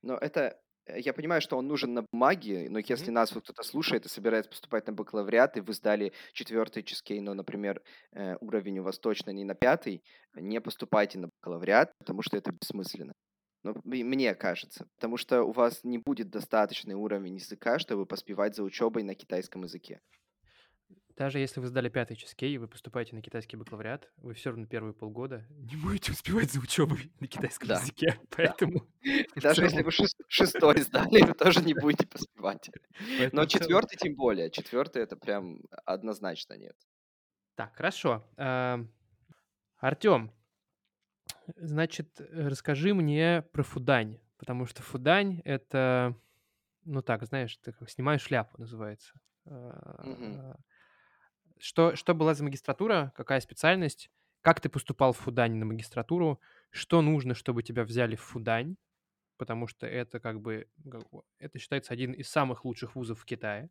Но 0.00 0.16
это, 0.16 0.40
э, 0.40 0.60
я 0.88 1.12
понимаю, 1.12 1.40
что 1.40 1.56
он 1.56 1.66
нужен 1.66 1.94
на 1.94 2.02
бумаге, 2.02 2.68
но 2.70 2.78
если 2.78 3.10
Мгм. 3.10 3.12
нас 3.12 3.32
вот 3.34 3.44
кто-то 3.44 3.62
слушает 3.62 4.06
и 4.06 4.08
собирается 4.08 4.50
поступать 4.50 4.86
на 4.86 4.92
бакалавриат, 4.92 5.56
и 5.56 5.60
вы 5.60 5.72
сдали 5.72 6.12
четвертый 6.32 6.82
HSK, 6.82 7.20
но, 7.20 7.34
например, 7.34 7.82
э, 8.12 8.36
уровень 8.40 8.78
у 8.80 8.82
вас 8.84 8.98
точно 8.98 9.30
не 9.30 9.44
на 9.44 9.54
пятый, 9.54 10.02
не 10.34 10.60
поступайте 10.60 11.18
на 11.18 11.28
бакалавриат, 11.28 11.92
потому 11.98 12.22
что 12.22 12.36
это 12.36 12.52
бессмысленно. 12.52 13.14
Ну, 13.64 13.74
мне 13.84 14.34
кажется. 14.34 14.86
Потому 14.96 15.16
что 15.16 15.42
у 15.42 15.52
вас 15.52 15.80
не 15.82 15.98
будет 15.98 16.30
достаточный 16.30 16.94
уровень 16.94 17.36
языка, 17.36 17.78
чтобы 17.78 18.06
поспевать 18.06 18.54
за 18.54 18.62
учебой 18.62 19.02
на 19.02 19.14
китайском 19.14 19.64
языке. 19.64 20.00
Даже 21.16 21.38
если 21.38 21.60
вы 21.60 21.68
сдали 21.68 21.88
пятый 21.88 22.14
чизкей, 22.14 22.54
и 22.54 22.58
вы 22.58 22.68
поступаете 22.68 23.14
на 23.16 23.22
китайский 23.22 23.56
бакалавриат, 23.56 24.10
вы 24.18 24.34
все 24.34 24.50
равно 24.50 24.66
первые 24.66 24.92
полгода 24.92 25.46
не 25.50 25.76
будете 25.76 26.12
успевать 26.12 26.52
за 26.52 26.60
учебой 26.60 27.10
на 27.20 27.26
китайском 27.26 27.68
Да, 27.68 27.80
языке. 27.80 28.18
да. 28.20 28.26
Поэтому 28.36 28.86
в 29.36 29.40
Даже 29.40 29.62
если 29.64 29.82
вы 29.82 29.90
шес- 29.90 30.14
шестой 30.28 30.80
сдали, 30.82 31.22
вы 31.22 31.32
тоже 31.32 31.62
не 31.62 31.72
будете 31.72 32.06
поспевать. 32.06 32.70
Но 33.32 33.46
четвертый 33.46 33.96
тем 33.96 34.14
более. 34.14 34.50
Четвертый 34.50 35.02
это 35.02 35.16
прям 35.16 35.62
однозначно 35.86 36.54
нет. 36.54 36.76
Так, 37.54 37.74
хорошо. 37.74 38.22
Артем, 39.78 40.32
значит, 41.56 42.20
расскажи 42.30 42.92
мне 42.92 43.42
про 43.52 43.62
Фудань, 43.62 44.20
потому 44.36 44.66
что 44.66 44.82
Фудань— 44.82 45.40
это, 45.44 46.14
ну 46.84 47.00
так, 47.00 47.24
знаешь, 47.24 47.56
ты 47.56 47.72
как 47.72 47.88
снимаешь 47.88 48.20
шляпу, 48.22 48.60
называется. 48.60 49.14
Мгм. 49.46 50.56
Что, 51.58 51.96
что 51.96 52.14
была 52.14 52.34
за 52.34 52.44
магистратура, 52.44 53.12
какая 53.16 53.40
специальность, 53.40 54.10
как 54.42 54.60
ты 54.60 54.68
поступал 54.68 55.12
в 55.12 55.18
Фудань 55.18 55.54
на 55.54 55.64
магистратуру, 55.64 56.40
что 56.70 57.00
нужно, 57.02 57.34
чтобы 57.34 57.62
тебя 57.62 57.84
взяли 57.84 58.14
в 58.16 58.20
Фудань, 58.22 58.76
потому 59.38 59.68
что 59.68 59.86
это 59.86 60.20
как 60.20 60.40
бы, 60.40 60.68
это 61.38 61.58
считается 61.58 61.94
один 61.94 62.12
из 62.12 62.28
самых 62.28 62.64
лучших 62.64 62.96
вузов 62.96 63.20
в 63.20 63.26
Китае. 63.26 63.70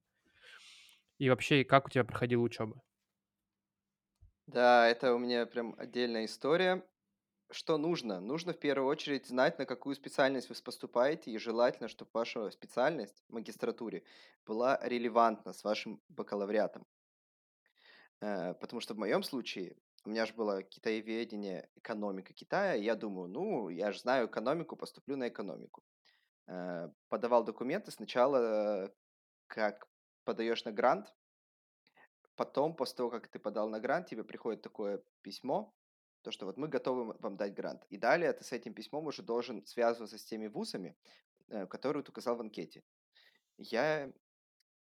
И 1.17 1.30
вообще, 1.30 1.65
как 1.65 1.88
у 1.88 1.89
тебя 1.89 2.06
проходила 2.06 2.41
учеба? 2.41 2.82
Да, 4.48 4.88
это 4.88 5.13
у 5.13 5.19
меня 5.19 5.45
прям 5.45 5.76
отдельная 5.78 6.26
история. 6.26 6.88
Что 7.52 7.78
нужно? 7.78 8.19
Нужно 8.21 8.54
в 8.54 8.60
первую 8.60 8.88
очередь 8.89 9.28
знать, 9.28 9.60
на 9.60 9.65
какую 9.65 9.95
специальность 9.95 10.50
вы 10.50 10.56
поступаете, 10.63 11.32
и 11.32 11.38
желательно, 11.39 11.89
чтобы 11.89 12.12
ваша 12.13 12.50
специальность 12.52 13.24
в 13.30 13.34
магистратуре 13.34 14.04
была 14.45 14.80
релевантна 14.84 15.54
с 15.54 15.63
вашим 15.63 16.02
бакалавриатом. 16.10 16.88
Э, 18.25 18.55
Потому 18.55 18.81
что 18.81 18.93
в 18.93 18.97
моем 18.97 19.23
случае 19.23 19.75
у 20.03 20.09
меня 20.09 20.25
же 20.25 20.33
было 20.33 20.63
китаеведение, 20.63 21.69
экономика 21.75 22.33
Китая, 22.33 22.73
я 22.73 22.95
думаю, 22.95 23.27
ну, 23.27 23.69
я 23.69 23.91
же 23.91 23.99
знаю 23.99 24.27
экономику, 24.27 24.75
поступлю 24.75 25.15
на 25.15 25.27
экономику. 25.27 25.83
Э, 26.47 26.89
Подавал 27.09 27.43
документы 27.43 27.91
сначала, 27.91 28.91
как 29.47 29.88
подаешь 30.23 30.65
на 30.65 30.71
грант, 30.71 31.13
потом, 32.35 32.75
после 32.75 32.97
того, 32.97 33.11
как 33.11 33.27
ты 33.27 33.39
подал 33.39 33.69
на 33.69 33.79
грант, 33.79 34.07
тебе 34.07 34.23
приходит 34.23 34.61
такое 34.61 35.03
письмо, 35.21 35.73
то, 36.23 36.31
что 36.31 36.47
вот 36.47 36.57
мы 36.57 36.67
готовы 36.67 37.15
вам 37.19 37.38
дать 37.38 37.53
грант. 37.53 37.85
И 37.89 37.97
далее 37.97 38.33
ты 38.33 38.43
с 38.43 38.51
этим 38.51 38.73
письмом 38.73 39.05
уже 39.05 39.21
должен 39.21 39.63
связываться 39.65 40.17
с 40.17 40.25
теми 40.25 40.47
вузами, 40.47 40.97
э, 41.49 41.67
которые 41.67 42.03
ты 42.03 42.09
указал 42.11 42.35
в 42.35 42.41
анкете. 42.41 42.83
Я, 43.57 44.11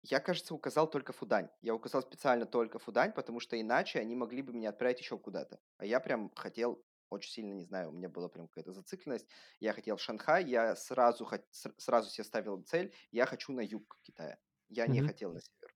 я, 0.03 0.19
кажется, 0.19 0.53
указал 0.53 0.89
только 0.89 1.13
Фудань. 1.13 1.49
Я 1.61 1.75
указал 1.75 2.01
специально 2.01 2.45
только 2.45 2.79
Фудань, 2.79 3.13
потому 3.13 3.39
что 3.39 3.59
иначе 3.59 3.99
они 3.99 4.15
могли 4.15 4.41
бы 4.41 4.53
меня 4.53 4.69
отправить 4.69 4.99
еще 4.99 5.17
куда-то. 5.17 5.59
А 5.77 5.85
я 5.85 5.99
прям 5.99 6.31
хотел 6.35 6.83
очень 7.09 7.31
сильно, 7.31 7.53
не 7.53 7.65
знаю, 7.65 7.89
у 7.89 7.91
меня 7.91 8.09
была 8.09 8.29
прям 8.29 8.47
какая-то 8.47 8.71
зацикленность. 8.71 9.27
Я 9.59 9.73
хотел 9.73 9.97
в 9.97 10.01
Шанхай, 10.01 10.45
я 10.45 10.75
сразу, 10.75 11.29
сразу 11.77 12.09
себе 12.09 12.23
ставил 12.23 12.61
цель, 12.63 12.93
я 13.11 13.25
хочу 13.25 13.51
на 13.51 13.61
юг 13.61 13.99
Китая. 14.01 14.37
Я 14.69 14.87
не 14.87 15.01
хотел 15.01 15.33
на 15.33 15.41
север. 15.41 15.75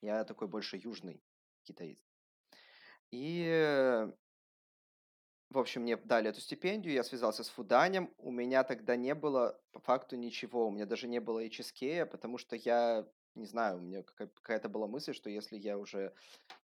Я 0.00 0.24
такой 0.24 0.46
больше 0.46 0.76
южный 0.76 1.24
китаец. 1.64 1.98
И, 3.10 4.06
в 5.50 5.58
общем, 5.58 5.82
мне 5.82 5.96
дали 5.96 6.30
эту 6.30 6.40
стипендию, 6.40 6.94
я 6.94 7.02
связался 7.02 7.42
с 7.42 7.48
Фуданем. 7.48 8.14
У 8.18 8.30
меня 8.30 8.62
тогда 8.62 8.94
не 8.94 9.14
было 9.14 9.60
по 9.72 9.80
факту 9.80 10.16
ничего, 10.16 10.68
у 10.68 10.70
меня 10.70 10.86
даже 10.86 11.08
не 11.08 11.20
было 11.20 11.44
HSK, 11.44 12.06
потому 12.06 12.38
что 12.38 12.54
я, 12.54 13.08
не 13.36 13.46
знаю, 13.46 13.78
у 13.78 13.80
меня 13.80 14.02
какая- 14.02 14.28
какая-то 14.28 14.68
была 14.68 14.86
мысль, 14.86 15.12
что 15.14 15.30
если 15.30 15.56
я 15.56 15.78
уже 15.78 16.14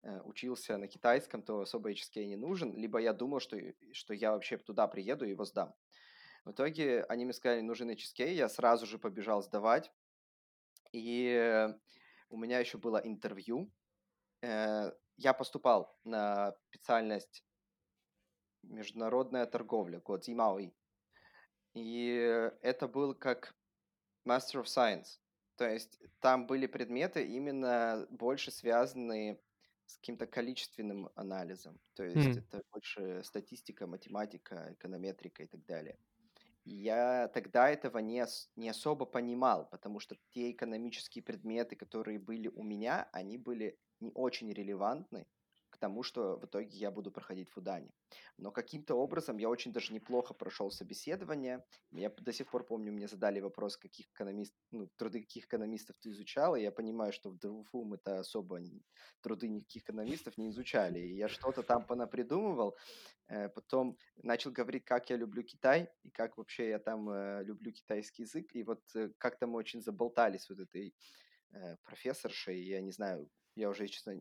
э, 0.02 0.20
учился 0.22 0.76
на 0.78 0.88
китайском, 0.88 1.42
то 1.42 1.60
особо 1.60 1.90
HSK 1.90 2.26
не 2.26 2.36
нужен, 2.36 2.72
либо 2.74 2.98
я 2.98 3.12
думал, 3.12 3.40
что, 3.40 3.56
что 3.92 4.14
я 4.14 4.32
вообще 4.32 4.56
туда 4.58 4.88
приеду 4.88 5.24
и 5.24 5.30
его 5.30 5.44
сдам. 5.44 5.74
В 6.44 6.50
итоге 6.50 7.04
они 7.04 7.24
мне 7.24 7.32
сказали, 7.32 7.60
нужен 7.60 7.90
HSK, 7.90 8.32
я 8.32 8.48
сразу 8.48 8.86
же 8.86 8.98
побежал 8.98 9.42
сдавать. 9.42 9.92
И 10.92 11.68
у 12.28 12.36
меня 12.36 12.58
еще 12.58 12.78
было 12.78 12.98
интервью. 12.98 13.70
Э, 14.42 14.92
я 15.16 15.32
поступал 15.32 15.96
на 16.04 16.52
специальность 16.68 17.44
международная 18.62 19.46
торговля, 19.46 20.00
год 20.00 20.24
Зимауи. 20.24 20.74
И 21.74 22.50
это 22.62 22.88
был 22.88 23.14
как 23.14 23.54
Master 24.26 24.62
of 24.62 24.64
Science. 24.64 25.21
То 25.62 25.70
есть 25.70 26.00
там 26.18 26.48
были 26.48 26.66
предметы 26.66 27.24
именно 27.24 28.08
больше 28.10 28.50
связанные 28.50 29.40
с 29.86 29.94
каким-то 29.96 30.26
количественным 30.26 31.10
анализом. 31.14 31.80
То 31.94 32.02
есть 32.04 32.36
М. 32.36 32.36
это 32.36 32.62
больше 32.72 33.22
статистика, 33.22 33.86
математика, 33.86 34.72
эконометрика 34.72 35.44
и 35.44 35.46
так 35.46 35.64
далее. 35.64 36.00
И 36.64 36.72
я 36.74 37.28
тогда 37.28 37.70
этого 37.70 37.98
не, 37.98 38.24
не 38.56 38.70
особо 38.70 39.06
понимал, 39.06 39.68
потому 39.70 40.00
что 40.00 40.16
те 40.30 40.50
экономические 40.52 41.24
предметы, 41.24 41.76
которые 41.76 42.18
были 42.18 42.48
у 42.48 42.62
меня, 42.62 43.08
они 43.12 43.38
были 43.38 43.78
не 44.00 44.12
очень 44.14 44.52
релевантны 44.52 45.28
тому, 45.82 46.04
что 46.04 46.36
в 46.36 46.44
итоге 46.44 46.78
я 46.78 46.90
буду 46.92 47.10
проходить 47.10 47.50
в 47.50 47.58
Удане. 47.58 47.90
Но 48.38 48.52
каким-то 48.52 48.94
образом 48.94 49.38
я 49.38 49.48
очень 49.48 49.72
даже 49.72 49.92
неплохо 49.92 50.34
прошел 50.34 50.70
собеседование. 50.70 51.64
Я 51.90 52.08
до 52.08 52.32
сих 52.32 52.50
пор 52.50 52.64
помню, 52.64 52.92
мне 52.92 53.08
задали 53.08 53.40
вопрос, 53.40 53.76
каких 53.76 54.06
экономистов, 54.10 54.60
ну, 54.70 54.88
труды 54.96 55.20
каких 55.20 55.46
экономистов 55.46 55.96
ты 55.96 56.10
изучал, 56.10 56.54
и 56.54 56.62
я 56.62 56.70
понимаю, 56.70 57.12
что 57.12 57.30
в 57.30 57.38
ДРУФУ 57.38 57.84
мы 57.84 57.96
это 57.96 58.20
особо 58.20 58.60
труды 59.22 59.48
никаких 59.48 59.82
экономистов 59.82 60.38
не 60.38 60.50
изучали. 60.50 61.00
И 61.00 61.16
я 61.16 61.28
что-то 61.28 61.62
там 61.62 61.84
понапридумывал, 61.84 62.76
э, 63.26 63.48
потом 63.48 63.96
начал 64.22 64.52
говорить, 64.52 64.84
как 64.84 65.10
я 65.10 65.16
люблю 65.16 65.42
Китай, 65.42 65.88
и 66.04 66.10
как 66.10 66.38
вообще 66.38 66.68
я 66.68 66.78
там 66.78 67.10
э, 67.10 67.42
люблю 67.44 67.72
китайский 67.72 68.22
язык, 68.22 68.54
и 68.54 68.62
вот 68.62 68.82
э, 68.94 69.10
как-то 69.18 69.46
мы 69.48 69.58
очень 69.58 69.82
заболтались 69.82 70.48
вот 70.48 70.60
этой 70.60 70.94
профессоршей, 71.84 72.64
я 72.64 72.80
не 72.80 72.92
знаю, 72.92 73.28
я 73.56 73.68
уже, 73.68 73.86
честно, 73.86 74.14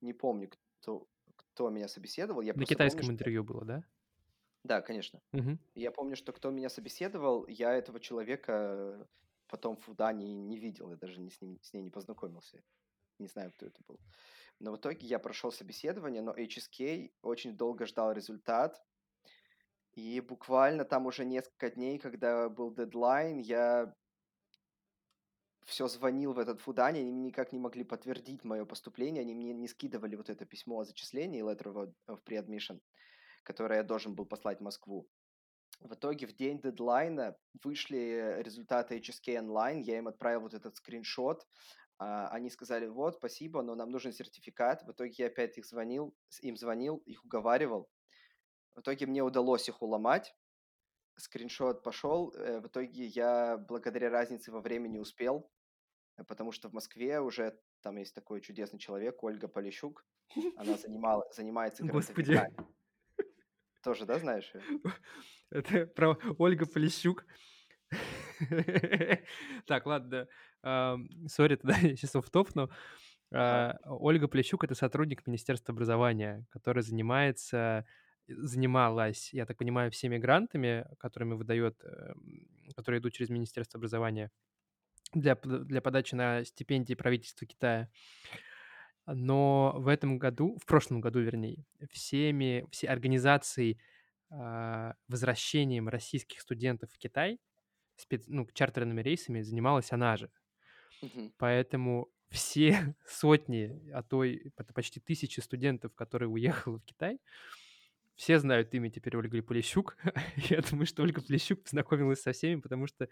не 0.00 0.12
помню, 0.12 0.50
кто, 0.80 1.08
кто 1.36 1.70
меня 1.70 1.88
собеседовал, 1.88 2.40
я 2.42 2.54
На 2.54 2.66
просто 2.66 2.80
помню, 2.80 3.02
китайском 3.02 3.02
что... 3.02 3.14
интервью 3.14 3.42
было, 3.42 3.64
да? 3.64 3.84
Да, 4.64 4.82
конечно. 4.82 5.22
Мгм. 5.32 5.58
Я 5.74 5.90
помню, 5.92 6.16
что 6.16 6.32
кто 6.32 6.50
меня 6.50 6.68
собеседовал, 6.68 7.46
я 7.46 7.72
этого 7.74 8.00
человека 8.00 9.08
потом 9.46 9.76
в 9.76 9.88
Удане 9.88 10.34
не 10.34 10.58
видел, 10.58 10.90
я 10.90 10.96
даже 10.96 11.20
не 11.20 11.30
с, 11.30 11.40
ним, 11.40 11.58
с 11.62 11.72
ней 11.72 11.82
не 11.82 11.90
познакомился. 11.90 12.62
Не 13.18 13.28
знаю, 13.28 13.52
кто 13.52 13.66
это 13.66 13.82
был. 13.86 14.00
Но 14.60 14.72
в 14.72 14.78
итоге 14.78 15.06
я 15.06 15.18
прошел 15.20 15.52
собеседование, 15.52 16.22
но 16.22 16.34
HSK 16.34 17.14
очень 17.22 17.56
долго 17.56 17.86
ждал 17.86 18.12
результат. 18.12 18.82
И 19.92 20.20
буквально 20.20 20.84
там 20.84 21.06
уже 21.06 21.24
несколько 21.24 21.70
дней, 21.70 21.98
когда 21.98 22.48
был 22.48 22.72
дедлайн, 22.72 23.38
я 23.38 23.94
все 25.68 25.86
звонил 25.86 26.32
в 26.32 26.38
этот 26.38 26.60
Фудане, 26.60 27.00
они 27.00 27.12
никак 27.12 27.52
не 27.52 27.58
могли 27.58 27.84
подтвердить 27.84 28.42
мое 28.44 28.64
поступление, 28.64 29.20
они 29.20 29.34
мне 29.34 29.52
не 29.52 29.68
скидывали 29.68 30.16
вот 30.16 30.30
это 30.30 30.46
письмо 30.46 30.80
о 30.80 30.84
зачислении, 30.84 31.44
letter 31.44 31.72
of, 31.74 31.94
of 32.08 32.20
pre-admission, 32.24 32.80
которое 33.42 33.76
я 33.76 33.82
должен 33.84 34.14
был 34.14 34.26
послать 34.26 34.58
в 34.58 34.62
Москву. 34.62 35.06
В 35.80 35.94
итоге 35.94 36.26
в 36.26 36.34
день 36.34 36.60
дедлайна 36.60 37.36
вышли 37.62 38.42
результаты 38.42 38.98
HSK 38.98 39.38
онлайн, 39.38 39.80
я 39.80 39.98
им 39.98 40.08
отправил 40.08 40.40
вот 40.40 40.54
этот 40.54 40.74
скриншот, 40.76 41.46
а, 41.98 42.28
они 42.28 42.48
сказали, 42.48 42.86
вот, 42.86 43.16
спасибо, 43.16 43.62
но 43.62 43.74
нам 43.74 43.90
нужен 43.90 44.12
сертификат. 44.12 44.82
В 44.84 44.92
итоге 44.92 45.14
я 45.18 45.26
опять 45.26 45.58
их 45.58 45.66
звонил, 45.66 46.14
им 46.40 46.56
звонил, 46.56 46.96
их 47.06 47.24
уговаривал. 47.24 47.88
В 48.74 48.80
итоге 48.80 49.06
мне 49.06 49.22
удалось 49.22 49.68
их 49.68 49.82
уломать. 49.82 50.34
Скриншот 51.16 51.82
пошел. 51.82 52.32
э, 52.36 52.60
В 52.60 52.68
итоге 52.68 53.06
я 53.06 53.56
благодаря 53.58 54.10
разнице 54.10 54.52
во 54.52 54.60
времени 54.60 54.98
успел, 54.98 55.38
э, 55.40 55.57
потому 56.24 56.52
что 56.52 56.68
в 56.68 56.72
Москве 56.72 57.20
уже 57.20 57.58
там 57.82 57.96
есть 57.96 58.14
такой 58.14 58.40
чудесный 58.40 58.78
человек, 58.78 59.22
Ольга 59.22 59.48
Полищук. 59.48 60.04
Она 60.56 60.76
занимала, 60.76 61.24
занимается 61.32 61.84
Господи. 61.84 62.40
Тоже, 63.82 64.06
да, 64.06 64.18
знаешь? 64.18 64.52
Это 65.50 65.86
про 65.86 66.18
Ольга 66.38 66.66
Полищук. 66.66 67.24
Так, 69.66 69.86
ладно. 69.86 70.28
ам, 70.62 71.08
Сори, 71.26 71.56
тогда 71.56 71.76
я 71.78 71.96
сейчас. 71.96 72.14
Ага. 72.14 72.68
А, 73.30 73.78
Ольга 73.84 74.28
Полищук— 74.28 74.64
это 74.64 74.74
сотрудник 74.74 75.26
Министерства 75.26 75.72
образования, 75.72 76.46
который 76.50 76.82
занимается, 76.82 77.84
занималась, 78.26 79.32
я 79.32 79.44
так 79.46 79.58
понимаю, 79.58 79.90
всеми 79.90 80.18
грантами, 80.18 80.86
которыми 80.98 81.34
выдает, 81.34 81.82
эм, 81.84 82.46
которые 82.74 83.00
идут 83.00 83.12
через 83.12 83.30
Министерство 83.30 83.78
образования 83.78 84.30
для, 85.12 85.34
для 85.34 85.80
подачи 85.80 86.14
на 86.14 86.44
стипендии 86.44 86.94
правительства 86.94 87.46
Китая. 87.46 87.88
Но 89.06 89.74
в 89.76 89.88
этом 89.88 90.18
году, 90.18 90.58
в 90.60 90.66
прошлом 90.66 91.00
году, 91.00 91.20
вернее, 91.20 91.64
всеми, 91.90 92.66
все 92.70 92.88
организации 92.88 93.80
а, 94.30 94.94
возвращением 95.08 95.88
российских 95.88 96.40
студентов 96.40 96.90
в 96.92 96.98
Китай, 96.98 97.40
спец- 97.96 98.24
ну, 98.26 98.46
чартерными 98.52 99.00
рейсами 99.00 99.40
занималась 99.40 99.92
она 99.92 100.16
же. 100.16 100.30
Мгм. 101.00 101.32
Поэтому 101.38 102.08
все 102.30 102.94
сотни, 103.06 103.90
а 103.92 104.02
то 104.02 104.24
и 104.24 104.50
почти 104.74 105.00
тысячи 105.00 105.40
студентов, 105.40 105.94
которые 105.94 106.28
уехали 106.28 106.76
в 106.76 106.84
Китай, 106.84 107.18
все 108.18 108.40
знают 108.40 108.74
имя 108.74 108.90
теперь 108.90 109.16
Ольга 109.16 109.40
Полищук. 109.42 109.96
Я 110.50 110.60
думаю, 110.60 110.86
что 110.86 111.04
Ольга 111.04 111.22
Полищук 111.22 111.62
познакомилась 111.62 112.20
со 112.20 112.32
всеми, 112.32 112.60
потому 112.60 112.88
что 112.88 113.08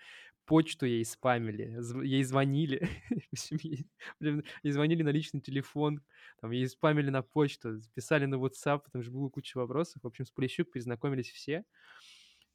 почту 0.46 0.84
ей 0.84 1.04
спамили, 1.04 1.78
ей 2.04 2.24
звонили, 2.24 2.88
ей 4.64 4.72
звонили 4.72 5.04
на 5.04 5.10
личный 5.10 5.40
телефон, 5.40 6.02
там, 6.40 6.50
ей 6.50 6.66
спамили 6.68 7.10
на 7.10 7.22
почту, 7.22 7.80
писали 7.94 8.26
на 8.26 8.34
WhatsApp, 8.34 8.80
потому 8.84 9.04
что 9.04 9.12
было 9.12 9.28
куча 9.28 9.56
вопросов. 9.58 10.02
В 10.02 10.08
общем, 10.08 10.26
с 10.26 10.32
Полищук 10.32 10.72
перезнакомились 10.72 11.30
все. 11.30 11.64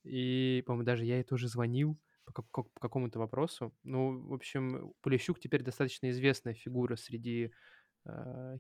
И, 0.04 0.62
по-моему, 0.66 0.84
даже 0.86 1.06
я 1.06 1.16
ей 1.18 1.24
тоже 1.24 1.48
звонил 1.48 1.98
по, 2.26 2.34
как- 2.34 2.50
по 2.52 2.80
какому-то 2.82 3.20
вопросу. 3.20 3.74
Ну, 3.84 4.20
в 4.28 4.34
общем, 4.34 4.94
Полищук 5.02 5.40
теперь 5.40 5.64
достаточно 5.64 6.10
известная 6.10 6.54
фигура 6.54 6.98
среди 6.98 7.54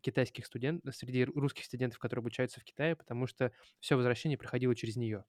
китайских 0.03 0.45
студентов, 0.45 0.95
среди 0.95 1.23
ру- 1.23 1.33
русских 1.33 1.65
студентов, 1.65 1.99
которые 1.99 2.21
обучаются 2.21 2.59
в 2.59 2.63
Китае, 2.63 2.95
потому 2.95 3.27
что 3.27 3.51
все 3.79 3.95
возвращение 3.95 4.37
проходило 4.37 4.75
через 4.75 4.95
нее. 4.95 5.25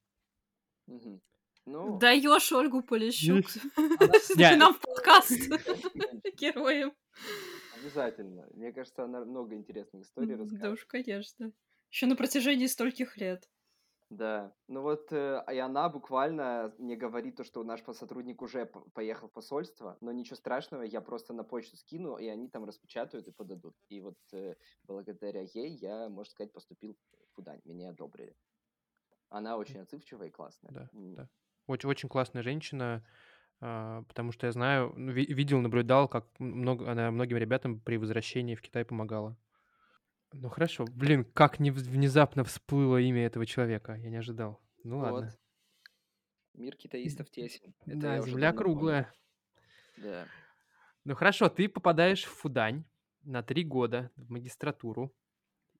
Мгм. 0.86 1.20
Ну, 1.64 1.98
Даешь 1.98 2.50
Ольгу 2.52 2.82
Полищук 2.82 3.46
нам 4.58 4.74
в 4.74 4.80
подкаст 4.80 5.30
героем. 6.36 6.92
обязательно. 7.80 8.48
Мне 8.54 8.72
кажется, 8.72 9.04
она 9.04 9.24
много 9.24 9.54
интересных 9.54 10.02
историй 10.04 10.34
Да 10.36 10.42
расскажет. 10.42 10.72
уж, 10.74 10.84
конечно. 10.86 11.52
Еще 11.90 12.06
на 12.06 12.16
протяжении 12.16 12.66
стольких 12.66 13.16
лет. 13.16 13.48
Да, 14.12 14.54
ну 14.68 14.82
вот 14.82 15.10
э, 15.10 15.42
и 15.50 15.56
она 15.56 15.88
буквально 15.88 16.74
мне 16.76 16.96
говорит 16.96 17.36
то, 17.36 17.44
что 17.44 17.64
наш 17.64 17.82
сотрудник 17.82 18.42
уже 18.42 18.66
поехал 18.66 19.28
в 19.28 19.32
посольство, 19.32 19.96
но 20.02 20.12
ничего 20.12 20.36
страшного, 20.36 20.82
я 20.82 21.00
просто 21.00 21.32
на 21.32 21.44
почту 21.44 21.78
скину, 21.78 22.18
и 22.18 22.26
они 22.26 22.50
там 22.50 22.66
распечатают 22.66 23.26
и 23.28 23.32
подадут. 23.32 23.74
И 23.88 24.02
вот 24.02 24.18
э, 24.34 24.56
благодаря 24.82 25.40
ей 25.54 25.70
я, 25.76 26.10
можно 26.10 26.30
сказать, 26.30 26.52
поступил 26.52 26.98
в 27.34 27.38
Удань, 27.38 27.62
меня 27.64 27.88
одобрили. 27.88 28.36
Она 29.30 29.56
очень 29.56 29.80
отзывчивая 29.80 30.28
и 30.28 30.30
классная. 30.30 30.72
Да, 30.72 30.90
М, 30.92 31.14
да. 31.16 31.28
Очень, 31.66 31.88
очень 31.88 32.08
классная 32.10 32.42
женщина, 32.42 33.02
а, 33.60 34.02
потому 34.02 34.32
что 34.32 34.46
я 34.46 34.52
знаю, 34.52 34.92
ну, 34.96 35.12
ви- 35.12 35.32
видел, 35.32 35.60
наблюдал, 35.60 36.08
как 36.08 36.26
много, 36.38 36.90
она 36.90 37.10
многим 37.10 37.38
ребятам 37.38 37.80
при 37.80 37.96
возвращении 37.96 38.56
в 38.56 38.60
Китай 38.62 38.84
помогала. 38.84 39.38
Ну 40.32 40.48
хорошо, 40.48 40.86
блин, 40.86 41.24
как 41.24 41.60
не 41.60 41.70
внезапно 41.70 42.44
всплыло 42.44 42.98
имя 42.98 43.26
этого 43.26 43.44
человека, 43.46 43.94
я 43.94 44.10
не 44.10 44.16
ожидал. 44.16 44.60
Ну 44.82 44.98
ладно. 44.98 45.26
Вот. 45.26 45.38
Мир 46.54 46.76
китаистов 46.76 47.30
тесен. 47.30 47.74
Это 47.86 47.96
Да, 47.98 48.20
земля 48.20 48.48
давно 48.48 48.52
помню. 48.52 48.56
круглая. 48.58 49.12
Да. 49.98 50.26
Ну 51.04 51.14
хорошо, 51.14 51.48
ты 51.48 51.68
попадаешь 51.68 52.24
в 52.24 52.30
Фудань 52.30 52.84
на 53.22 53.42
три 53.42 53.64
года 53.64 54.10
в 54.16 54.30
магистратуру 54.30 55.14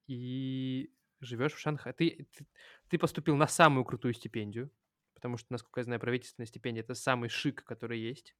и 0.06 0.92
живешь 1.20 1.52
в 1.54 1.58
Шанхае. 1.58 1.94
Ты, 1.94 2.26
ты, 2.36 2.46
ты 2.88 2.98
поступил 2.98 3.36
на 3.36 3.46
самую 3.46 3.84
крутую 3.84 4.14
стипендию, 4.14 4.70
потому 5.14 5.36
что, 5.36 5.52
насколько 5.52 5.80
я 5.80 5.84
знаю, 5.84 6.00
правительственная 6.00 6.46
стипендия 6.46 6.82
это 6.82 6.94
самый 6.94 7.28
шик, 7.28 7.64
который 7.64 8.00
есть. 8.00 8.34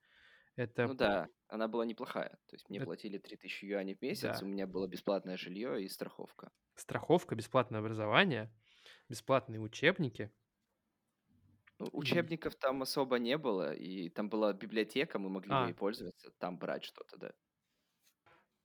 Это 0.56 0.86
Ну 0.86 0.94
да, 0.94 1.28
она 1.48 1.66
была 1.68 1.84
неплохая. 1.86 2.30
То 2.46 2.54
есть 2.54 2.68
мне 2.68 2.78
Это- 2.78 2.86
платили 2.86 3.18
3000 3.18 3.64
юаней 3.64 3.94
в 3.94 4.02
месяц, 4.02 4.40
Да. 4.40 4.46
у 4.46 4.46
меня 4.48 4.66
было 4.66 4.86
бесплатное 4.86 5.36
жилье 5.36 5.82
и 5.82 5.88
страховка. 5.88 6.52
страховка, 6.74 7.34
бесплатное 7.34 7.80
образование, 7.80 8.50
бесплатные 9.08 9.60
учебники. 9.60 10.32
Ну, 11.78 11.88
учебников 11.92 12.54
там 12.56 12.82
особо 12.82 13.18
не 13.18 13.36
было, 13.38 13.74
и 13.74 14.08
там 14.08 14.28
была 14.28 14.52
библиотека, 14.52 15.18
мы 15.18 15.28
могли 15.30 15.50
А. 15.52 15.66
ей 15.66 15.74
пользоваться, 15.74 16.30
там 16.38 16.58
брать 16.58 16.84
что-то, 16.84 17.16
да. 17.16 17.32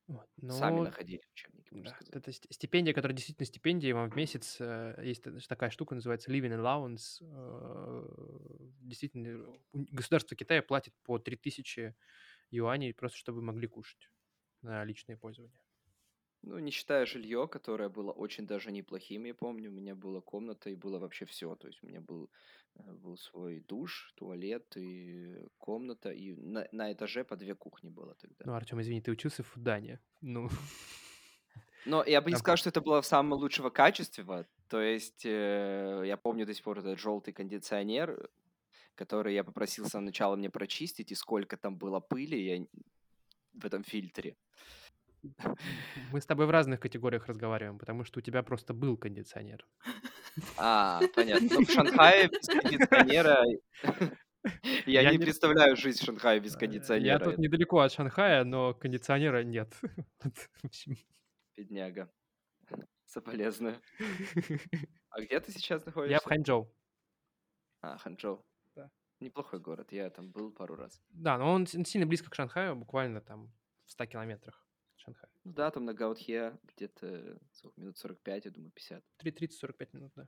Вот, 0.07 0.29
Сами 0.49 0.79
но 0.81 0.81
находили 0.81 1.21
учебники, 1.33 1.73
да, 1.73 1.85
сказать. 1.85 2.13
это 2.13 2.31
ст 2.31 2.47
стипендия, 2.51 2.93
которая 2.93 3.15
действительно 3.15 3.45
стипендия 3.47 3.95
вам 3.95 4.09
в 4.11 4.15
месяц. 4.15 4.57
э, 4.59 5.01
Есть 5.03 5.23
та- 5.23 5.31
такая 5.47 5.69
штука, 5.71 5.95
называется 5.95 6.31
living 6.31 6.53
allowance. 6.59 7.19
э, 7.21 8.69
Действительно, 8.81 9.55
государство 9.73 10.35
Китая 10.37 10.61
платит 10.63 10.93
по 11.03 11.19
3000 11.19 11.95
юаней 12.51 12.93
просто, 12.93 13.17
чтобы 13.17 13.41
могли 13.41 13.67
кушать 13.67 14.09
на 14.61 14.83
личное 14.85 15.17
пользование. 15.17 15.59
Ну, 16.47 16.59
не 16.59 16.71
считая 16.71 17.05
жилье, 17.05 17.47
которое 17.47 17.89
было 17.89 18.11
очень 18.11 18.47
даже 18.47 18.71
неплохим, 18.71 19.25
я 19.25 19.33
помню. 19.33 19.69
У 19.69 19.73
меня 19.73 19.95
была 19.95 20.21
комната 20.21 20.69
и 20.69 20.75
было 20.75 20.99
вообще 20.99 21.25
все. 21.25 21.55
То 21.55 21.67
есть 21.67 21.83
у 21.83 21.87
меня 21.87 21.99
был, 21.99 22.29
э, 22.75 22.93
был 22.93 23.17
свой 23.17 23.59
душ, 23.67 24.13
туалет 24.15 24.77
и 24.77 25.45
комната. 25.57 26.11
И 26.11 26.35
на, 26.35 26.67
на 26.71 26.93
этаже 26.93 27.23
по 27.23 27.35
две 27.35 27.53
кухни 27.53 27.89
было 27.89 28.15
тогда. 28.15 28.45
Ну, 28.45 28.53
Артем, 28.53 28.79
извини, 28.79 29.01
ты 29.01 29.11
учился 29.11 29.43
в 29.43 29.47
Фудане. 29.47 29.99
Ну, 30.21 30.49
Но 31.85 32.03
я 32.05 32.21
бы 32.21 32.31
не 32.31 32.37
сказал, 32.37 32.57
что 32.57 32.69
это 32.69 32.81
было 32.81 33.01
в 33.01 33.05
самом 33.05 33.33
лучшего 33.39 33.69
качества. 33.69 34.45
То 34.69 34.81
есть 34.81 35.25
э, 35.25 36.03
я 36.05 36.17
помню 36.17 36.45
до 36.45 36.53
сих 36.53 36.63
пор 36.63 36.79
этот 36.79 36.99
желтый 36.99 37.33
кондиционер, 37.33 38.29
который 38.95 39.33
я 39.33 39.43
попросил 39.43 39.85
с 39.85 39.89
самого 39.89 40.07
начала 40.07 40.35
мне 40.35 40.49
прочистить, 40.49 41.11
и 41.11 41.15
сколько 41.15 41.57
там 41.57 41.77
было 41.77 41.99
пыли 41.99 42.37
я... 42.37 42.65
в 43.53 43.65
этом 43.65 43.83
фильтре. 43.83 44.35
Мы 46.11 46.21
с 46.21 46.25
тобой 46.25 46.45
в 46.45 46.49
разных 46.49 46.79
категориях 46.79 47.27
разговариваем, 47.27 47.77
потому 47.79 48.03
что 48.03 48.19
у 48.19 48.21
тебя 48.21 48.43
просто 48.43 48.73
был 48.73 48.97
кондиционер. 48.97 49.65
А, 50.57 51.01
понятно. 51.15 51.59
В 51.65 51.69
Шанхае 51.71 52.27
без 52.29 52.47
кондиционера... 52.47 53.43
Я 54.85 55.01
Я 55.01 55.11
не 55.11 55.17
не- 55.17 55.23
представляю 55.23 55.75
жизнь 55.75 55.99
в 56.01 56.05
Шанхае 56.05 56.39
без 56.39 56.55
Э, 56.55 56.59
кондиционера. 56.59 57.05
Я 57.05 57.19
тут 57.19 57.37
недалеко 57.37 57.79
от 57.79 57.91
Шанхая, 57.91 58.43
но 58.45 58.73
кондиционера 58.73 59.43
нет. 59.43 59.73
Бедняга. 61.57 62.09
Соболезную. 63.05 63.75
А 65.09 65.21
где 65.21 65.39
ты 65.39 65.51
сейчас 65.51 65.79
Я 65.81 65.83
в 65.83 65.85
находишься? 65.87 66.27
Ханчжоу. 66.29 66.71
А, 67.81 67.97
Ханчжоу. 67.97 68.45
Да. 68.75 68.91
Неплохой 69.19 69.59
город, 69.59 69.91
я 69.91 70.09
там 70.11 70.29
был 70.31 70.51
пару 70.51 70.75
раз. 70.75 71.01
Да, 71.09 71.37
но 71.39 71.51
он 71.51 71.65
сильно 71.65 72.05
близко 72.05 72.29
к 72.29 72.35
Шанхаю, 72.35 72.75
буквально 72.75 73.19
там 73.21 73.51
в 73.85 73.91
100 73.91 74.05
километрах. 74.05 74.66
Ну 75.47 75.53
да, 75.53 75.71
там 75.71 75.85
на 75.85 75.93
Гаутхе 75.93 76.59
где-то 76.75 77.39
сколько, 77.53 77.79
минут 77.79 77.97
45, 77.97 78.45
я 78.45 78.51
думаю, 78.51 78.69
50. 78.71 79.01
30-45 79.23 79.89
минут, 79.93 80.11
да. 80.13 80.27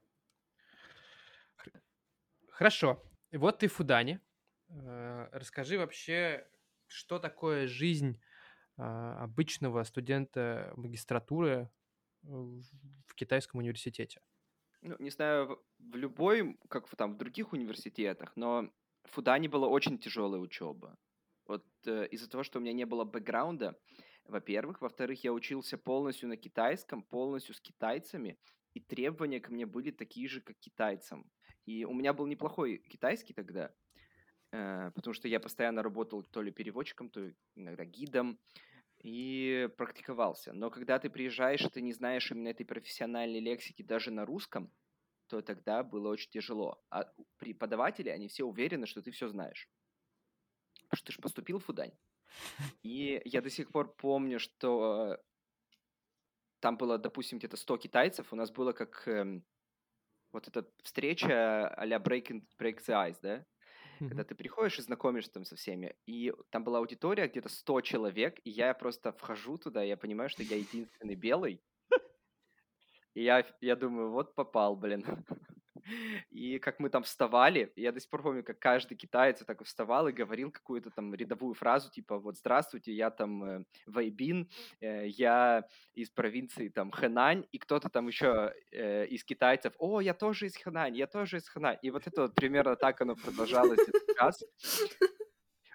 Хорошо. 2.48 3.04
И 3.32 3.38
Вот 3.38 3.60
ты 3.60 3.68
в 3.68 3.74
Фудане. 3.74 4.22
Э, 4.70 5.28
Расскажи 5.34 5.78
вообще, 5.78 6.48
что 6.88 7.20
такое 7.20 7.68
жизнь 7.68 8.22
а, 8.78 9.22
обычного 9.22 9.84
студента 9.84 10.72
магистратуры 10.78 11.70
в 12.22 13.14
китайском 13.16 13.60
университете? 13.60 14.22
Ну, 14.82 14.96
не 15.00 15.10
знаю, 15.10 15.62
в, 15.80 15.96
любой, 15.98 16.58
как 16.70 16.88
там 16.96 17.16
в 17.16 17.18
других 17.18 17.52
университетах, 17.52 18.32
но 18.38 18.72
в 19.04 19.10
Фудане 19.12 19.50
была 19.50 19.68
очень 19.68 20.00
тяжелая 20.00 20.40
учеба. 20.40 20.98
Вот 21.46 21.66
э, 21.86 22.08
из-за 22.08 22.30
того, 22.30 22.44
что 22.44 22.60
у 22.60 22.62
меня 22.62 22.72
не 22.72 22.86
было 22.86 23.04
бэкграунда, 23.04 23.78
во-первых. 24.30 24.82
Во-вторых, 24.82 25.24
я 25.24 25.34
учился 25.34 25.78
полностью 25.78 26.30
на 26.30 26.38
китайском, 26.38 27.04
полностью 27.04 27.56
с 27.56 27.62
китайцами, 27.62 28.38
и 28.74 28.80
требования 28.80 29.40
ко 29.40 29.52
мне 29.52 29.66
были 29.66 29.92
такие 29.92 30.28
же, 30.28 30.42
как 30.42 30.58
китайцам. 30.60 31.30
И 31.66 31.86
у 31.86 31.94
меня 31.94 32.14
был 32.14 32.28
неплохой 32.28 32.78
китайский 32.78 33.34
тогда, 33.34 33.74
э, 34.52 34.92
потому 34.96 35.14
что 35.14 35.28
я 35.28 35.40
постоянно 35.40 35.84
работал 35.84 36.24
то 36.24 36.42
ли 36.42 36.52
переводчиком, 36.52 37.10
то 37.10 37.32
иногда 37.56 37.86
гидом, 37.86 38.40
и 39.00 39.70
практиковался. 39.78 40.54
Но 40.54 40.70
когда 40.70 41.00
ты 41.00 41.10
приезжаешь, 41.10 41.62
ты 41.74 41.82
не 41.82 41.94
знаешь 41.94 42.32
именно 42.32 42.50
этой 42.50 42.66
профессиональной 42.66 43.40
лексики 43.40 43.82
даже 43.82 44.12
на 44.12 44.26
русском, 44.26 44.72
то 45.28 45.42
тогда 45.42 45.84
было 45.84 46.10
очень 46.10 46.32
тяжело. 46.32 46.82
А 46.90 47.12
преподаватели, 47.38 48.10
они 48.10 48.28
все 48.28 48.44
уверены, 48.44 48.88
что 48.88 49.02
ты 49.02 49.12
все 49.12 49.30
знаешь. 49.30 49.70
Потому 50.84 50.98
что 50.98 51.06
ты 51.06 51.14
же 51.14 51.22
поступил 51.22 51.60
в 51.60 51.66
Фудань. 51.66 51.94
И 52.84 53.22
я 53.26 53.42
до 53.42 53.50
сих 53.50 53.72
пор 53.72 53.96
помню, 53.96 54.40
что 54.40 55.20
там 56.60 56.78
было, 56.78 56.98
допустим, 56.98 57.38
где-то 57.38 57.58
100 57.58 57.78
китайцев. 57.78 58.34
У 58.34 58.36
нас 58.36 58.52
было 58.52 58.74
как 58.74 59.08
эм, 59.08 59.46
вот 60.32 60.48
эта 60.48 60.72
встреча 60.84 61.68
а-ля 61.70 61.98
break, 61.98 62.28
in- 62.32 62.48
break 62.60 62.80
the 62.88 63.10
ice, 63.12 63.20
да? 63.22 63.46
когда 64.08 64.24
ты 64.24 64.36
приходишь 64.36 64.80
и 64.80 64.84
знакомишься 64.84 65.32
там 65.34 65.46
со 65.46 65.56
всеми, 65.56 65.96
и 66.08 66.34
там 66.52 66.64
была 66.64 66.80
аудитория 66.80 67.28
где-то 67.28 67.50
100 67.50 67.82
человек, 67.82 68.40
и 68.44 68.50
я 68.50 68.74
просто 68.74 69.14
вхожу 69.14 69.58
туда, 69.58 69.84
и 69.86 69.88
я 69.90 69.98
понимаю, 69.98 70.30
что 70.30 70.44
я 70.44 70.58
единственный 70.58 71.16
белый, 71.16 71.64
и 73.14 73.24
я, 73.24 73.46
я 73.62 73.76
думаю, 73.76 74.12
вот 74.12 74.36
попал, 74.36 74.76
блин. 74.76 75.06
И 76.30 76.60
как 76.60 76.80
мы 76.80 76.90
там 76.90 77.04
вставали, 77.04 77.72
я 77.76 77.92
до 77.92 78.00
сих 78.00 78.10
пор 78.10 78.24
помню, 78.24 78.44
как 78.44 78.60
каждый 78.60 78.96
китаец 78.96 79.44
так 79.46 79.64
вставал 79.64 80.08
и 80.08 80.12
говорил 80.12 80.52
какую-то 80.52 80.90
там 80.90 81.14
рядовую 81.16 81.54
фразу, 81.54 81.90
типа 81.92 82.20
вот 82.20 82.38
«Здравствуйте, 82.38 82.94
я 82.94 83.10
там 83.10 83.44
э, 83.44 83.64
Вайбин, 83.86 84.50
э, 84.82 85.08
я 85.08 85.64
из 85.94 86.10
провинции 86.10 86.70
там 86.70 86.92
Хэнань», 86.92 87.46
и 87.52 87.58
кто-то 87.58 87.90
там 87.90 88.08
еще 88.08 88.54
э, 88.72 89.06
из 89.08 89.24
китайцев 89.24 89.74
«О, 89.80 90.02
я 90.02 90.14
тоже 90.14 90.46
из 90.46 90.56
Хэнань, 90.58 90.96
я 90.98 91.08
тоже 91.08 91.38
из 91.38 91.50
Хэнань». 91.50 91.78
И 91.82 91.92
вот 91.92 92.08
это 92.08 92.22
вот 92.24 92.36
примерно 92.36 92.76
так 92.76 93.02
оно 93.02 93.16
продолжалось 93.16 93.80
этот 93.80 94.18
час. 94.18 94.44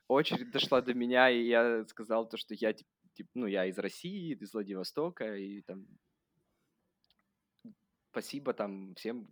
Очередь 0.09 0.51
дошла 0.51 0.83
до 0.83 0.95
меня, 0.95 1.31
и 1.31 1.47
я 1.47 1.85
сказал 1.87 2.29
то, 2.29 2.37
что 2.37 2.55
я, 2.55 2.73
тип- 2.73 2.87
тип- 3.15 3.31
ну, 3.35 3.47
я 3.47 3.65
из 3.67 3.79
России, 3.79 4.35
из 4.35 4.53
Владивостока, 4.53 5.37
и 5.37 5.63
там 5.63 5.87
спасибо 8.15 8.53
там 8.53 8.95
всем, 8.95 9.27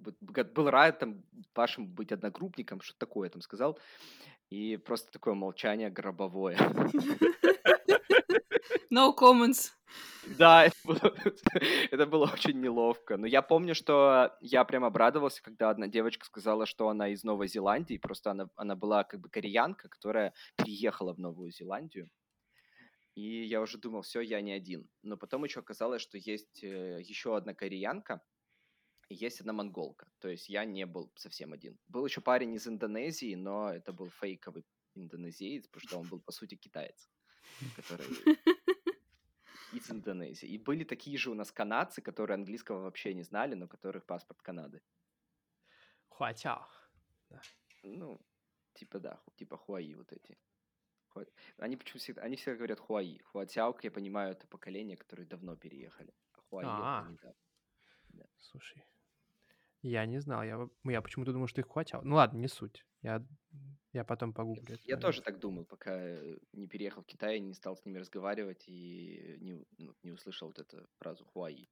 был 0.54 0.70
рад 0.70 0.98
там 0.98 1.22
вашим 1.54 1.86
быть 1.86 2.10
одногруппником, 2.10 2.80
что 2.80 2.98
такое 2.98 3.30
там 3.30 3.40
сказал, 3.40 3.78
и 4.50 4.76
просто 4.76 5.12
такое 5.12 5.34
молчание 5.34 5.88
гробовое. 5.90 6.58
No 8.90 9.14
comments. 9.16 9.70
Да, 10.38 10.66
это 10.66 10.76
было, 10.84 11.00
это 11.90 12.06
было 12.06 12.30
очень 12.30 12.60
неловко. 12.60 13.16
Но 13.16 13.26
я 13.26 13.40
помню, 13.40 13.74
что 13.74 14.36
я 14.42 14.64
прям 14.64 14.84
обрадовался, 14.84 15.42
когда 15.42 15.70
одна 15.70 15.88
девочка 15.88 16.26
сказала, 16.26 16.66
что 16.66 16.90
она 16.90 17.08
из 17.08 17.24
Новой 17.24 17.48
Зеландии. 17.48 17.96
Просто 17.96 18.32
она, 18.32 18.50
она 18.54 18.76
была 18.76 19.04
как 19.04 19.20
бы 19.20 19.30
кореянка, 19.30 19.88
которая 19.88 20.34
переехала 20.56 21.14
в 21.14 21.18
Новую 21.18 21.52
Зеландию. 21.52 22.10
И 23.14 23.44
я 23.44 23.62
уже 23.62 23.78
думал, 23.78 24.02
все, 24.02 24.20
я 24.20 24.42
не 24.42 24.52
один. 24.52 24.86
Но 25.02 25.16
потом 25.16 25.44
еще 25.44 25.60
оказалось, 25.60 26.02
что 26.02 26.18
есть 26.18 26.62
э, 26.62 27.00
еще 27.00 27.34
одна 27.34 27.54
кореянка 27.54 28.20
есть 29.08 29.40
одна 29.40 29.52
монголка. 29.52 30.06
То 30.18 30.28
есть 30.28 30.48
я 30.48 30.64
не 30.64 30.86
был 30.86 31.12
совсем 31.16 31.52
один. 31.52 31.78
Был 31.88 32.06
еще 32.06 32.20
парень 32.20 32.54
из 32.54 32.66
Индонезии, 32.66 33.34
но 33.34 33.72
это 33.72 33.92
был 33.92 34.10
фейковый 34.10 34.64
индонезиец, 34.94 35.66
потому 35.68 35.88
что 35.88 35.98
он 35.98 36.08
был, 36.08 36.20
по 36.20 36.32
сути, 36.32 36.54
китаец, 36.54 37.08
который 37.76 38.06
из 39.72 39.90
Индонезии. 39.90 40.48
И 40.48 40.58
были 40.58 40.84
такие 40.84 41.16
же 41.16 41.30
у 41.30 41.34
нас 41.34 41.50
канадцы, 41.50 42.02
которые 42.02 42.34
английского 42.34 42.80
вообще 42.80 43.14
не 43.14 43.22
знали, 43.22 43.54
но 43.54 43.68
которых 43.68 44.04
паспорт 44.04 44.42
Канады. 44.42 44.82
Хуачао. 46.08 46.68
Ну, 47.82 48.20
типа 48.74 48.98
да, 49.00 49.20
типа 49.36 49.56
Хуаи 49.56 49.94
вот 49.94 50.12
эти. 50.12 50.38
Они 51.58 51.76
почему 51.76 51.98
всегда, 51.98 52.22
они 52.22 52.36
всегда 52.36 52.56
говорят 52.56 52.80
Хуаи. 52.80 53.18
Хуатяо, 53.18 53.72
как 53.72 53.84
я 53.84 53.90
понимаю, 53.90 54.32
это 54.32 54.46
поколение, 54.46 54.96
которые 54.96 55.26
давно 55.26 55.56
переехали. 55.56 56.14
А 56.32 56.40
Хуаи 56.40 56.64
это 56.64 56.74
А. 56.74 57.08
недавно. 57.10 57.34
Слушай, 58.38 58.84
я 59.82 60.06
не 60.06 60.20
знал. 60.20 60.42
Я, 60.42 60.68
я 60.84 61.02
почему-то 61.02 61.32
думал, 61.32 61.48
что 61.48 61.60
их 61.60 61.68
хватало. 61.68 62.02
Ну 62.02 62.16
ладно, 62.16 62.38
не 62.38 62.48
суть. 62.48 62.84
Я, 63.02 63.24
я 63.92 64.04
потом 64.04 64.32
погуглю. 64.32 64.76
Я 64.84 64.94
момент. 64.94 65.02
тоже 65.02 65.22
так 65.22 65.40
думал, 65.40 65.64
пока 65.64 65.92
э, 65.92 66.38
не 66.52 66.68
переехал 66.68 67.02
в 67.02 67.06
Китай, 67.06 67.40
не 67.40 67.54
стал 67.54 67.76
с 67.76 67.84
ними 67.84 67.98
разговаривать 67.98 68.68
и 68.68 69.38
не, 69.40 69.64
ну, 69.78 69.94
не 70.02 70.12
услышал 70.12 70.48
вот 70.48 70.58
эту 70.60 70.86
фразу 70.98 71.24
Хуаи. 71.24 71.68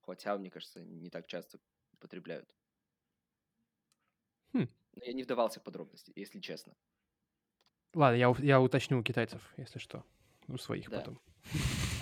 Хуатяо, 0.00 0.38
мне 0.38 0.50
кажется, 0.50 0.84
не 0.84 1.08
так 1.08 1.26
часто 1.26 1.58
употребляют. 1.92 2.48
Хм. 4.52 4.68
Но 4.92 5.04
я 5.04 5.12
не 5.14 5.22
вдавался 5.22 5.60
в 5.60 5.62
подробности, 5.64 6.12
если 6.14 6.40
честно. 6.40 6.74
Ладно, 7.94 8.16
я, 8.16 8.34
я 8.40 8.60
уточню 8.60 8.98
у 8.98 9.02
китайцев, 9.02 9.40
если 9.56 9.78
что. 9.78 10.04
У 10.48 10.58
своих 10.58 10.90
Да. 10.90 10.98
потом. 10.98 11.20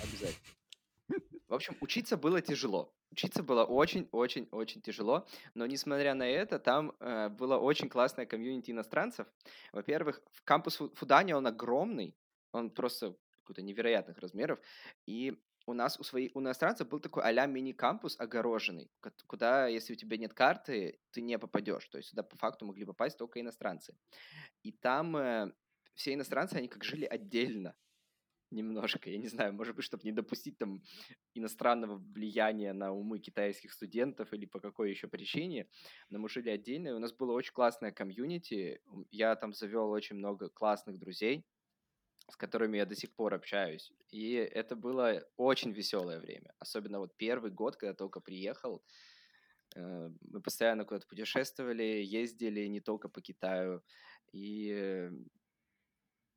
Обязательно. 0.03 0.52
В 1.53 1.55
общем, 1.55 1.77
учиться 1.81 2.17
было 2.17 2.41
тяжело. 2.41 2.91
Учиться 3.11 3.43
было 3.43 3.63
очень-очень-очень 3.63 4.81
тяжело, 4.81 5.27
но 5.53 5.67
несмотря 5.67 6.15
на 6.15 6.27
это, 6.27 6.57
там 6.57 6.95
э, 6.99 7.29
было 7.29 7.59
очень 7.59 7.89
классное 7.89 8.25
комьюнити 8.25 8.71
иностранцев. 8.71 9.27
Во-первых, 9.71 10.23
кампус 10.45 10.77
Фу- 10.77 10.91
Фудани 10.95 11.31
он 11.33 11.45
огромный, 11.45 12.17
он 12.53 12.71
просто 12.71 13.15
какой-то 13.41 13.61
невероятных 13.61 14.17
размеров, 14.17 14.59
и 15.05 15.39
у 15.67 15.73
нас 15.73 15.99
у 15.99 16.03
своих 16.03 16.35
у 16.35 16.39
иностранцев 16.39 16.89
был 16.89 16.99
такой 16.99 17.21
а-ля 17.21 17.45
мини-кампус 17.45 18.19
огороженный, 18.19 18.89
куда, 19.27 19.67
если 19.67 19.93
у 19.93 19.95
тебя 19.95 20.17
нет 20.17 20.33
карты, 20.33 20.99
ты 21.11 21.21
не 21.21 21.37
попадешь. 21.37 21.85
То 21.89 21.99
есть 21.99 22.09
сюда 22.09 22.23
по 22.23 22.35
факту 22.35 22.65
могли 22.65 22.83
попасть 22.83 23.19
только 23.19 23.39
иностранцы. 23.39 23.95
И 24.63 24.71
там 24.71 25.15
э, 25.17 25.53
все 25.93 26.15
иностранцы, 26.15 26.55
они 26.55 26.67
как 26.67 26.83
жили 26.83 27.05
отдельно. 27.05 27.75
Немножко, 28.53 29.09
я 29.09 29.17
не 29.17 29.27
знаю, 29.27 29.53
может 29.53 29.75
быть, 29.75 29.85
чтобы 29.85 30.03
не 30.03 30.11
допустить 30.11 30.57
там 30.57 30.81
иностранного 31.33 31.97
влияния 31.97 32.73
на 32.73 32.91
умы 32.91 33.19
китайских 33.19 33.73
студентов 33.73 34.33
или 34.33 34.45
по 34.45 34.59
какой 34.59 34.89
еще 34.89 35.07
причине, 35.07 35.67
но 36.09 36.19
мы 36.19 36.29
жили 36.29 36.49
отдельно, 36.49 36.95
у 36.95 36.99
нас 36.99 37.13
было 37.13 37.33
очень 37.33 37.53
классное 37.53 37.91
комьюнити, 37.91 38.81
я 39.11 39.35
там 39.35 39.53
завел 39.53 39.89
очень 39.89 40.15
много 40.15 40.49
классных 40.49 40.97
друзей, 40.97 41.45
с 42.29 42.37
которыми 42.37 42.77
я 42.77 42.85
до 42.85 42.95
сих 42.95 43.13
пор 43.13 43.33
общаюсь. 43.33 43.91
И 44.09 44.33
это 44.33 44.75
было 44.75 45.27
очень 45.35 45.71
веселое 45.71 46.19
время. 46.19 46.53
Особенно 46.59 46.99
вот 46.99 47.17
первый 47.17 47.51
год, 47.51 47.75
когда 47.75 47.93
только 47.93 48.21
приехал. 48.21 48.81
Э, 49.75 50.09
мы 50.21 50.41
постоянно 50.41 50.85
куда-то 50.85 51.07
путешествовали, 51.07 51.83
ездили 51.83 52.67
не 52.67 52.79
только 52.79 53.09
по 53.09 53.21
Китаю. 53.21 53.83
И 54.31 55.09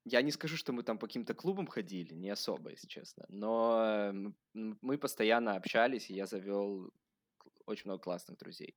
я 0.09 0.23
не 0.23 0.31
скажу, 0.31 0.57
что 0.57 0.73
мы 0.73 0.85
там 0.85 0.99
по 0.99 1.09
каким-то 1.09 1.35
клубам 1.35 1.67
ходили, 1.67 2.15
не 2.15 2.31
особо, 2.31 2.71
если 2.71 2.87
честно. 2.87 3.25
Но 3.29 4.13
мы 4.55 4.99
постоянно 4.99 5.57
общались, 5.57 6.11
и 6.11 6.15
я 6.15 6.27
завел 6.27 6.93
очень 7.67 7.87
много 7.87 8.03
классных 8.03 8.39
друзей. 8.39 8.77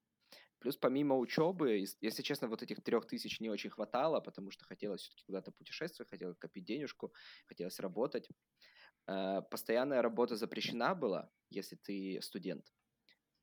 Плюс 0.57 0.75
помимо 0.75 1.15
учебы, 1.15 1.85
если 2.01 2.23
честно, 2.23 2.47
вот 2.47 2.63
этих 2.63 2.83
трех 2.83 3.05
тысяч 3.05 3.39
не 3.39 3.49
очень 3.49 3.69
хватало, 3.69 4.19
потому 4.21 4.49
что 4.49 4.65
хотелось 4.65 5.01
все-таки 5.01 5.23
куда-то 5.25 5.51
путешествовать, 5.51 6.09
хотелось 6.09 6.37
копить 6.37 6.65
денежку, 6.65 7.13
хотелось 7.47 7.79
работать. 7.79 8.27
Э, 9.07 9.41
постоянная 9.51 10.01
работа 10.01 10.35
запрещена 10.35 10.95
была, 10.95 11.29
если 11.51 11.75
ты 11.75 12.19
студент. 12.23 12.73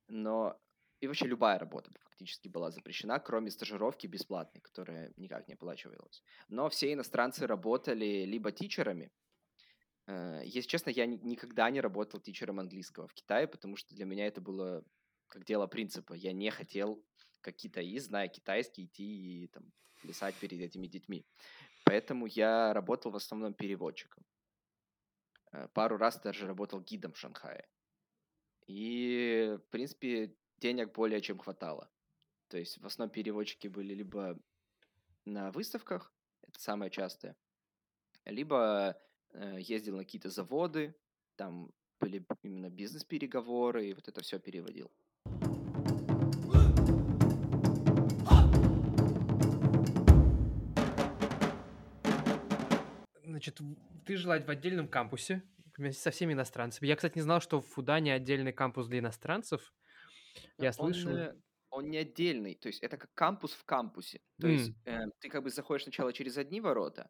Но 0.09 0.59
и 0.99 1.07
вообще 1.07 1.27
любая 1.27 1.59
работа 1.59 1.91
фактически 2.03 2.47
была 2.47 2.71
запрещена, 2.71 3.19
кроме 3.19 3.51
стажировки 3.51 4.07
бесплатной, 4.07 4.61
которая 4.61 5.13
никак 5.17 5.47
не 5.47 5.53
оплачивалась. 5.53 6.23
Но 6.49 6.69
все 6.69 6.93
иностранцы 6.93 7.45
работали 7.45 8.25
либо 8.25 8.51
тичерами, 8.51 9.11
э, 10.07 10.41
если 10.45 10.69
честно, 10.69 10.89
я 10.89 11.05
никогда 11.05 11.69
не 11.69 11.81
работал 11.81 12.19
тичером 12.19 12.59
английского 12.59 13.07
в 13.07 13.13
Китае, 13.13 13.47
потому 13.47 13.75
что 13.75 13.93
для 13.93 14.05
меня 14.05 14.25
это 14.25 14.41
было 14.41 14.83
как 15.27 15.45
дело 15.45 15.67
принципа. 15.67 16.13
Я 16.13 16.33
не 16.33 16.49
хотел, 16.49 17.03
как 17.41 17.55
китаист, 17.55 18.07
зная 18.07 18.27
китайский, 18.27 18.85
идти 18.85 19.43
и 19.43 19.47
там, 19.47 19.71
плясать 20.01 20.35
перед 20.35 20.59
этими 20.59 20.87
детьми. 20.87 21.25
Поэтому 21.83 22.25
я 22.25 22.73
работал 22.73 23.11
в 23.11 23.15
основном 23.15 23.53
переводчиком. 23.53 24.23
Э, 25.51 25.67
пару 25.73 25.97
раз 25.97 26.19
даже 26.19 26.47
работал 26.47 26.81
гидом 26.81 27.13
в 27.13 27.17
Шанхае. 27.17 27.67
И, 28.67 29.57
в 29.57 29.69
принципе, 29.69 30.35
денег 30.59 30.93
более 30.93 31.21
чем 31.21 31.37
хватало. 31.37 31.89
То 32.47 32.57
есть 32.57 32.79
в 32.79 32.85
основном 32.85 33.13
переводчики 33.13 33.67
были 33.67 33.93
либо 33.93 34.37
на 35.25 35.51
выставках, 35.51 36.13
это 36.41 36.59
самое 36.59 36.89
частое, 36.89 37.35
либо 38.25 38.97
э, 39.33 39.57
ездил 39.59 39.97
на 39.97 40.03
какие-то 40.03 40.29
заводы, 40.29 40.95
там 41.35 41.71
были 41.99 42.25
именно 42.43 42.69
бизнес-переговоры, 42.69 43.87
и 43.87 43.93
вот 43.93 44.07
это 44.07 44.21
все 44.21 44.39
переводил. 44.39 44.91
Значит, 53.23 53.59
ты 54.05 54.17
жила 54.17 54.39
в 54.39 54.49
отдельном 54.49 54.87
кампусе 54.87 55.43
вместе 55.77 56.01
со 56.01 56.11
всеми 56.11 56.33
иностранцами. 56.33 56.87
Я, 56.87 56.95
кстати, 56.95 57.17
не 57.17 57.21
знал, 57.21 57.41
что 57.41 57.61
в 57.61 57.67
Фудане 57.67 58.13
отдельный 58.13 58.53
кампус 58.53 58.87
для 58.87 58.99
иностранцев. 58.99 59.73
Я 60.57 60.73
слышал. 60.73 61.33
он 61.69 61.89
не 61.89 61.97
отдельный, 61.97 62.55
то 62.55 62.67
есть 62.67 62.81
это 62.83 62.97
как 62.97 63.13
кампус 63.13 63.51
в 63.53 63.63
кампусе. 63.65 64.21
То 64.39 64.47
есть 64.47 64.71
э, 64.85 65.05
ты 65.19 65.29
как 65.29 65.43
бы 65.43 65.49
заходишь 65.49 65.83
сначала 65.83 66.13
через 66.13 66.37
одни 66.37 66.61
ворота, 66.61 67.09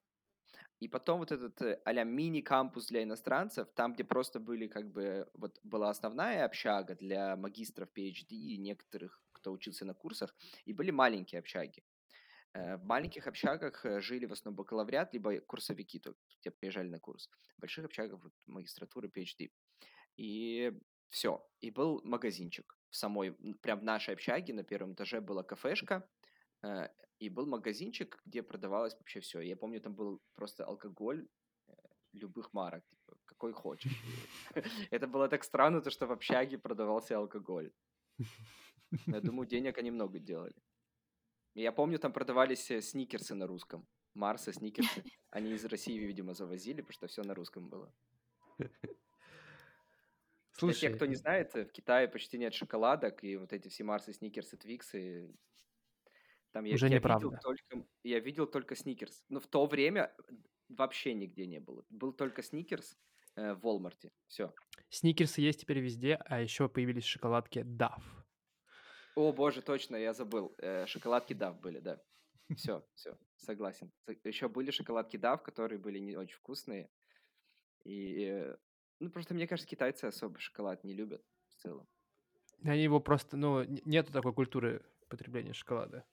и 0.79 0.87
потом 0.87 1.19
вот 1.19 1.31
этот 1.31 1.59
а 1.85 2.03
мини-кампус 2.03 2.87
для 2.87 3.03
иностранцев, 3.03 3.67
там, 3.73 3.93
где 3.93 4.03
просто 4.03 4.39
были 4.39 4.67
как 4.67 4.91
бы, 4.91 5.27
вот 5.33 5.59
была 5.63 5.89
основная 5.89 6.45
общага 6.45 6.95
для 6.95 7.35
магистров 7.35 7.89
PhD 7.95 8.29
и 8.29 8.57
некоторых, 8.57 9.23
кто 9.31 9.51
учился 9.51 9.85
на 9.85 9.95
курсах, 9.95 10.35
и 10.65 10.73
были 10.73 10.91
маленькие 10.91 11.39
общаги. 11.39 11.83
Э, 12.53 12.77
в 12.77 12.83
маленьких 12.83 13.25
общагах 13.25 13.85
э, 13.85 14.01
жили 14.01 14.27
в 14.27 14.33
основном 14.33 14.57
бакалавриат, 14.57 15.13
либо 15.13 15.39
курсовики, 15.41 15.99
то, 15.99 16.13
те 16.41 16.51
приезжали 16.51 16.89
на 16.89 16.99
курс. 16.99 17.29
В 17.57 17.61
больших 17.61 17.85
общагах 17.85 18.21
вот, 18.21 18.33
магистратуры, 18.45 19.07
PhD. 19.07 19.51
И 20.15 20.71
все. 21.09 21.43
И 21.59 21.71
был 21.71 22.01
магазинчик 22.03 22.76
в 22.89 22.95
самой, 22.95 23.33
прям 23.61 23.79
в 23.79 23.83
нашей 23.83 24.13
общаге 24.13 24.53
на 24.53 24.63
первом 24.63 24.93
этаже 24.93 25.21
была 25.21 25.43
кафешка, 25.43 26.07
э, 26.63 26.89
и 27.19 27.29
был 27.29 27.47
магазинчик, 27.47 28.21
где 28.25 28.43
продавалось 28.43 28.95
вообще 28.95 29.19
все. 29.19 29.41
Я 29.41 29.55
помню, 29.55 29.81
там 29.81 29.95
был 29.95 30.21
просто 30.35 30.65
алкоголь 30.65 31.27
любых 32.13 32.53
марок, 32.53 32.83
типа, 32.89 33.17
какой 33.25 33.53
хочешь. 33.53 33.93
Это 34.91 35.07
было 35.07 35.27
так 35.27 35.43
странно, 35.43 35.81
то, 35.81 35.89
что 35.89 36.07
в 36.07 36.11
общаге 36.11 36.57
продавался 36.57 37.17
алкоголь. 37.17 37.71
Я 39.07 39.21
думаю, 39.21 39.47
денег 39.47 39.77
они 39.77 39.91
много 39.91 40.19
делали. 40.19 40.55
Я 41.55 41.71
помню, 41.71 41.99
там 41.99 42.13
продавались 42.13 42.71
э, 42.71 42.81
сникерсы 42.81 43.35
на 43.35 43.47
русском. 43.47 43.87
Марсы, 44.13 44.53
сникерсы. 44.53 45.03
Они 45.29 45.51
из 45.51 45.65
России, 45.65 45.97
видимо, 45.97 46.33
завозили, 46.33 46.81
потому 46.81 46.93
что 46.93 47.07
все 47.07 47.23
на 47.23 47.33
русском 47.33 47.69
было. 47.69 47.93
Слушай, 50.57 50.79
Для 50.79 50.89
тех, 50.89 50.95
кто 50.97 51.05
не 51.05 51.15
знает, 51.15 51.53
в 51.53 51.71
Китае 51.71 52.07
почти 52.07 52.37
нет 52.37 52.53
шоколадок, 52.53 53.23
и 53.23 53.37
вот 53.37 53.53
эти 53.53 53.67
все 53.67 53.83
Марсы, 53.83 54.11
Сникерсы, 54.11 54.57
Твиксы, 54.57 55.31
там 56.51 56.65
я, 56.65 56.73
уже 56.73 56.87
я 56.87 56.95
неправда. 56.95 57.27
Видел 57.27 57.39
только, 57.41 57.87
я 58.03 58.19
видел 58.19 58.47
только 58.47 58.75
Сникерс. 58.75 59.23
Но 59.29 59.39
в 59.39 59.47
то 59.47 59.65
время 59.67 60.15
вообще 60.69 61.13
нигде 61.13 61.45
не 61.45 61.59
было. 61.59 61.85
Был 61.89 62.13
только 62.13 62.41
Сникерс 62.41 62.97
э, 63.35 63.53
в 63.53 63.65
Walmart. 63.65 64.11
Все. 64.27 64.53
Сникерсы 64.89 65.41
есть 65.41 65.61
теперь 65.61 65.79
везде, 65.79 66.15
а 66.25 66.41
еще 66.41 66.67
появились 66.67 67.05
шоколадки 67.05 67.59
Dove. 67.59 68.01
О, 69.15 69.31
боже, 69.33 69.61
точно, 69.61 69.95
я 69.97 70.13
забыл. 70.13 70.55
Э, 70.57 70.85
шоколадки 70.87 71.33
Дав 71.33 71.59
были, 71.59 71.79
да. 71.79 72.01
Все, 72.55 72.83
все, 72.95 73.17
согласен. 73.35 73.91
Еще 74.23 74.47
были 74.47 74.71
шоколадки 74.71 75.17
Дав, 75.17 75.43
которые 75.43 75.79
были 75.79 75.99
не 75.99 76.15
очень 76.15 76.37
вкусные. 76.37 76.89
И, 77.83 78.25
э, 78.25 78.57
ну, 78.99 79.09
просто 79.09 79.33
мне 79.33 79.47
кажется, 79.47 79.69
китайцы 79.69 80.05
особо 80.05 80.39
шоколад 80.39 80.83
не 80.83 80.93
любят 80.93 81.23
в 81.49 81.55
целом. 81.55 81.87
Они 82.63 82.83
его 82.83 82.99
просто, 82.99 83.37
ну, 83.37 83.63
нету 83.63 84.11
такой 84.11 84.33
культуры 84.33 84.83
потребления 85.09 85.53
шоколада. 85.53 86.05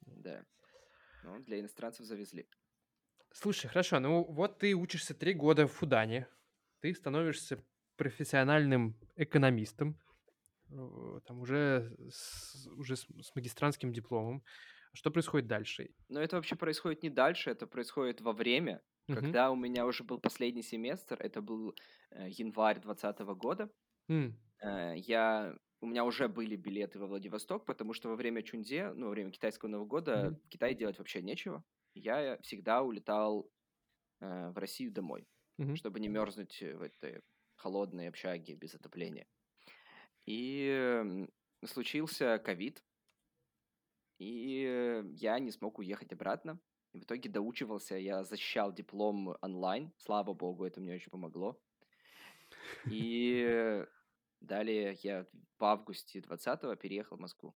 Да. 0.00 0.44
Ну, 1.24 1.38
для 1.40 1.60
иностранцев 1.60 2.06
завезли. 2.06 2.48
Слушай, 3.32 3.68
хорошо, 3.68 4.00
ну 4.00 4.24
вот 4.24 4.58
ты 4.58 4.74
учишься 4.74 5.14
три 5.14 5.32
года 5.32 5.66
в 5.66 5.72
Фудане, 5.72 6.28
ты 6.80 6.94
становишься 6.94 7.64
профессиональным 7.96 8.98
экономистом, 9.16 9.98
Э, 10.72 11.20
там 11.26 11.40
уже 11.40 11.94
с, 12.10 12.66
уже 12.76 12.96
с, 12.96 13.06
с 13.20 13.34
магистрантским 13.34 13.92
дипломом. 13.92 14.42
Что 14.94 15.10
происходит 15.10 15.48
дальше? 15.48 15.90
Но 16.08 16.20
это 16.20 16.36
вообще 16.36 16.56
происходит 16.56 17.02
не 17.02 17.10
дальше, 17.10 17.50
это 17.50 17.66
происходит 17.66 18.20
во 18.20 18.32
время, 18.32 18.82
uh-huh. 19.08 19.14
когда 19.14 19.50
у 19.50 19.56
меня 19.56 19.86
уже 19.86 20.04
был 20.04 20.18
последний 20.18 20.62
семестр, 20.62 21.16
это 21.20 21.40
был 21.40 21.74
э, 22.10 22.28
январь 22.28 22.80
2020 22.80 23.20
года. 23.38 23.70
Mm. 24.10 24.32
Э, 24.62 24.94
я 24.96 25.56
у 25.82 25.86
меня 25.86 26.04
уже 26.04 26.28
были 26.28 26.54
билеты 26.54 27.00
во 27.00 27.08
Владивосток, 27.08 27.66
потому 27.66 27.92
что 27.92 28.08
во 28.08 28.14
время 28.14 28.42
Чунде, 28.42 28.92
ну, 28.94 29.06
во 29.06 29.10
время 29.10 29.32
китайского 29.32 29.68
Нового 29.68 29.86
года 29.86 30.12
mm-hmm. 30.12 30.46
в 30.46 30.48
Китае 30.48 30.74
делать 30.76 30.98
вообще 30.98 31.22
нечего. 31.22 31.64
Я 31.94 32.38
всегда 32.42 32.82
улетал 32.82 33.50
э, 34.20 34.50
в 34.50 34.58
Россию 34.58 34.92
домой, 34.92 35.26
mm-hmm. 35.60 35.74
чтобы 35.74 35.98
не 35.98 36.08
мерзнуть 36.08 36.60
в 36.60 36.82
этой 36.82 37.20
холодной 37.56 38.08
общаге 38.08 38.54
без 38.54 38.74
отопления. 38.74 39.26
И 40.24 41.26
случился 41.64 42.38
ковид, 42.38 42.84
и 44.18 45.02
я 45.14 45.38
не 45.40 45.50
смог 45.50 45.80
уехать 45.80 46.12
обратно. 46.12 46.60
И 46.92 46.98
в 46.98 47.04
итоге 47.04 47.30
доучивался, 47.30 47.96
я 47.96 48.22
защищал 48.24 48.72
диплом 48.72 49.36
онлайн, 49.40 49.92
слава 49.98 50.34
богу, 50.34 50.64
это 50.64 50.80
мне 50.80 50.94
очень 50.94 51.10
помогло. 51.10 51.58
И 52.90 53.84
далее 54.40 54.98
я 55.02 55.26
в 55.58 55.64
августе 55.64 56.20
20-го 56.20 56.74
переехал 56.76 57.16
в 57.16 57.20
Москву. 57.20 57.54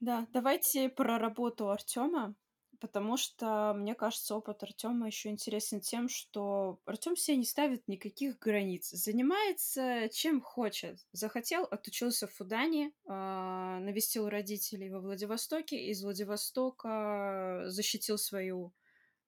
Да, 0.00 0.26
давайте 0.32 0.90
про 0.90 1.18
работу 1.18 1.70
Артема 1.70 2.34
потому 2.80 3.16
что, 3.16 3.74
мне 3.76 3.94
кажется, 3.94 4.34
опыт 4.34 4.62
Артема 4.62 5.06
еще 5.06 5.28
интересен 5.28 5.80
тем, 5.80 6.08
что 6.08 6.78
Артем 6.84 7.16
себе 7.16 7.36
не 7.36 7.44
ставит 7.44 7.86
никаких 7.88 8.38
границ, 8.38 8.90
занимается 8.90 10.08
чем 10.12 10.40
хочет. 10.40 10.98
Захотел, 11.12 11.64
отучился 11.64 12.26
в 12.26 12.34
Фудане, 12.34 12.92
э, 13.06 13.10
навестил 13.10 14.28
родителей 14.28 14.90
во 14.90 15.00
Владивостоке, 15.00 15.76
из 15.76 16.02
Владивостока 16.02 17.64
защитил 17.66 18.18
свою 18.18 18.72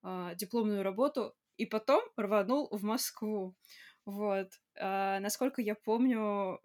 э, 0.02 0.32
дипломную 0.36 0.82
работу 0.82 1.34
и 1.56 1.66
потом 1.66 2.02
рванул 2.16 2.68
в 2.70 2.82
Москву. 2.82 3.54
Вот. 4.04 4.48
Э, 4.74 5.18
насколько 5.20 5.60
я 5.62 5.74
помню, 5.74 6.60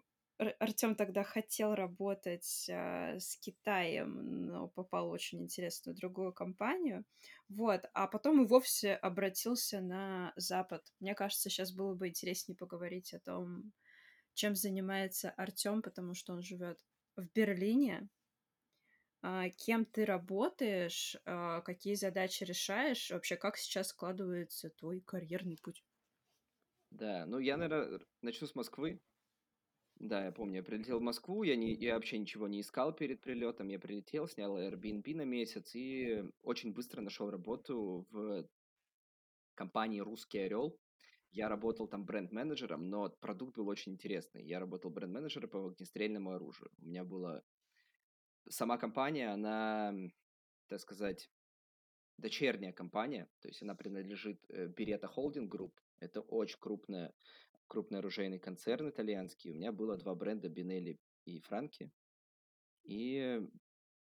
Артем 0.58 0.94
тогда 0.94 1.22
хотел 1.24 1.74
работать 1.74 2.68
а, 2.70 3.18
с 3.18 3.36
Китаем, 3.38 4.46
но 4.46 4.68
попал 4.68 5.08
в 5.08 5.12
очень 5.12 5.42
интересную 5.42 5.96
другую 5.96 6.32
компанию. 6.32 7.04
Вот, 7.48 7.88
а 7.94 8.06
потом 8.06 8.42
и 8.42 8.46
вовсе 8.46 8.94
обратился 8.94 9.80
на 9.80 10.32
Запад. 10.36 10.92
Мне 11.00 11.14
кажется, 11.14 11.50
сейчас 11.50 11.72
было 11.72 11.94
бы 11.94 12.08
интереснее 12.08 12.56
поговорить 12.56 13.14
о 13.14 13.20
том, 13.20 13.72
чем 14.34 14.56
занимается 14.56 15.30
Артем, 15.30 15.82
потому 15.82 16.14
что 16.14 16.34
он 16.34 16.42
живет 16.42 16.80
в 17.16 17.26
Берлине. 17.34 18.08
А, 19.20 19.48
кем 19.50 19.84
ты 19.84 20.04
работаешь, 20.04 21.16
а, 21.24 21.60
какие 21.62 21.94
задачи 21.94 22.44
решаешь, 22.44 23.10
вообще 23.10 23.36
как 23.36 23.56
сейчас 23.56 23.88
складывается 23.88 24.70
твой 24.70 25.00
карьерный 25.00 25.58
путь? 25.58 25.84
Да, 26.90 27.26
ну 27.26 27.38
я, 27.38 27.56
наверное, 27.56 28.00
начну 28.20 28.46
с 28.46 28.54
Москвы. 28.54 29.00
Да, 30.02 30.24
я 30.24 30.32
помню, 30.32 30.56
я 30.56 30.62
прилетел 30.64 30.98
в 30.98 31.02
Москву, 31.02 31.44
я, 31.44 31.54
не, 31.54 31.74
я 31.74 31.94
вообще 31.94 32.18
ничего 32.18 32.48
не 32.48 32.60
искал 32.60 32.92
перед 32.92 33.20
прилетом, 33.20 33.68
я 33.68 33.78
прилетел, 33.78 34.26
снял 34.26 34.58
Airbnb 34.58 35.14
на 35.14 35.22
месяц 35.22 35.76
и 35.76 36.24
очень 36.42 36.72
быстро 36.72 37.00
нашел 37.02 37.30
работу 37.30 38.04
в 38.10 38.44
компании 39.54 40.00
«Русский 40.00 40.40
Орел». 40.40 40.76
Я 41.30 41.48
работал 41.48 41.86
там 41.86 42.04
бренд-менеджером, 42.04 42.90
но 42.90 43.10
продукт 43.20 43.56
был 43.56 43.68
очень 43.68 43.92
интересный. 43.92 44.44
Я 44.44 44.58
работал 44.58 44.90
бренд-менеджером 44.90 45.48
по 45.48 45.68
огнестрельному 45.68 46.32
оружию. 46.32 46.72
У 46.78 46.84
меня 46.84 47.04
была... 47.04 47.40
Сама 48.48 48.78
компания, 48.78 49.32
она, 49.32 49.94
так 50.66 50.80
сказать, 50.80 51.30
дочерняя 52.18 52.72
компания, 52.72 53.30
то 53.40 53.46
есть 53.46 53.62
она 53.62 53.76
принадлежит 53.76 54.44
Beretta 54.48 55.06
Holding 55.06 55.48
Group. 55.48 55.80
Это 56.00 56.22
очень 56.22 56.58
крупная, 56.58 57.14
крупный 57.72 58.00
оружейный 58.00 58.38
концерн 58.38 58.90
итальянский. 58.90 59.50
У 59.50 59.54
меня 59.54 59.72
было 59.72 59.96
два 59.96 60.14
бренда, 60.14 60.50
Benelli 60.50 61.00
и 61.24 61.40
Franchi. 61.40 61.90
И 62.82 63.40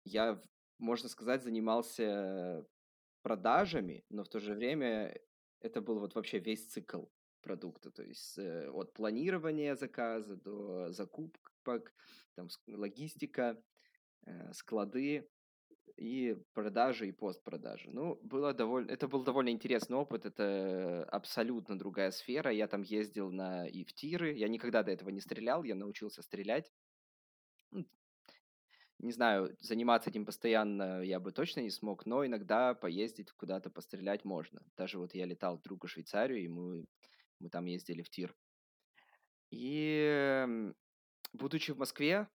я, 0.04 0.42
можно 0.80 1.08
сказать, 1.08 1.44
занимался 1.44 2.66
продажами, 3.22 4.04
но 4.10 4.24
в 4.24 4.30
то 4.30 4.40
же 4.40 4.56
время 4.56 5.16
это 5.60 5.80
был 5.80 6.00
вот 6.00 6.16
вообще 6.16 6.40
весь 6.40 6.66
цикл 6.66 7.06
продукта, 7.42 7.92
то 7.92 8.04
есть 8.04 8.40
э, 8.40 8.68
от 8.70 8.94
планирования 8.94 9.76
заказа 9.76 10.36
до 10.38 10.92
закупок, 10.92 11.94
там 12.36 12.48
логистика, 12.68 13.64
э, 14.26 14.54
склады 14.54 15.30
и 15.98 16.38
продажи 16.54 17.08
и 17.08 17.12
постпродажи. 17.12 17.90
Ну, 17.90 18.20
было 18.24 18.54
довольно, 18.54 18.92
это 18.92 19.08
был 19.08 19.24
довольно 19.24 19.50
интересный 19.50 19.98
опыт, 19.98 20.26
это 20.26 21.04
абсолютно 21.12 21.78
другая 21.78 22.12
сфера. 22.12 22.52
Я 22.52 22.68
там 22.68 22.82
ездил 22.82 23.32
на 23.32 23.68
и 23.68 23.84
в 23.84 23.94
тиры, 23.94 24.34
я 24.34 24.48
никогда 24.48 24.84
до 24.84 24.92
этого 24.92 25.10
не 25.10 25.22
стрелял, 25.22 25.64
я 25.64 25.76
научился 25.76 26.22
стрелять 26.22 26.72
не 29.02 29.12
знаю, 29.12 29.56
заниматься 29.60 30.10
этим 30.10 30.26
постоянно 30.26 31.02
я 31.02 31.20
бы 31.20 31.32
точно 31.32 31.62
не 31.62 31.72
смог, 31.72 32.06
но 32.06 32.26
иногда 32.26 32.76
поездить 32.76 33.32
куда-то 33.32 33.70
пострелять 33.72 34.26
можно. 34.26 34.62
Даже 34.78 35.00
вот 35.00 35.16
я 35.16 35.26
летал 35.26 35.58
к 35.58 35.64
другу 35.64 35.88
в 35.88 35.90
Швейцарию, 35.90 36.44
и 36.44 36.48
мы, 36.48 36.86
мы 37.40 37.50
там 37.50 37.66
ездили 37.66 38.04
в 38.04 38.10
тир. 38.10 38.36
И 39.50 40.46
будучи 41.34 41.72
в 41.72 41.78
Москве, 41.78 42.28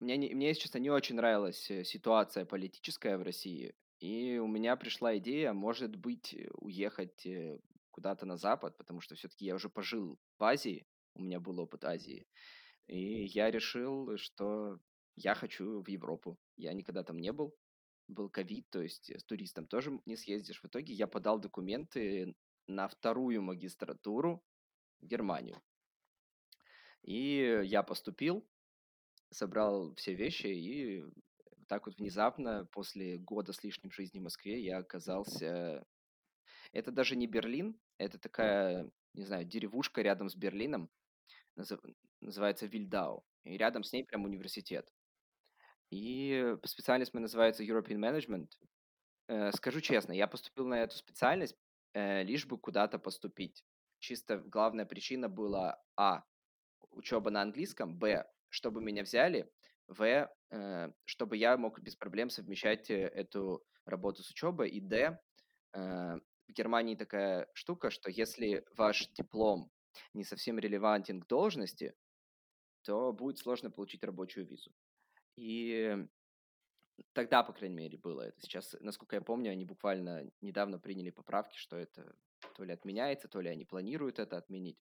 мне, 0.00 0.16
не, 0.16 0.34
мне, 0.34 0.48
если 0.48 0.62
честно, 0.62 0.78
не 0.78 0.90
очень 0.90 1.16
нравилась 1.16 1.70
э, 1.70 1.84
ситуация 1.84 2.44
политическая 2.44 3.18
в 3.18 3.22
России. 3.22 3.74
И 3.98 4.38
у 4.38 4.46
меня 4.46 4.76
пришла 4.76 5.16
идея, 5.18 5.52
может 5.52 5.96
быть, 5.96 6.34
уехать 6.54 7.26
э, 7.26 7.58
куда-то 7.90 8.24
на 8.26 8.36
Запад, 8.36 8.76
потому 8.78 9.00
что 9.00 9.14
все-таки 9.14 9.44
я 9.44 9.54
уже 9.54 9.68
пожил 9.68 10.18
в 10.38 10.44
Азии, 10.44 10.86
у 11.14 11.22
меня 11.22 11.38
был 11.38 11.60
опыт 11.60 11.84
Азии. 11.84 12.26
И 12.86 13.24
я 13.26 13.50
решил, 13.50 14.16
что 14.16 14.80
я 15.16 15.34
хочу 15.34 15.82
в 15.82 15.88
Европу. 15.88 16.38
Я 16.56 16.72
никогда 16.72 17.02
там 17.04 17.18
не 17.18 17.32
был. 17.32 17.54
Был 18.08 18.28
ковид, 18.28 18.68
то 18.70 18.82
есть 18.82 19.10
с 19.14 19.22
туристом 19.24 19.66
тоже 19.66 20.00
не 20.06 20.16
съездишь. 20.16 20.62
В 20.62 20.66
итоге 20.66 20.94
я 20.94 21.06
подал 21.06 21.38
документы 21.38 22.34
на 22.66 22.88
вторую 22.88 23.42
магистратуру 23.42 24.42
в 25.00 25.06
Германию. 25.06 25.62
И 27.02 27.60
я 27.64 27.82
поступил, 27.82 28.48
собрал 29.30 29.94
все 29.94 30.14
вещи, 30.14 30.46
и 30.46 31.04
так 31.68 31.86
вот 31.86 31.96
внезапно, 31.98 32.66
после 32.72 33.18
года 33.18 33.52
с 33.52 33.62
лишним 33.62 33.92
жизни 33.92 34.18
в 34.18 34.24
Москве, 34.24 34.60
я 34.60 34.78
оказался... 34.78 35.86
Это 36.72 36.92
даже 36.92 37.16
не 37.16 37.26
Берлин, 37.26 37.80
это 37.98 38.18
такая, 38.18 38.90
не 39.14 39.24
знаю, 39.24 39.44
деревушка 39.44 40.02
рядом 40.02 40.28
с 40.28 40.36
Берлином, 40.36 40.88
называется 42.20 42.66
Вильдау. 42.66 43.24
И 43.44 43.56
рядом 43.56 43.82
с 43.82 43.92
ней 43.92 44.04
прям 44.04 44.24
университет. 44.24 44.92
И 45.90 46.56
специальность 46.64 47.12
моя 47.14 47.22
называется 47.22 47.64
European 47.64 47.98
Management. 47.98 48.48
Э, 49.28 49.50
скажу 49.52 49.80
честно, 49.80 50.12
я 50.12 50.26
поступил 50.26 50.66
на 50.66 50.82
эту 50.82 50.96
специальность 50.96 51.56
э, 51.94 52.22
лишь 52.22 52.46
бы 52.46 52.58
куда-то 52.58 52.98
поступить. 52.98 53.64
Чисто 53.98 54.38
главная 54.38 54.86
причина 54.86 55.28
была 55.28 55.82
А. 55.96 56.24
Учеба 56.90 57.30
на 57.30 57.42
английском, 57.42 57.98
Б. 57.98 58.28
Чтобы 58.50 58.82
меня 58.82 59.02
взяли, 59.02 59.50
В. 59.88 60.30
Э, 60.50 60.92
чтобы 61.04 61.36
я 61.36 61.56
мог 61.56 61.80
без 61.80 61.96
проблем 61.96 62.28
совмещать 62.28 62.90
эту 62.90 63.64
работу 63.84 64.22
с 64.22 64.30
учебой, 64.30 64.68
и 64.68 64.80
Д. 64.80 65.18
В 65.72 66.52
Германии 66.52 66.96
такая 66.96 67.48
штука, 67.54 67.90
что 67.90 68.10
если 68.10 68.64
ваш 68.76 69.08
диплом 69.12 69.70
не 70.14 70.24
совсем 70.24 70.58
релевантен 70.58 71.20
к 71.20 71.26
должности, 71.28 71.94
то 72.82 73.12
будет 73.12 73.38
сложно 73.38 73.70
получить 73.70 74.02
рабочую 74.02 74.46
визу. 74.46 74.72
И 75.36 75.96
тогда, 77.12 77.42
по 77.44 77.52
крайней 77.52 77.76
мере, 77.76 77.98
было 77.98 78.22
это. 78.22 78.40
Сейчас, 78.40 78.74
насколько 78.80 79.16
я 79.16 79.22
помню, 79.22 79.52
они 79.52 79.64
буквально 79.64 80.30
недавно 80.40 80.78
приняли 80.78 81.10
поправки, 81.10 81.56
что 81.56 81.76
это 81.76 82.16
то 82.56 82.64
ли 82.64 82.72
отменяется, 82.72 83.28
то 83.28 83.40
ли 83.40 83.48
они 83.48 83.64
планируют 83.64 84.18
это 84.18 84.36
отменить. 84.36 84.78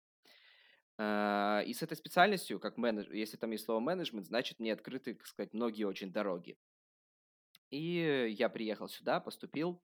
А, 0.99 1.63
и 1.67 1.73
с 1.73 1.83
этой 1.83 1.97
специальностью, 1.97 2.61
как 2.61 2.77
менеджер, 2.77 3.13
если 3.13 3.37
там 3.37 3.51
есть 3.51 3.65
слово 3.65 3.81
менеджмент, 3.81 4.27
значит, 4.27 4.59
мне 4.61 4.73
открыты, 4.73 5.15
так 5.15 5.27
сказать, 5.27 5.55
многие 5.55 5.85
очень 5.85 6.13
дороги. 6.13 6.57
И 7.71 8.35
я 8.37 8.49
приехал 8.49 8.89
сюда, 8.89 9.21
поступил. 9.21 9.83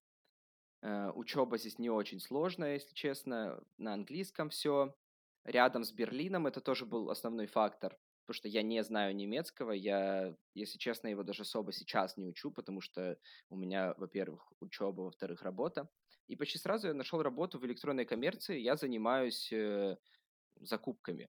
А, 0.82 1.12
учеба 1.12 1.59
здесь 1.59 1.78
не 1.78 1.90
очень 1.90 2.20
сложная, 2.20 2.74
если 2.74 2.94
честно. 2.94 3.62
На 3.78 3.94
английском 3.94 4.50
все. 4.50 4.94
Рядом 5.44 5.84
с 5.84 5.92
Берлином 5.92 6.46
это 6.46 6.61
тоже 6.61 6.84
был 6.84 7.11
основной 7.11 7.46
фактор 7.46 7.98
потому 8.28 8.40
что 8.40 8.48
я 8.48 8.61
не 8.61 8.84
знаю 8.84 9.16
немецкого, 9.16 9.72
я, 9.72 10.36
если 10.52 10.76
честно, 10.76 11.09
его 11.09 11.22
даже 11.22 11.44
особо 11.44 11.72
сейчас 11.72 12.18
не 12.18 12.26
учу, 12.26 12.50
потому 12.50 12.82
что 12.82 13.16
у 13.48 13.56
меня, 13.56 13.94
во-первых, 13.96 14.52
учеба, 14.61 15.00
во-вторых, 15.00 15.40
работа. 15.40 15.88
И 16.26 16.36
почти 16.36 16.59
сразу 16.59 16.88
я 16.88 16.94
нашел 16.94 17.22
работу 17.22 17.59
в 17.59 17.64
электронной 17.64 18.04
коммерции, 18.04 18.61
я 18.61 18.76
занимаюсь 18.76 19.50
э, 19.50 19.96
закупками. 20.61 21.28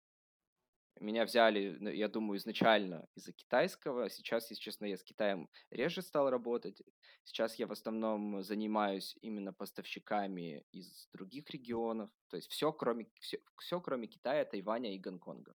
Меня 1.00 1.26
взяли, 1.26 1.76
ну, 1.80 1.90
я 1.90 2.08
думаю, 2.08 2.38
изначально 2.38 3.08
из-за 3.16 3.34
китайского. 3.34 4.10
Сейчас, 4.10 4.50
если 4.50 4.62
честно, 4.62 4.86
я 4.86 4.98
с 4.98 5.04
Китаем 5.04 5.50
реже 5.72 6.02
стал 6.02 6.30
работать. 6.30 6.82
Сейчас 7.24 7.56
я 7.56 7.68
в 7.68 7.72
основном 7.72 8.44
занимаюсь 8.44 9.18
именно 9.22 9.54
поставщиками 9.54 10.66
из 10.72 11.08
других 11.14 11.50
регионов. 11.50 12.12
То 12.30 12.38
есть 12.38 12.50
все, 12.52 12.72
кроме, 12.72 13.08
все, 13.20 13.40
все, 13.58 13.82
кроме 13.82 14.08
Китая, 14.08 14.46
Тайваня 14.46 14.94
и 14.94 15.00
Гонконга. 15.00 15.56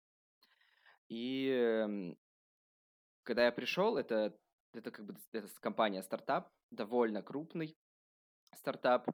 И 1.09 1.49
эм, 1.49 2.17
когда 3.23 3.45
я 3.45 3.51
пришел, 3.51 3.97
это, 3.97 4.37
это 4.73 4.91
как 4.91 5.05
бы 5.05 5.15
это 5.33 5.49
компания 5.59 6.01
стартап, 6.01 6.49
довольно 6.71 7.21
крупный 7.21 7.77
стартап. 8.53 9.07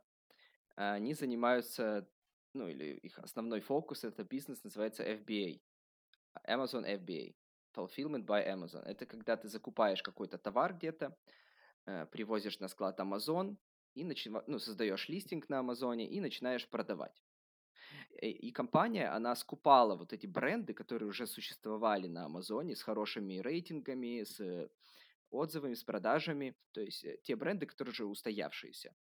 Они 0.76 1.14
занимаются, 1.14 2.08
ну 2.54 2.68
или 2.68 2.96
их 2.96 3.20
основной 3.20 3.62
фокус, 3.62 4.04
это 4.04 4.24
бизнес, 4.24 4.64
называется 4.64 5.04
FBA. 5.04 5.62
Amazon 6.48 6.86
FBA. 6.86 7.36
Fulfillment 7.76 8.26
by 8.26 8.46
Amazon. 8.48 8.84
Это 8.84 9.06
когда 9.06 9.38
ты 9.38 9.48
закупаешь 9.48 10.02
какой-то 10.02 10.38
товар 10.38 10.74
где-то, 10.74 11.18
э, 11.86 12.06
привозишь 12.08 12.60
на 12.60 12.68
склад 12.68 13.00
Amazon 13.00 13.58
и 13.96 14.04
начи- 14.04 14.44
ну, 14.48 14.60
создаешь 14.60 15.10
листинг 15.10 15.50
на 15.50 15.60
Амазоне 15.60 16.08
и 16.08 16.20
начинаешь 16.20 16.68
продавать. 16.68 17.24
Э, 18.22 18.28
и 18.28 18.52
компания, 18.52 19.08
она 19.16 19.36
скупала 19.36 19.96
вот 19.96 20.14
эти 20.14 20.28
бренды, 20.28 20.74
которые 20.74 21.10
уже 21.10 21.28
существовали 21.28 22.08
на 22.08 22.26
Амазоне 22.26 22.76
с 22.76 22.82
хорошими 22.84 23.40
рейтингами, 23.40 24.24
с 24.24 24.70
отзывами, 25.30 25.74
с 25.74 25.84
продажами, 25.84 26.56
то 26.72 26.82
есть 26.82 27.04
э, 27.06 27.18
те 27.24 27.36
бренды, 27.36 27.66
которые 27.66 27.92
уже 27.92 28.06
устоявшиеся. 28.06 28.94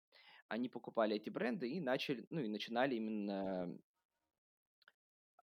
Они 0.50 0.68
покупали 0.68 1.14
эти 1.14 1.30
бренды 1.30 1.70
и 1.70 1.80
начали, 1.80 2.26
ну 2.28 2.40
и 2.40 2.48
начинали 2.48 2.96
именно 2.96 3.72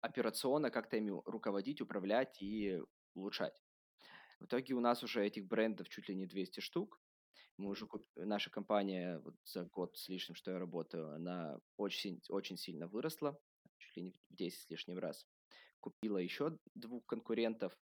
операционно 0.01 0.71
как-то 0.71 0.97
ими 0.97 1.11
руководить, 1.27 1.83
управлять 1.83 2.41
и 2.41 2.81
улучшать. 3.13 3.63
В 4.41 4.47
итоге 4.47 4.73
у 4.73 4.81
нас 4.81 5.03
уже 5.03 5.27
этих 5.27 5.47
брендов 5.47 5.91
чуть 5.91 6.09
ли 6.09 6.15
не 6.15 6.25
200 6.25 6.61
штук. 6.61 6.99
Мы 7.59 7.69
уже 7.69 7.87
куп... 7.87 8.07
Наша 8.17 8.49
компания 8.49 9.19
вот 9.19 9.37
за 9.45 9.65
год 9.67 9.95
с 9.99 10.09
лишним, 10.09 10.37
что 10.37 10.53
я 10.53 10.59
работаю, 10.59 11.13
она 11.13 11.61
очень, 11.77 12.23
очень 12.31 12.57
сильно 12.57 12.89
выросла 12.89 13.39
чуть 13.77 13.97
ли 13.97 14.03
не 14.05 14.11
в 14.11 14.17
10 14.31 14.59
с 14.59 14.71
лишним 14.71 14.99
раз. 14.99 15.27
Купила 15.81 16.17
еще 16.17 16.59
двух 16.75 17.05
конкурентов. 17.05 17.79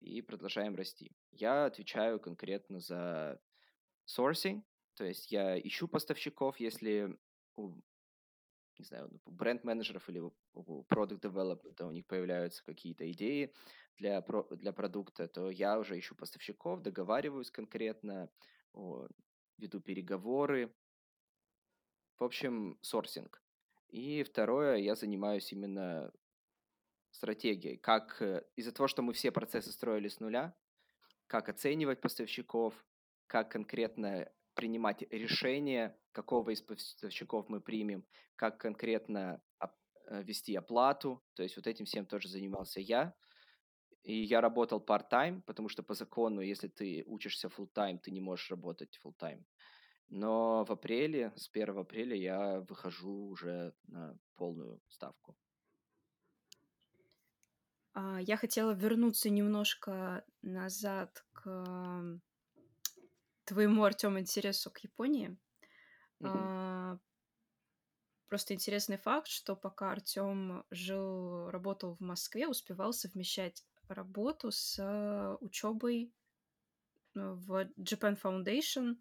и 0.00 0.20
продолжаем 0.20 0.74
расти. 0.76 1.10
Я 1.32 1.64
отвечаю 1.64 2.20
конкретно 2.20 2.80
за 2.80 3.40
sourcing, 4.06 4.62
то 4.96 5.04
есть 5.04 5.30
я 5.30 5.58
ищу 5.58 5.88
поставщиков, 5.88 6.58
если 6.58 7.16
у, 7.56 7.70
не 8.78 8.84
знаю, 8.84 9.10
у 9.24 9.30
бренд-менеджеров 9.30 10.08
или 10.08 10.20
у 10.54 10.82
продукт 10.84 11.22
девелопмента 11.22 11.86
у 11.86 11.90
них 11.90 12.06
появляются 12.06 12.64
какие-то 12.64 13.10
идеи 13.12 13.52
для, 13.98 14.24
для 14.50 14.72
продукта, 14.72 15.28
то 15.28 15.50
я 15.50 15.78
уже 15.78 15.98
ищу 15.98 16.14
поставщиков, 16.14 16.80
договариваюсь 16.80 17.50
конкретно, 17.50 18.30
веду 19.58 19.80
переговоры. 19.80 20.74
В 22.18 22.24
общем, 22.24 22.78
сорсинг. 22.80 23.42
И 23.88 24.22
второе, 24.22 24.76
я 24.76 24.94
занимаюсь 24.94 25.52
именно 25.52 26.10
стратегией. 27.10 27.76
Как 27.76 28.20
э, 28.20 28.44
из-за 28.56 28.72
того, 28.72 28.88
что 28.88 29.02
мы 29.02 29.12
все 29.12 29.30
процессы 29.30 29.70
строили 29.70 30.08
с 30.08 30.20
нуля, 30.20 30.54
как 31.26 31.48
оценивать 31.48 32.00
поставщиков, 32.00 32.74
как 33.26 33.50
конкретно 33.50 34.30
принимать 34.56 35.02
решение, 35.12 35.96
какого 36.12 36.50
из 36.50 36.62
поставщиков 36.62 37.48
мы 37.48 37.60
примем, 37.60 38.04
как 38.34 38.58
конкретно 38.58 39.40
э, 39.60 40.22
вести 40.24 40.56
оплату. 40.56 41.22
То 41.34 41.42
есть 41.44 41.56
вот 41.56 41.66
этим 41.66 41.84
всем 41.84 42.06
тоже 42.06 42.28
занимался 42.28 42.80
я. 42.80 43.14
И 44.02 44.22
я 44.22 44.40
работал 44.40 44.80
part-time, 44.80 45.42
потому 45.42 45.68
что 45.68 45.82
по 45.82 45.94
закону, 45.94 46.40
если 46.40 46.68
ты 46.68 47.04
учишься 47.06 47.48
full-time, 47.48 47.98
ты 47.98 48.10
не 48.10 48.20
можешь 48.20 48.50
работать 48.50 48.98
full-time. 49.04 49.44
Но 50.08 50.64
в 50.64 50.70
апреле, 50.70 51.32
с 51.36 51.50
1 51.52 51.78
апреля 51.78 52.16
я 52.16 52.60
выхожу 52.60 53.28
уже 53.28 53.74
на 53.88 54.16
полную 54.36 54.80
ставку. 54.88 55.36
А, 57.94 58.20
я 58.20 58.36
хотела 58.36 58.72
вернуться 58.72 59.30
немножко 59.30 60.24
назад 60.42 61.24
к 61.32 62.20
твоему, 63.46 63.84
Артем, 63.84 64.18
интересу 64.18 64.70
к 64.70 64.78
Японии. 64.80 65.36
Mm-hmm. 66.20 66.98
Просто 68.28 68.54
интересный 68.54 68.96
факт, 68.96 69.28
что 69.28 69.54
пока 69.54 69.92
Артем 69.92 70.64
жил, 70.70 71.48
работал 71.50 71.94
в 71.94 72.00
Москве, 72.00 72.48
успевал 72.48 72.92
совмещать 72.92 73.64
работу 73.88 74.50
с 74.50 74.76
э, 74.80 75.36
учебой 75.40 76.12
э, 77.14 77.20
в 77.20 77.68
Japan 77.78 78.20
Foundation, 78.20 78.96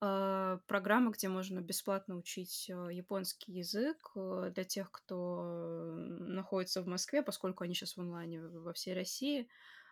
э, 0.00 0.58
программа, 0.66 1.10
где 1.10 1.28
можно 1.28 1.60
бесплатно 1.60 2.16
учить 2.16 2.68
японский 2.68 3.52
язык 3.52 4.12
для 4.14 4.64
тех, 4.64 4.90
кто 4.90 5.92
находится 5.96 6.80
в 6.80 6.86
Москве, 6.86 7.22
поскольку 7.22 7.64
они 7.64 7.74
сейчас 7.74 7.96
в 7.96 8.00
онлайне 8.00 8.40
во 8.40 8.72
всей 8.72 8.94
России. 8.94 9.48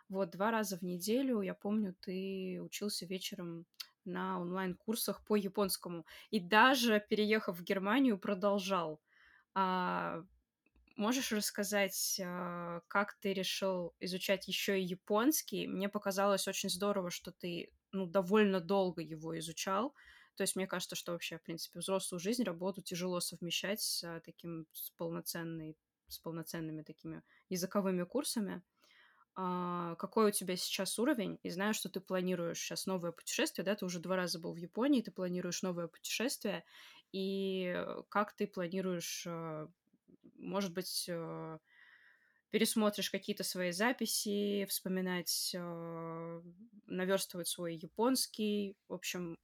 Вот 0.09 0.31
два 0.31 0.51
раза 0.51 0.77
в 0.77 0.83
неделю, 0.83 1.41
я 1.41 1.55
помню, 1.55 1.95
ты 2.01 2.61
учился 2.63 3.07
вечером 3.07 3.67
на 4.05 4.41
онлайн-курсах 4.41 5.25
по 5.25 5.37
японскому. 5.37 6.05
И 6.31 6.41
даже 6.41 7.01
переехав 7.09 7.59
в 7.59 7.63
Германию, 7.63 8.19
продолжал. 8.19 9.01
А, 9.55 10.25
Можешь 10.97 11.33
рассказать, 11.33 12.21
а, 12.25 12.81
как 12.87 13.15
ты 13.15 13.33
решил 13.33 13.95
изучать 13.99 14.47
еще 14.47 14.81
и 14.81 14.85
японский? 14.85 15.67
Мне 15.67 15.89
показалось 15.89 16.47
очень 16.47 16.71
здорово, 16.71 17.11
что 17.11 17.33
ты 17.33 17.73
ну, 17.91 18.07
довольно 18.07 18.61
долго 18.61 19.03
его 19.03 19.37
изучал. 19.41 19.95
То 20.37 20.43
есть 20.43 20.55
мне 20.55 20.67
кажется, 20.69 20.95
что 20.95 21.13
вообще, 21.13 21.39
в 21.39 21.43
принципе, 21.43 21.81
взрослую 21.81 22.21
жизнь, 22.21 22.45
работу 22.45 22.81
тяжело 22.81 23.19
совмещать 23.21 23.81
с 23.81 24.05
а, 24.05 24.21
таким 24.21 24.67
с 24.73 24.91
полноценной, 24.91 25.77
с 26.07 26.19
полноценными 26.19 26.83
такими 26.83 27.23
языковыми 27.49 28.05
курсами. 28.05 28.63
А, 29.37 29.95
какой 29.97 30.29
у 30.29 30.31
тебя 30.31 30.57
сейчас 30.57 30.99
уровень? 30.99 31.39
И 31.43 31.51
знаю, 31.51 31.75
что 31.75 31.89
ты 31.89 32.01
планируешь 32.01 32.59
сейчас 32.59 32.87
новое 32.87 33.13
путешествие, 33.13 33.65
да? 33.65 33.75
Ты 33.75 33.85
уже 33.85 33.99
два 34.01 34.17
раза 34.17 34.39
был 34.39 34.53
в 34.53 34.59
Японии, 34.59 35.03
ты 35.03 35.11
планируешь 35.11 35.63
новое 35.63 35.89
путешествие. 35.89 36.65
И 37.13 37.85
как 38.09 38.33
ты 38.35 38.47
планируешь 38.47 39.25
а, 39.27 39.69
может 40.45 40.73
быть, 40.73 41.07
э, 41.09 41.59
пересмотришь 42.51 43.11
какие-то 43.11 43.45
свои 43.45 43.73
записи, 43.73 44.67
вспоминать, 44.67 45.53
э, 45.55 46.43
наверстывать 46.87 47.49
свой 47.49 47.77
японский. 47.77 48.77
В 48.89 48.95
общем, 48.95 49.37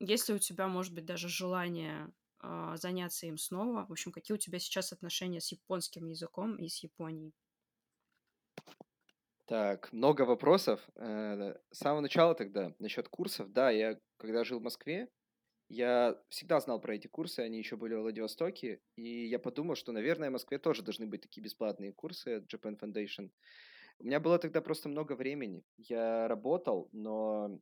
если 0.00 0.32
у 0.34 0.38
тебя, 0.38 0.68
может 0.68 0.94
быть, 0.94 1.04
даже 1.04 1.28
желание 1.28 2.12
э, 2.42 2.74
заняться 2.76 3.26
им 3.26 3.38
снова, 3.38 3.86
в 3.86 3.92
общем, 3.92 4.12
какие 4.12 4.34
у 4.34 4.38
тебя 4.38 4.58
сейчас 4.58 4.92
отношения 4.92 5.40
с 5.40 5.52
японским 5.52 6.06
языком 6.08 6.56
и 6.56 6.68
с 6.68 6.82
Японией? 6.82 7.32
Так, 9.46 9.92
много 9.92 10.22
вопросов. 10.22 10.88
С 10.96 11.54
самого 11.72 12.00
начала 12.00 12.34
тогда, 12.34 12.74
насчет 12.78 13.08
курсов. 13.08 13.52
Да, 13.52 13.70
я 13.70 13.98
когда 14.16 14.42
жил 14.44 14.58
в 14.58 14.62
Москве, 14.62 15.08
я 15.68 16.20
всегда 16.30 16.60
знал 16.60 16.80
про 16.80 16.96
эти 16.96 17.08
курсы, 17.08 17.40
они 17.40 17.58
еще 17.58 17.76
были 17.76 17.94
в 17.94 18.02
Владивостоке, 18.02 18.80
и 18.96 19.26
я 19.26 19.38
подумал, 19.38 19.76
что, 19.76 19.92
наверное, 19.92 20.30
в 20.30 20.34
Москве 20.34 20.58
тоже 20.58 20.82
должны 20.82 21.06
быть 21.06 21.22
такие 21.22 21.42
бесплатные 21.42 21.92
курсы 21.92 22.36
от 22.36 22.52
Japan 22.54 22.78
Foundation. 22.78 23.30
У 23.98 24.04
меня 24.04 24.20
было 24.20 24.38
тогда 24.38 24.62
просто 24.62 24.88
много 24.88 25.14
времени. 25.14 25.64
Я 25.78 26.28
работал, 26.28 26.88
но 26.92 27.60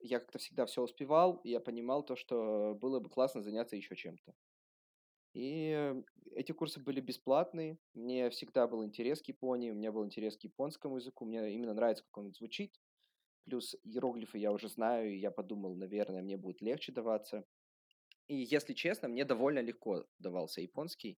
я 0.00 0.20
как-то 0.20 0.38
всегда 0.38 0.66
все 0.66 0.82
успевал, 0.82 1.40
и 1.44 1.50
я 1.50 1.60
понимал 1.60 2.04
то, 2.04 2.16
что 2.16 2.76
было 2.80 3.00
бы 3.00 3.10
классно 3.10 3.42
заняться 3.42 3.76
еще 3.76 3.96
чем-то. 3.96 4.34
И 5.34 5.94
эти 6.32 6.52
курсы 6.52 6.80
были 6.80 7.00
бесплатные, 7.00 7.78
мне 7.92 8.30
всегда 8.30 8.66
был 8.66 8.84
интерес 8.84 9.20
к 9.20 9.26
Японии, 9.26 9.70
у 9.70 9.74
меня 9.74 9.92
был 9.92 10.04
интерес 10.04 10.36
к 10.36 10.44
японскому 10.44 10.96
языку, 10.96 11.24
мне 11.24 11.52
именно 11.52 11.74
нравится, 11.74 12.04
как 12.04 12.18
он 12.18 12.32
звучит, 12.32 12.72
Плюс 13.44 13.76
иероглифы 13.84 14.38
я 14.38 14.52
уже 14.52 14.68
знаю, 14.68 15.12
и 15.12 15.18
я 15.18 15.30
подумал, 15.30 15.74
наверное, 15.74 16.22
мне 16.22 16.36
будет 16.36 16.62
легче 16.62 16.92
даваться. 16.92 17.44
И, 18.26 18.36
если 18.36 18.72
честно, 18.72 19.08
мне 19.08 19.24
довольно 19.26 19.58
легко 19.58 20.06
давался 20.18 20.62
японский. 20.62 21.18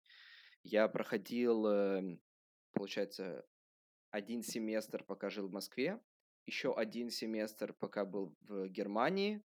Я 0.63 0.87
проходил, 0.87 1.67
эм, 1.67 2.19
получается, 2.73 3.45
один 4.09 4.41
семестр, 4.41 5.03
пока 5.03 5.29
жил 5.29 5.47
в 5.47 5.51
Москве, 5.51 5.99
еще 6.47 6.73
один 6.73 7.11
семестр, 7.11 7.73
пока 7.73 8.05
был 8.05 8.35
в 8.41 8.67
Германии, 8.69 9.43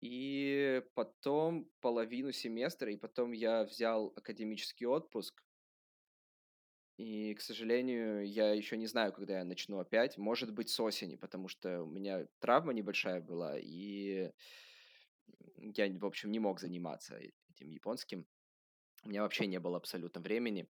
и 0.00 0.82
потом 0.94 1.70
половину 1.80 2.32
семестра, 2.32 2.92
и 2.92 2.96
потом 2.96 3.32
я 3.32 3.64
взял 3.64 4.12
академический 4.16 4.86
отпуск, 4.86 5.42
и, 6.96 7.34
к 7.34 7.42
сожалению, 7.42 8.26
я 8.26 8.52
еще 8.52 8.76
не 8.78 8.86
знаю, 8.86 9.12
когда 9.12 9.38
я 9.38 9.44
начну 9.44 9.78
опять. 9.78 10.16
Может 10.16 10.52
быть, 10.54 10.70
с 10.70 10.80
осени, 10.80 11.16
потому 11.16 11.46
что 11.48 11.82
у 11.82 11.86
меня 11.86 12.26
травма 12.38 12.72
небольшая 12.72 13.20
была, 13.20 13.58
и 13.58 14.30
я, 15.58 15.92
в 15.98 16.06
общем, 16.06 16.30
не 16.30 16.38
мог 16.38 16.60
заниматься 16.60 17.18
этим 17.50 17.68
японским. 17.68 18.26
У 19.04 19.08
меня 19.08 19.22
вообще 19.22 19.46
не 19.46 19.60
было 19.60 19.76
абсолютно 19.76 20.20
времени. 20.20 20.68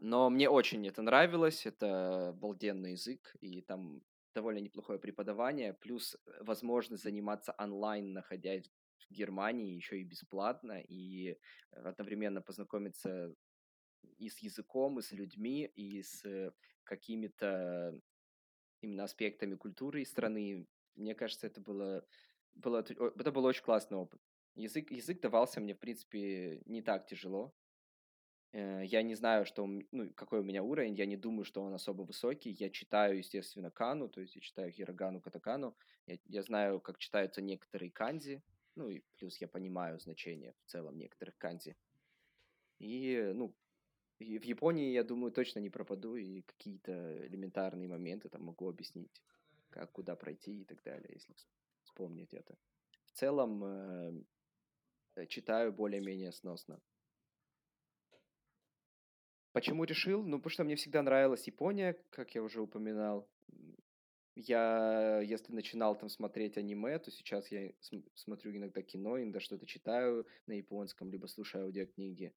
Но 0.00 0.30
мне 0.30 0.48
очень 0.48 0.86
это 0.88 1.02
нравилось, 1.02 1.66
это 1.66 2.28
обалденный 2.30 2.92
язык, 2.92 3.36
и 3.40 3.62
там 3.62 4.02
довольно 4.34 4.58
неплохое 4.58 4.98
преподавание, 4.98 5.74
плюс 5.74 6.16
возможность 6.40 7.02
заниматься 7.02 7.54
онлайн, 7.58 8.12
находясь 8.12 8.70
в 9.08 9.12
Германии, 9.12 9.74
еще 9.74 10.00
и 10.00 10.04
бесплатно, 10.04 10.80
и 10.80 11.36
одновременно 11.72 12.42
познакомиться 12.42 13.34
и 14.18 14.28
с 14.28 14.38
языком, 14.38 14.98
и 14.98 15.02
с 15.02 15.12
людьми, 15.12 15.66
и 15.66 16.02
с 16.02 16.24
э, 16.24 16.52
какими-то 16.84 17.98
именно 18.80 19.04
аспектами 19.04 19.56
культуры 19.56 20.04
страны. 20.04 20.66
Мне 20.94 21.14
кажется, 21.14 21.46
это 21.46 21.60
было, 21.60 22.06
было, 22.54 22.80
это 22.80 23.32
был 23.32 23.44
очень 23.44 23.62
классный 23.62 23.98
опыт. 23.98 24.20
Язык, 24.54 24.90
язык 24.90 25.20
давался 25.20 25.60
мне, 25.60 25.74
в 25.74 25.78
принципе, 25.78 26.62
не 26.66 26.82
так 26.82 27.06
тяжело. 27.06 27.54
Э, 28.52 28.82
я 28.84 29.02
не 29.02 29.14
знаю, 29.14 29.46
что, 29.46 29.66
ну, 29.66 30.12
какой 30.14 30.40
у 30.40 30.42
меня 30.42 30.62
уровень, 30.62 30.94
я 30.94 31.06
не 31.06 31.16
думаю, 31.16 31.44
что 31.44 31.62
он 31.62 31.74
особо 31.74 32.02
высокий. 32.02 32.50
Я 32.50 32.70
читаю, 32.70 33.18
естественно, 33.18 33.70
кану, 33.70 34.08
то 34.08 34.20
есть 34.20 34.34
я 34.34 34.40
читаю 34.40 34.72
хирогану, 34.72 35.20
катакану. 35.20 35.76
Я, 36.06 36.18
я 36.26 36.42
знаю, 36.42 36.80
как 36.80 36.98
читаются 36.98 37.42
некоторые 37.42 37.90
канзи, 37.90 38.42
ну 38.74 38.88
и 38.88 39.02
плюс 39.18 39.40
я 39.40 39.48
понимаю 39.48 39.98
значение 40.00 40.54
в 40.64 40.70
целом 40.70 40.98
некоторых 40.98 41.36
канзи. 41.38 41.76
И, 42.78 43.32
ну, 43.34 43.54
и 44.18 44.38
в 44.38 44.44
Японии, 44.44 44.92
я 44.92 45.04
думаю, 45.04 45.32
точно 45.32 45.60
не 45.60 45.70
пропаду, 45.70 46.16
и 46.16 46.42
какие-то 46.42 47.26
элементарные 47.26 47.88
моменты 47.88 48.28
там 48.28 48.44
могу 48.44 48.68
объяснить, 48.68 49.22
как 49.70 49.92
куда 49.92 50.16
пройти 50.16 50.62
и 50.62 50.64
так 50.64 50.82
далее, 50.82 51.10
если 51.12 51.34
вспомнить 51.82 52.34
это. 52.34 52.56
В 53.04 53.12
целом, 53.12 53.64
э, 53.64 55.26
читаю 55.28 55.72
более-менее 55.72 56.32
сносно. 56.32 56.80
Почему 59.52 59.84
решил? 59.84 60.22
Ну, 60.22 60.38
потому 60.38 60.50
что 60.50 60.64
мне 60.64 60.76
всегда 60.76 61.02
нравилась 61.02 61.46
Япония, 61.46 61.96
как 62.10 62.34
я 62.34 62.42
уже 62.42 62.60
упоминал. 62.60 63.28
Я, 64.36 65.20
если 65.20 65.52
начинал 65.52 65.98
там 65.98 66.08
смотреть 66.08 66.56
аниме, 66.56 66.98
то 66.98 67.10
сейчас 67.10 67.50
я 67.50 67.72
смотрю 68.14 68.56
иногда 68.56 68.80
кино, 68.82 69.20
иногда 69.20 69.40
что-то 69.40 69.66
читаю 69.66 70.26
на 70.46 70.52
японском, 70.52 71.10
либо 71.10 71.26
слушаю 71.26 71.64
аудиокниги. 71.64 72.32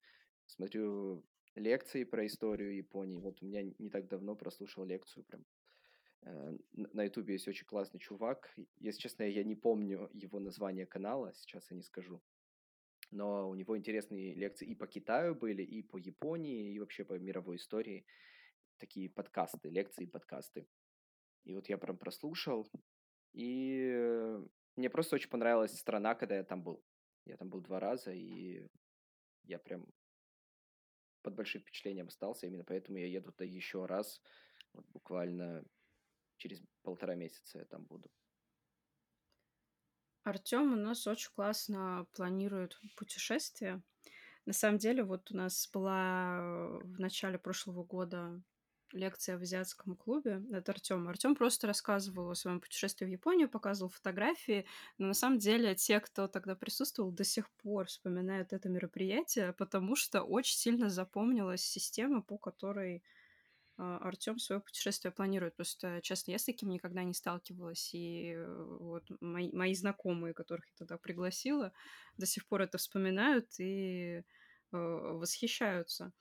Смотрю 0.47 1.24
лекции 1.55 2.03
про 2.03 2.26
историю 2.26 2.76
Японии. 2.76 3.20
Вот 3.20 3.41
у 3.41 3.45
меня 3.45 3.64
не 3.78 3.89
так 3.89 4.07
давно 4.07 4.36
прослушал 4.36 4.84
лекцию 4.84 5.24
прям 5.24 5.45
Э, 6.26 6.57
на 6.72 7.03
Ютубе 7.03 7.34
есть 7.34 7.47
очень 7.47 7.66
классный 7.66 7.99
чувак. 7.99 8.53
Если 8.80 9.01
честно, 9.01 9.24
я 9.24 9.43
не 9.43 9.55
помню 9.55 10.09
его 10.14 10.39
название 10.39 10.86
канала, 10.86 11.34
сейчас 11.36 11.70
я 11.70 11.78
не 11.78 11.84
скажу. 11.84 12.22
Но 13.12 13.49
у 13.49 13.56
него 13.56 13.78
интересные 13.78 14.34
лекции 14.34 14.68
и 14.68 14.76
по 14.76 14.88
Китаю 14.88 15.36
были, 15.36 15.64
и 15.64 15.84
по 15.84 15.97
Японии, 15.97 16.74
и 16.74 16.80
вообще 16.80 17.04
по 17.04 17.14
мировой 17.14 17.58
истории. 17.58 18.06
Такие 18.78 19.10
подкасты, 19.10 19.70
лекции 19.70 20.06
подкасты. 20.06 20.68
И 21.43 21.54
вот 21.54 21.70
я 21.70 21.78
прям 21.78 21.97
прослушал, 21.97 22.70
и 23.34 24.39
мне 24.76 24.89
просто 24.89 25.16
очень 25.16 25.30
понравилась 25.30 25.78
страна, 25.78 26.16
когда 26.16 26.38
я 26.38 26.43
там 26.43 26.64
был. 26.64 26.84
Я 27.26 27.38
там 27.38 27.49
был 27.49 27.62
два 27.62 27.80
раза, 27.80 28.12
и 28.12 28.68
я 29.43 29.60
прям 29.60 29.86
под 31.22 31.36
большим 31.36 31.62
впечатлением 31.62 32.08
остался. 32.08 32.47
Именно 32.47 32.64
поэтому 32.64 32.97
я 32.97 33.08
еду 33.08 33.32
туда 33.32 33.45
еще 33.45 33.86
раз. 33.86 34.22
Вот 34.74 34.86
буквально 34.88 35.64
через 36.38 36.62
полтора 36.82 37.16
месяца 37.16 37.60
я 37.60 37.66
там 37.66 37.86
буду. 37.86 38.10
Артем 40.24 40.74
у 40.74 40.76
нас 40.76 41.05
очень 41.05 41.32
классно 41.36 42.07
планирует 42.13 42.80
путешествия. 42.95 43.82
На 44.45 44.53
самом 44.53 44.78
деле, 44.78 45.03
вот 45.03 45.32
у 45.32 45.36
нас 45.36 45.69
была 45.71 46.39
в 46.84 46.99
начале 46.99 47.38
прошлого 47.38 47.84
года 47.84 48.41
лекция 48.93 49.38
в 49.38 49.41
азиатском 49.41 49.95
клубе 49.95 50.41
от 50.53 50.69
Артема. 50.69 51.09
Артем 51.09 51.36
просто 51.36 51.67
рассказывал 51.67 52.30
о 52.30 52.36
своем 52.36 52.61
путешествии 52.61 53.05
в 53.05 53.09
Японию, 53.09 53.49
показывал 53.49 53.89
фотографии, 53.89 54.65
но 54.97 55.07
на 55.07 55.13
самом 55.13 55.39
деле 55.39 55.76
те, 55.76 55.99
кто 55.99 56.28
тогда 56.28 56.55
присутствовал, 56.55 57.11
до 57.11 57.24
сих 57.24 57.49
пор 57.51 57.88
вспоминают 57.88 58.53
это 58.53 58.69
мероприятие, 58.69 59.53
потому 59.53 59.95
что 59.95 60.21
очень 60.21 60.57
сильно 60.57 60.89
запомнилась 60.89 61.61
система, 61.61 62.21
по 62.21 62.38
которой 62.38 63.03
Артем 63.78 64.39
свое 64.39 64.61
путешествие 64.61 65.11
планирует. 65.11 65.55
Просто, 65.55 65.99
честно, 66.01 66.32
я 66.32 66.38
с 66.38 66.45
таким 66.45 66.69
никогда 66.69 67.03
не 67.03 67.13
сталкивалась. 67.13 67.93
И 67.93 68.34
э, 68.36 68.78
вот 68.80 69.03
мои, 69.19 69.51
мои 69.51 69.74
знакомые, 69.74 70.34
которых 70.34 70.65
я 70.67 70.74
туда 70.78 70.97
пригласила, 70.97 71.74
до 72.17 72.26
сих 72.26 72.47
пор 72.47 72.61
это 72.61 72.78
вспоминают 72.78 73.59
и 73.59 74.19
э, 74.19 74.24
восхищаются. 74.71 76.13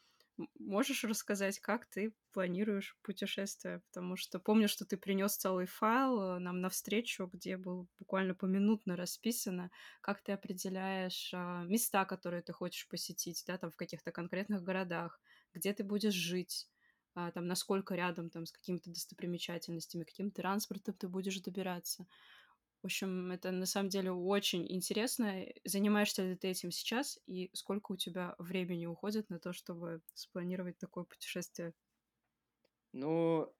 Можешь 0.59 1.05
рассказать, 1.05 1.59
как 1.61 1.87
ты 1.87 2.15
планируешь 2.33 2.97
путешествие? 3.03 3.83
Потому 3.89 4.17
что 4.17 4.41
помню, 4.41 4.67
что 4.67 4.87
ты 4.87 4.97
принес 4.97 5.37
целый 5.37 5.67
файл 5.67 6.21
э, 6.21 6.39
нам 6.39 6.61
на 6.61 6.71
встречу, 6.71 7.29
где 7.31 7.59
было 7.59 7.87
буквально 7.99 8.35
поминутно 8.35 8.97
расписано, 8.97 9.71
как 10.01 10.23
ты 10.23 10.33
определяешь 10.33 11.33
а, 11.35 11.65
места, 11.65 12.07
которые 12.07 12.43
ты 12.43 12.53
хочешь 12.55 12.89
посетить, 12.89 13.45
да, 13.47 13.59
там 13.59 13.71
в 13.71 13.77
каких-то 13.77 14.11
конкретных 14.11 14.63
городах, 14.63 15.21
где 15.53 15.75
ты 15.75 15.85
будешь 15.85 16.15
жить, 16.15 16.67
а, 17.15 17.31
там, 17.31 17.47
насколько 17.47 17.95
рядом 17.95 18.31
там 18.31 18.47
с 18.47 18.53
какими-то 18.53 18.91
достопримечательностями, 18.91 20.05
каким 20.05 20.31
транспортом 20.31 20.95
ты 20.95 21.09
будешь 21.09 21.41
добираться. 21.41 22.07
В 22.83 22.87
общем, 22.87 23.31
это 23.31 23.53
на 23.53 23.67
самом 23.67 23.91
деле 23.91 24.11
очень 24.11 24.67
интересно. 24.71 25.45
Занимаешься 25.65 26.25
ли 26.25 26.37
ты 26.37 26.49
этим 26.49 26.73
сейчас, 26.73 27.19
и 27.27 27.51
сколько 27.53 27.93
у 27.93 27.97
тебя 27.97 28.35
времени 28.39 28.87
уходит 28.87 29.31
на 29.31 29.39
то, 29.39 29.53
чтобы 29.53 30.03
спланировать 30.15 30.79
такое 30.79 31.05
путешествие? 31.05 31.75
Ну, 32.93 33.55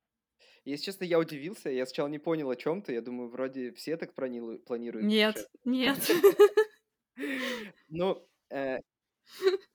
если 0.65 0.87
честно, 0.87 1.05
я 1.05 1.19
удивился. 1.19 1.71
Я 1.71 1.87
сначала 1.87 2.09
не 2.09 2.19
понял, 2.19 2.51
о 2.51 2.57
чем 2.57 2.83
ты. 2.83 2.95
Я 2.95 3.01
думаю, 3.01 3.29
вроде 3.29 3.73
все 3.73 3.97
так 3.97 4.15
планируют 4.15 5.07
Нет, 5.07 5.49
нет. 5.65 5.99
Ну, 7.89 8.27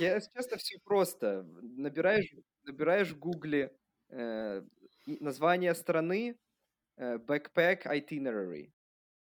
если 0.00 0.30
честно, 0.34 0.56
все 0.56 0.78
просто. 0.84 1.42
Набираешь, 1.62 2.34
набираешь 2.64 3.10
в 3.10 3.18
Гугле 3.18 3.76
э, 4.10 4.62
название 5.06 5.74
страны, 5.74 6.38
э, 6.96 7.18
backpack 7.18 7.84
itinerary, 7.86 8.72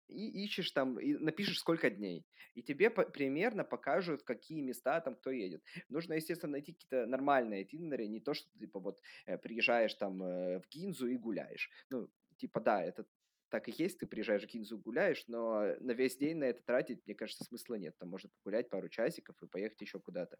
и 0.08 0.44
ищешь 0.44 0.72
там, 0.72 0.98
и 1.00 1.14
напишешь 1.14 1.58
сколько 1.58 1.90
дней. 1.90 2.26
И 2.54 2.62
тебе 2.62 2.90
по- 2.90 3.04
примерно 3.04 3.64
покажут, 3.64 4.22
какие 4.24 4.60
места 4.60 5.00
там 5.00 5.14
кто 5.16 5.30
едет. 5.30 5.62
Нужно, 5.88 6.14
естественно, 6.14 6.52
найти 6.52 6.72
какие-то 6.72 7.06
нормальные 7.06 7.64
itinerary, 7.64 8.08
не 8.08 8.20
то, 8.20 8.34
что 8.34 8.50
ты 8.52 8.60
типа 8.60 8.80
вот 8.80 9.00
э, 9.26 9.38
приезжаешь 9.38 9.94
там 9.94 10.22
э, 10.22 10.60
в 10.60 10.68
Гинзу 10.70 11.08
и 11.08 11.16
гуляешь. 11.16 11.70
Ну, 11.90 12.10
типа 12.38 12.60
да, 12.60 12.82
это 12.82 13.04
так 13.50 13.68
и 13.68 13.74
есть, 13.76 13.98
ты 13.98 14.06
приезжаешь 14.06 14.44
в 14.44 14.46
Гинзу, 14.46 14.78
гуляешь, 14.78 15.24
но 15.26 15.74
на 15.80 15.92
весь 15.92 16.16
день 16.16 16.38
на 16.38 16.44
это 16.44 16.62
тратить, 16.62 17.04
мне 17.06 17.14
кажется, 17.14 17.44
смысла 17.44 17.74
нет. 17.74 17.96
Там 17.98 18.08
можно 18.08 18.30
погулять 18.30 18.70
пару 18.70 18.88
часиков 18.88 19.36
и 19.42 19.46
поехать 19.46 19.80
еще 19.80 19.98
куда-то. 19.98 20.38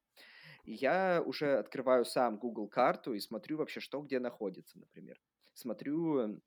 И 0.64 0.72
я 0.72 1.22
уже 1.24 1.58
открываю 1.58 2.04
сам 2.04 2.38
Google 2.38 2.68
карту 2.68 3.12
и 3.14 3.20
смотрю 3.20 3.58
вообще, 3.58 3.80
что 3.80 4.00
где 4.00 4.20
находится, 4.20 4.78
например. 4.78 5.20
Смотрю, 5.54 6.18
э, 6.20 6.38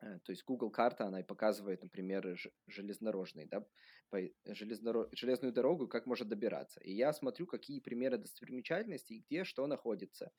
то 0.00 0.30
есть 0.30 0.44
Google 0.44 0.70
карта, 0.70 1.06
она 1.06 1.20
и 1.20 1.24
показывает, 1.24 1.82
например, 1.82 2.38
железнодорожный, 2.66 3.46
да, 3.46 3.66
по 4.08 4.20
железнодор... 4.46 5.08
железную 5.12 5.52
дорогу, 5.52 5.88
как 5.88 6.06
можно 6.06 6.24
добираться. 6.26 6.80
И 6.80 6.92
я 6.92 7.12
смотрю, 7.12 7.46
какие 7.46 7.80
примеры 7.80 8.18
достопримечательностей 8.18 9.24
где 9.26 9.44
что 9.44 9.66
находится. 9.66 10.30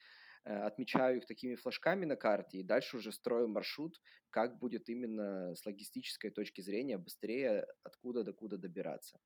Э, 0.45 0.61
отмечаю 0.61 1.17
их 1.17 1.25
такими 1.25 1.55
флажками 1.55 2.05
на 2.05 2.15
карте 2.15 2.59
и 2.59 2.63
дальше 2.63 2.97
уже 2.97 3.11
строю 3.11 3.47
маршрут, 3.47 4.01
как 4.29 4.57
будет 4.57 4.89
именно 4.89 5.53
с 5.55 5.65
логистической 5.65 6.31
точки 6.31 6.61
зрения 6.61 6.97
быстрее 6.97 7.67
откуда 7.83 8.23
до 8.23 8.33
куда 8.33 8.57
добираться. 8.57 9.19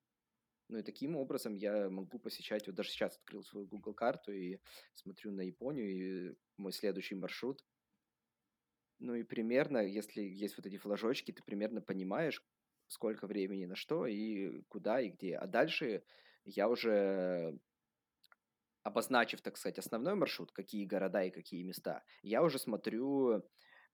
Ну 0.69 0.79
и 0.79 0.83
таким 0.83 1.15
образом 1.15 1.55
я 1.55 1.89
могу 1.89 2.19
посещать, 2.19 2.65
вот 2.65 2.75
даже 2.75 2.89
сейчас 2.89 3.17
открыл 3.17 3.43
свою 3.43 3.67
Google 3.67 3.93
карту 3.93 4.31
и 4.31 4.59
смотрю 4.93 5.31
на 5.31 5.41
Японию 5.41 5.91
и 5.91 6.35
мой 6.57 6.71
следующий 6.71 7.15
маршрут. 7.15 7.63
Ну 8.99 9.13
и 9.13 9.23
примерно, 9.23 9.79
если 9.79 10.21
есть 10.21 10.57
вот 10.57 10.65
эти 10.65 10.77
флажочки, 10.77 11.31
ты 11.31 11.43
примерно 11.43 11.81
понимаешь, 11.81 12.43
сколько 12.87 13.27
времени 13.27 13.65
на 13.65 13.75
что 13.75 14.07
и 14.07 14.61
куда 14.63 15.01
и 15.01 15.09
где. 15.09 15.35
А 15.35 15.45
дальше 15.45 16.03
я 16.45 16.69
уже 16.69 17.59
обозначив, 18.83 19.41
так 19.41 19.57
сказать, 19.57 19.79
основной 19.79 20.15
маршрут, 20.15 20.51
какие 20.51 20.85
города 20.85 21.23
и 21.23 21.31
какие 21.31 21.63
места, 21.63 22.03
я 22.21 22.43
уже 22.43 22.59
смотрю, 22.59 23.43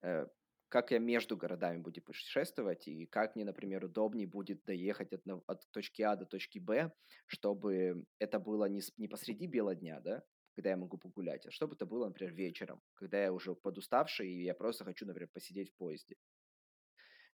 э, 0.02 0.28
как 0.70 0.92
я 0.92 1.00
между 1.00 1.38
городами 1.38 1.78
буду 1.78 2.02
путешествовать 2.02 2.88
и 2.88 3.06
как 3.06 3.36
мне, 3.36 3.46
например, 3.46 3.86
удобнее 3.86 4.28
будет 4.28 4.64
доехать 4.66 5.14
от, 5.14 5.24
от 5.48 5.72
точки 5.72 6.02
А 6.02 6.16
до 6.16 6.26
точки 6.26 6.60
Б, 6.60 6.92
чтобы 7.28 8.06
это 8.20 8.40
было 8.40 8.66
не, 8.66 8.82
не 8.98 9.08
посреди 9.08 9.48
бела 9.48 9.76
дня, 9.76 10.00
да, 10.02 10.24
когда 10.56 10.72
я 10.72 10.78
могу 10.78 10.98
погулять, 10.98 11.46
а 11.46 11.52
чтобы 11.52 11.76
это 11.76 11.86
было, 11.86 12.08
например, 12.08 12.34
вечером, 12.34 12.82
когда 12.96 13.24
я 13.24 13.32
уже 13.32 13.56
подуставший 13.56 14.30
и 14.30 14.44
я 14.44 14.54
просто 14.54 14.86
хочу, 14.86 15.06
например, 15.06 15.30
посидеть 15.34 15.72
в 15.72 15.76
поезде. 15.76 16.16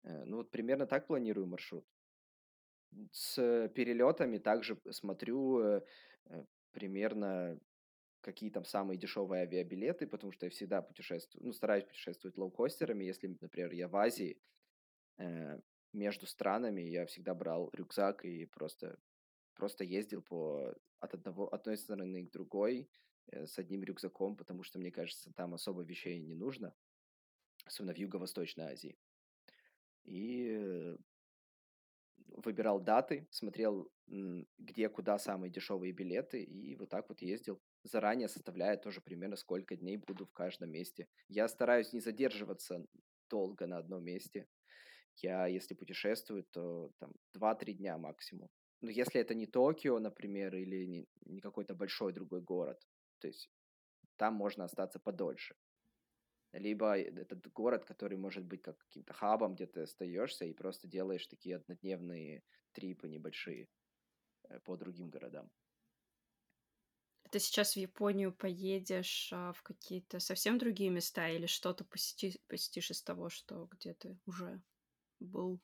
Э, 0.04 0.24
ну 0.26 0.38
вот 0.38 0.51
примерно 0.51 0.88
так 0.88 1.08
планирую 1.08 1.47
маршрут. 1.47 1.86
С 3.12 3.70
перелетами 3.70 4.38
также 4.38 4.80
смотрю 4.91 5.60
э, 5.60 5.82
примерно 6.74 7.59
какие 8.21 8.49
там 8.49 8.63
самые 8.65 8.97
дешевые 8.97 9.43
авиабилеты, 9.43 10.07
потому 10.07 10.32
что 10.32 10.45
я 10.45 10.49
всегда 10.49 10.82
путешествую, 10.82 11.45
ну, 11.45 11.53
стараюсь 11.53 11.84
путешествовать 11.84 12.38
лоукостерами. 12.38 13.03
Если, 13.03 13.28
например, 13.28 13.74
я 13.74 13.88
в 13.88 13.95
Азии, 13.95 14.41
э, 15.17 15.59
между 15.91 16.26
странами 16.26 16.82
я 16.82 17.05
всегда 17.05 17.36
брал 17.36 17.69
рюкзак 17.74 18.26
и 18.26 18.45
просто, 18.45 18.97
просто 19.55 19.84
ездил 19.84 20.21
по, 20.21 20.74
от 20.99 21.13
одного, 21.13 21.53
одной 21.53 21.78
стороны 21.78 22.26
к 22.26 22.32
другой 22.32 22.89
э, 23.28 23.45
с 23.45 23.59
одним 23.59 23.84
рюкзаком, 23.84 24.38
потому 24.38 24.63
что, 24.63 24.80
мне 24.80 24.91
кажется, 24.91 25.34
там 25.34 25.53
особо 25.53 25.84
вещей 25.84 26.19
не 26.19 26.34
нужно, 26.34 26.74
особенно 27.65 27.93
в 27.93 27.97
Юго-Восточной 27.97 28.71
Азии. 28.71 28.97
И 30.05 30.47
э, 30.49 30.97
выбирал 32.38 32.79
даты, 32.79 33.27
смотрел, 33.31 33.91
где, 34.07 34.89
куда 34.89 35.17
самые 35.19 35.51
дешевые 35.51 35.93
билеты, 35.93 36.43
и 36.43 36.75
вот 36.75 36.89
так 36.89 37.09
вот 37.09 37.21
ездил, 37.21 37.61
заранее 37.84 38.27
составляя 38.27 38.77
тоже 38.77 39.01
примерно 39.01 39.36
сколько 39.36 39.75
дней 39.75 39.97
буду 39.97 40.25
в 40.25 40.34
каждом 40.34 40.71
месте. 40.71 41.07
Я 41.27 41.47
стараюсь 41.47 41.93
не 41.93 41.99
задерживаться 41.99 42.86
долго 43.29 43.67
на 43.67 43.77
одном 43.77 44.03
месте. 44.03 44.47
Я, 45.17 45.47
если 45.47 45.75
путешествую, 45.75 46.43
то 46.51 46.91
там 46.99 47.11
2-3 47.34 47.73
дня 47.73 47.97
максимум. 47.97 48.49
Но 48.81 48.89
если 48.89 49.21
это 49.21 49.34
не 49.36 49.45
Токио, 49.45 49.99
например, 49.99 50.55
или 50.55 50.86
не, 50.86 51.07
не 51.25 51.39
какой-то 51.39 51.75
большой 51.75 52.13
другой 52.13 52.41
город, 52.41 52.81
то 53.19 53.27
есть 53.27 53.49
там 54.17 54.34
можно 54.34 54.65
остаться 54.65 54.99
подольше 54.99 55.55
либо 56.54 56.97
этот 56.97 57.51
город, 57.51 57.86
который 57.86 58.18
может 58.18 58.45
быть 58.45 58.62
как 58.62 58.78
каким-то 58.78 59.14
хабом, 59.14 59.56
где 59.56 59.66
ты 59.66 59.82
остаешься 59.82 60.45
и 60.45 60.54
просто 60.54 60.88
делаешь 60.88 61.28
такие 61.28 61.58
однодневные 61.58 62.43
трипы 62.72 63.08
небольшие 63.08 63.70
э, 64.49 64.60
по 64.60 64.78
другим 64.78 65.10
городам. 65.10 65.51
Ты 67.32 67.39
сейчас 67.39 67.74
в 67.74 67.78
Японию 67.78 68.32
поедешь 68.32 69.32
а, 69.34 69.54
в 69.54 69.64
какие-то 69.64 70.20
совсем 70.20 70.60
другие 70.60 70.91
места 70.91 71.30
или 71.30 71.47
что-то 71.47 71.84
посети, 71.84 72.39
посетишь 72.47 72.91
из 72.91 73.01
того, 73.01 73.30
что 73.30 73.68
где 73.72 73.95
ты 73.95 74.20
уже 74.26 74.62
был? 75.20 75.60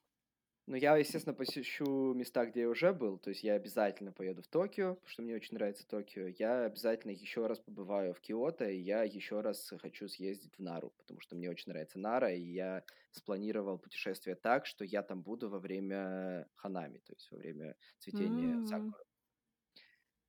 Но 0.70 0.78
я, 0.78 0.96
естественно, 0.98 1.34
посещу 1.34 2.14
места, 2.14 2.46
где 2.46 2.62
я 2.62 2.70
уже 2.70 2.94
был. 2.94 3.18
То 3.18 3.32
есть 3.32 3.44
я 3.44 3.56
обязательно 3.56 4.12
поеду 4.12 4.44
в 4.44 4.48
Токио, 4.48 4.94
потому 4.94 5.08
что 5.10 5.24
мне 5.24 5.34
очень 5.36 5.56
нравится 5.56 5.88
Токио. 5.88 6.28
Я 6.28 6.66
обязательно 6.66 7.12
еще 7.12 7.48
раз 7.48 7.60
побываю 7.60 8.14
в 8.14 8.22
Киото, 8.22 8.70
и 8.70 8.78
я 8.78 9.02
еще 9.04 9.42
раз 9.42 9.74
хочу 9.82 10.08
съездить 10.08 10.56
в 10.58 10.62
Нару, 10.62 10.92
потому 11.00 11.22
что 11.22 11.36
мне 11.36 11.50
очень 11.50 11.72
нравится 11.72 11.98
Нара, 11.98 12.32
и 12.36 12.42
я 12.44 12.84
спланировал 13.10 13.80
путешествие 13.80 14.36
так, 14.36 14.68
что 14.68 14.86
я 14.86 15.02
там 15.02 15.24
буду 15.24 15.50
во 15.50 15.58
время 15.60 16.48
ханами, 16.54 17.00
то 17.00 17.14
есть 17.14 17.32
во 17.32 17.38
время 17.40 17.76
цветения 17.98 18.62
М. 18.62 18.64
сакуры. 18.64 19.04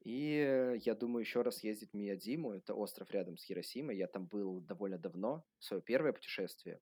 И 0.00 0.78
я 0.84 0.94
думаю 0.94 1.20
еще 1.22 1.42
раз 1.42 1.62
ездить 1.62 1.90
в 1.92 1.94
Миядзиму, 1.94 2.52
это 2.52 2.74
остров 2.74 3.10
рядом 3.10 3.36
с 3.36 3.44
Хиросимой. 3.44 3.96
Я 3.96 4.06
там 4.08 4.26
был 4.26 4.60
довольно 4.60 4.98
давно, 4.98 5.44
свое 5.58 5.82
первое 5.82 6.12
путешествие. 6.12 6.80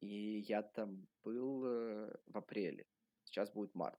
И 0.00 0.44
я 0.48 0.62
там 0.62 1.06
был 1.24 1.64
э, 1.64 2.16
в 2.26 2.36
апреле. 2.36 2.86
Сейчас 3.24 3.50
будет 3.50 3.74
март. 3.74 3.98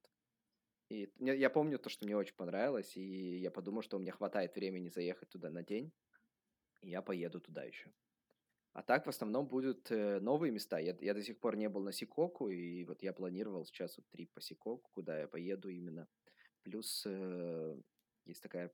И 0.90 1.12
я 1.20 1.50
помню 1.50 1.78
то, 1.78 1.90
что 1.90 2.06
мне 2.06 2.18
очень 2.18 2.36
понравилось, 2.36 2.98
и 2.98 3.38
я 3.38 3.52
подумал, 3.52 3.84
что 3.84 3.98
у 3.98 4.00
меня 4.00 4.12
хватает 4.12 4.56
времени 4.56 4.90
заехать 4.90 5.30
туда 5.30 5.52
на 5.52 5.64
день, 5.64 5.92
и 6.82 6.90
я 6.90 7.04
поеду 7.04 7.40
туда 7.40 7.64
еще. 7.64 7.94
А 8.74 8.82
так 8.82 9.06
в 9.06 9.10
основном 9.10 9.48
будут 9.48 9.92
э, 9.92 10.20
новые 10.20 10.52
места. 10.52 10.80
Я, 10.80 10.98
я 11.02 11.14
до 11.14 11.22
сих 11.22 11.40
пор 11.40 11.58
не 11.58 11.70
был 11.70 11.84
на 11.84 11.92
Сикоку, 11.92 12.50
и 12.50 12.86
вот 12.86 13.04
я 13.04 13.14
планировал 13.14 13.66
сейчас 13.66 13.98
вот 13.98 14.08
трип 14.10 14.32
по 14.34 14.42
Сикоку, 14.42 14.90
куда 14.92 15.20
я 15.20 15.28
поеду 15.28 15.70
именно. 15.70 16.08
Плюс 16.64 17.04
э, 17.06 17.82
есть 18.26 18.42
такая 18.42 18.72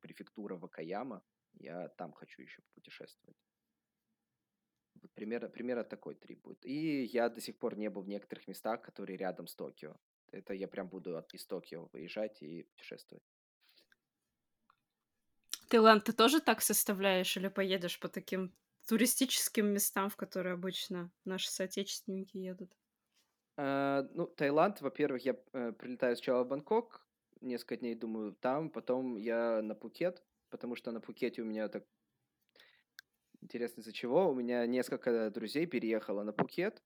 префектура 0.00 0.56
Вакаяма, 0.56 1.22
я 1.54 1.88
там 1.88 2.12
хочу 2.12 2.42
еще 2.42 2.62
путешествовать. 2.74 3.36
Вот 5.04 5.12
примерно, 5.12 5.50
примерно 5.50 5.84
такой 5.84 6.14
трип 6.14 6.40
будет. 6.42 6.64
И 6.64 7.04
я 7.04 7.28
до 7.28 7.40
сих 7.40 7.58
пор 7.58 7.76
не 7.76 7.90
был 7.90 8.02
в 8.02 8.08
некоторых 8.08 8.48
местах, 8.48 8.80
которые 8.80 9.18
рядом 9.18 9.46
с 9.46 9.54
Токио. 9.54 9.96
Это 10.32 10.54
я 10.54 10.66
прям 10.66 10.88
буду 10.88 11.18
от, 11.18 11.34
из 11.34 11.44
Токио 11.44 11.90
выезжать 11.92 12.42
и 12.42 12.62
путешествовать. 12.62 13.22
Таиланд 15.68 16.04
ты 16.04 16.14
тоже 16.14 16.40
так 16.40 16.62
составляешь 16.62 17.36
или 17.36 17.48
поедешь 17.48 18.00
по 18.00 18.08
таким 18.08 18.54
туристическим 18.88 19.66
местам, 19.66 20.08
в 20.08 20.16
которые 20.16 20.54
обычно 20.54 21.10
наши 21.26 21.50
соотечественники 21.50 22.38
едут? 22.38 22.74
Э, 23.58 24.08
ну, 24.14 24.26
Таиланд, 24.26 24.80
во-первых, 24.80 25.22
я 25.26 25.36
э, 25.52 25.72
прилетаю 25.72 26.16
сначала 26.16 26.44
в 26.44 26.48
Бангкок, 26.48 27.06
несколько 27.42 27.76
дней 27.76 27.94
думаю 27.94 28.32
там, 28.32 28.70
потом 28.70 29.16
я 29.16 29.60
на 29.60 29.74
Пхукет, 29.74 30.24
потому 30.48 30.76
что 30.76 30.92
на 30.92 31.00
Пхукете 31.00 31.42
у 31.42 31.44
меня 31.44 31.68
так 31.68 31.84
интересно 33.44 33.82
из-за 33.82 33.92
чего. 33.92 34.30
У 34.30 34.34
меня 34.34 34.66
несколько 34.66 35.30
друзей 35.30 35.66
переехало 35.66 36.22
на 36.24 36.32
Пхукет, 36.32 36.82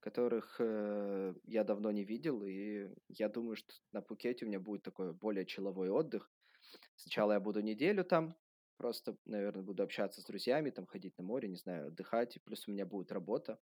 которых 0.00 0.56
э, 0.58 1.34
я 1.44 1.64
давно 1.64 1.90
не 1.90 2.04
видел, 2.04 2.44
и 2.44 2.88
я 3.08 3.28
думаю, 3.28 3.56
что 3.56 3.74
на 3.92 4.00
Пхукете 4.00 4.44
у 4.44 4.48
меня 4.48 4.60
будет 4.60 4.82
такой 4.82 5.12
более 5.12 5.44
человой 5.44 5.90
отдых. 5.90 6.30
Сначала 6.96 7.32
я 7.32 7.40
буду 7.40 7.60
неделю 7.60 8.04
там, 8.04 8.36
просто, 8.76 9.16
наверное, 9.26 9.64
буду 9.64 9.82
общаться 9.82 10.20
с 10.20 10.24
друзьями, 10.24 10.70
там 10.70 10.86
ходить 10.86 11.18
на 11.18 11.24
море, 11.24 11.48
не 11.48 11.56
знаю, 11.56 11.88
отдыхать, 11.88 12.36
и 12.36 12.40
плюс 12.40 12.68
у 12.68 12.72
меня 12.72 12.86
будет 12.86 13.12
работа, 13.12 13.58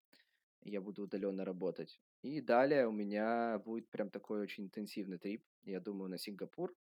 я 0.63 0.81
буду 0.81 1.05
удаленно 1.05 1.45
работать. 1.45 2.01
И 2.23 2.41
далее 2.41 2.89
у 2.89 2.93
меня 2.93 3.61
будет 3.65 3.89
прям 3.91 4.11
такой 4.11 4.41
очень 4.41 4.65
интенсивный 4.65 5.19
трип, 5.19 5.45
я 5.63 5.81
думаю, 5.81 6.11
на 6.11 6.19
Сингапур, 6.19 6.75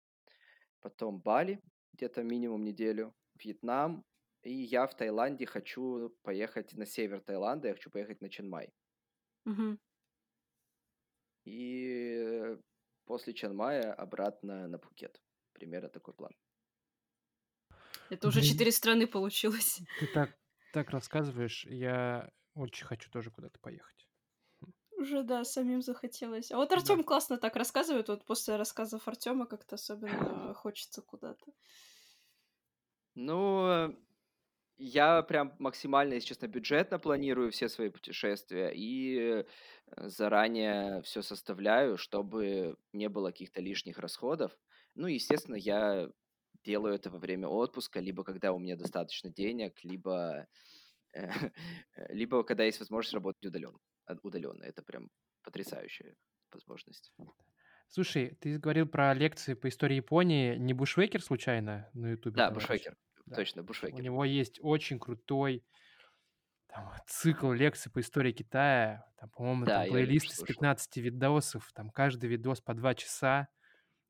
потом 0.81 1.19
Бали, 1.21 1.61
где-то 1.93 2.23
минимум 2.23 2.63
неделю, 2.63 3.13
Вьетнам, 3.35 4.03
и 4.47 4.53
я 4.53 4.87
в 4.87 4.95
Таиланде 4.95 5.45
хочу 5.45 6.09
поехать 6.23 6.73
на 6.73 6.85
север 6.85 7.19
Таиланда, 7.19 7.67
я 7.67 7.73
хочу 7.73 7.89
поехать 7.89 8.21
на 8.21 8.29
Ченмай. 8.29 8.73
Мгм. 9.43 9.79
И 11.43 12.57
после 13.05 13.33
Чанмая 13.33 13.93
обратно 13.93 14.67
на 14.67 14.77
Пхукет. 14.77 15.21
Примерно 15.53 15.89
такой 15.89 16.13
план. 16.13 16.31
Это 18.09 18.27
уже 18.29 18.41
четыре 18.41 18.71
страны 18.71 19.05
получилось. 19.05 19.81
Ты 19.99 20.07
так, 20.07 20.37
так 20.71 20.91
рассказываешь, 20.91 21.65
я 21.65 22.31
очень 22.53 22.85
хочу 22.85 23.09
тоже 23.09 23.31
куда-то 23.31 23.59
поехать. 23.59 24.07
Уже, 24.91 25.23
да, 25.23 25.43
самим 25.43 25.81
захотелось. 25.81 26.51
А 26.51 26.57
вот 26.57 26.69
Да. 26.69 26.75
Артем 26.75 27.03
классно 27.03 27.37
так 27.37 27.55
рассказывает. 27.55 28.07
Вот 28.07 28.25
после 28.25 28.55
рассказов 28.55 29.07
Артема 29.07 29.45
как-то 29.45 29.75
особенно 29.75 30.53
хочется 30.53 31.01
куда-то. 31.01 31.51
Ну, 33.15 33.67
э, 33.67 34.06
я 34.77 35.23
прям 35.23 35.55
максимально, 35.59 36.13
если 36.13 36.27
честно, 36.29 36.47
бюджетно 36.47 36.99
планирую 36.99 37.51
все 37.51 37.67
свои 37.69 37.89
путешествия 37.89 38.71
и 38.73 39.17
э, 39.17 39.43
заранее 40.09 41.01
все 41.01 41.21
составляю, 41.21 41.97
чтобы 41.97 42.77
не 42.93 43.09
было 43.09 43.31
каких-то 43.31 43.61
лишних 43.61 43.97
расходов. 43.97 44.57
Ну, 44.95 45.07
естественно, 45.07 45.55
я 45.55 46.09
делаю 46.63 46.95
это 46.95 47.09
во 47.09 47.17
время 47.19 47.47
отпуска, 47.47 47.99
либо 47.99 48.23
когда 48.23 48.53
у 48.53 48.59
меня 48.59 48.75
достаточно 48.75 49.31
денег, 49.31 49.83
либо, 49.83 50.47
э, 51.13 51.27
либо 52.09 52.43
когда 52.43 52.63
есть 52.63 52.79
возможность 52.79 53.13
работать 53.13 53.45
удаленно. 53.45 53.79
удаленно. 54.23 54.63
Это 54.63 54.83
прям 54.83 55.09
потрясающая 55.43 56.15
возможность. 56.51 57.11
Слушай, 57.89 58.37
ты 58.41 58.59
говорил 58.59 58.85
про 58.85 59.13
лекции 59.13 59.53
по 59.53 59.69
истории 59.69 59.95
Японии. 59.95 60.55
Не 60.57 60.73
Бушвейкер 60.73 61.21
случайно 61.21 61.89
на 61.93 62.11
Ютубе? 62.11 62.35
Да? 62.35 62.51
Бушвейкер. 62.51 62.95
Да. 63.27 63.35
Точно, 63.35 63.61
У 63.61 63.65
Бушвейкер. 63.65 64.01
него 64.01 64.23
есть 64.25 64.59
очень 64.61 64.99
крутой 64.99 65.63
там, 66.67 66.91
цикл 67.07 67.51
лекций 67.51 67.91
по 67.91 67.99
истории 67.99 68.31
Китая. 68.31 69.05
Там, 69.17 69.29
по-моему, 69.29 69.65
Да, 69.65 69.83
там 69.83 69.91
плейлист 69.91 70.25
из 70.27 70.35
слышал. 70.37 70.45
15 70.55 70.97
видосов. 70.97 71.71
Там 71.73 71.89
каждый 71.89 72.29
видос 72.29 72.61
по 72.61 72.73
2 72.73 72.95
часа. 72.95 73.47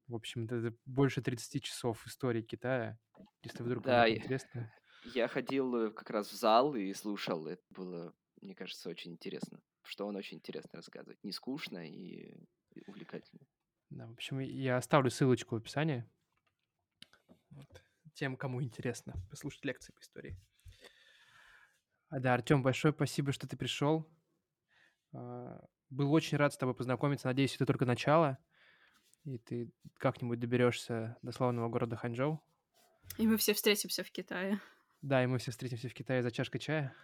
В 0.07 0.15
общем, 0.15 0.45
это 0.45 0.73
больше 0.85 1.21
30 1.21 1.63
часов 1.63 2.05
истории 2.07 2.41
Китая. 2.41 2.97
Если 3.43 3.63
вдруг 3.63 3.83
Да, 3.83 4.03
кому-то 4.03 4.09
я- 4.09 4.17
интересно. 4.17 4.73
Я 5.13 5.27
ходил 5.27 5.75
э, 5.75 5.91
как 5.91 6.09
раз 6.09 6.29
в 6.31 6.35
зал 6.35 6.75
и 6.75 6.93
слушал. 6.93 7.47
Это 7.47 7.61
было, 7.69 8.13
мне 8.41 8.55
кажется, 8.55 8.89
очень 8.89 9.13
интересно. 9.13 9.61
Что 9.83 10.05
он 10.05 10.15
очень 10.15 10.37
интересно 10.37 10.69
рассказывает. 10.73 11.23
Не 11.23 11.31
скучно 11.31 11.87
и 11.89 12.33
и 12.75 12.83
увлекательно. 12.87 13.41
Да, 13.89 14.05
в 14.07 14.11
общем, 14.11 14.39
я 14.39 14.77
оставлю 14.77 15.09
ссылочку 15.09 15.55
в 15.55 15.59
описании. 15.59 16.07
Вот. 17.49 17.81
Тем, 18.17 18.35
кому 18.35 18.63
интересно 18.63 19.13
послушать 19.29 19.63
лекции 19.63 19.93
по 19.93 20.01
истории. 20.01 20.35
А, 22.09 22.19
да, 22.19 22.33
Артем, 22.33 22.63
большое 22.63 22.91
спасибо, 22.91 23.31
что 23.31 23.47
ты 23.47 23.55
пришел. 23.57 24.09
А, 25.13 25.63
Был 25.91 26.11
очень 26.11 26.35
рад 26.39 26.51
с 26.51 26.57
тобой 26.57 26.73
познакомиться. 26.73 27.27
Надеюсь, 27.27 27.53
это 27.53 27.67
только 27.67 27.85
начало. 27.85 28.39
И 29.23 29.37
ты 29.37 29.71
как-нибудь 29.99 30.39
доберешься 30.39 31.15
до 31.21 31.31
славного 31.31 31.69
города 31.69 31.95
Ханчжоу. 31.95 32.41
И 33.19 33.27
мы 33.27 33.37
все 33.37 33.53
встретимся 33.53 34.03
в 34.03 34.09
Китае. 34.09 34.59
Да, 35.03 35.23
и 35.23 35.27
мы 35.27 35.37
все 35.37 35.51
встретимся 35.51 35.87
в 35.87 35.93
Китае 35.93 36.23
за 36.23 36.31
чашкой 36.31 36.57
чая. 36.57 36.95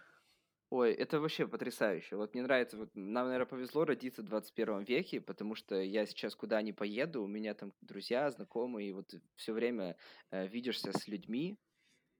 Ой, 0.70 0.92
это 0.92 1.20
вообще 1.20 1.46
потрясающе. 1.46 2.16
Вот 2.16 2.34
мне 2.34 2.42
нравится, 2.42 2.76
вот 2.76 2.90
нам, 2.94 3.26
наверное, 3.26 3.46
повезло 3.46 3.84
родиться 3.84 4.22
в 4.22 4.24
21 4.24 4.82
веке, 4.82 5.20
потому 5.20 5.54
что 5.54 5.76
я 5.80 6.04
сейчас 6.06 6.34
куда 6.34 6.60
ни 6.62 6.72
поеду, 6.72 7.22
у 7.22 7.26
меня 7.28 7.54
там 7.54 7.72
друзья, 7.80 8.30
знакомые, 8.30 8.88
и 8.88 8.92
вот 8.92 9.14
все 9.36 9.52
время 9.52 9.96
э, 10.30 10.48
видишься 10.48 10.92
с 10.92 11.06
людьми 11.06 11.58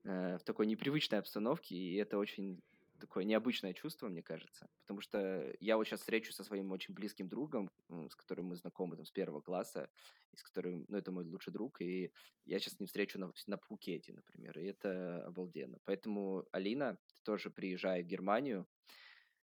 э, 0.04 0.38
в 0.38 0.44
такой 0.44 0.66
непривычной 0.66 1.20
обстановке, 1.20 1.76
и 1.76 1.96
это 1.96 2.18
очень 2.18 2.62
такое 2.98 3.24
необычное 3.24 3.72
чувство, 3.72 4.08
мне 4.08 4.22
кажется, 4.22 4.68
потому 4.82 5.00
что 5.00 5.52
я 5.60 5.76
вот 5.76 5.84
сейчас 5.86 6.00
встречусь 6.00 6.36
со 6.36 6.44
своим 6.44 6.72
очень 6.72 6.94
близким 6.94 7.28
другом, 7.28 7.70
с 7.88 8.14
которым 8.14 8.46
мы 8.46 8.56
знакомы 8.56 8.96
там 8.96 9.04
с 9.04 9.10
первого 9.10 9.40
класса, 9.40 9.88
и 10.32 10.36
с 10.36 10.42
которым, 10.42 10.84
ну, 10.88 10.96
это 10.96 11.12
мой 11.12 11.24
лучший 11.24 11.52
друг, 11.52 11.80
и 11.80 12.12
я 12.44 12.58
сейчас 12.58 12.80
не 12.80 12.86
встречу 12.86 13.18
на, 13.18 13.32
на 13.46 13.56
Пхукете, 13.58 14.12
например, 14.12 14.58
и 14.58 14.66
это 14.66 15.24
обалденно. 15.26 15.78
Поэтому, 15.84 16.46
Алина, 16.52 16.98
ты 17.06 17.14
тоже 17.24 17.50
приезжай 17.50 18.02
в 18.02 18.06
Германию, 18.06 18.66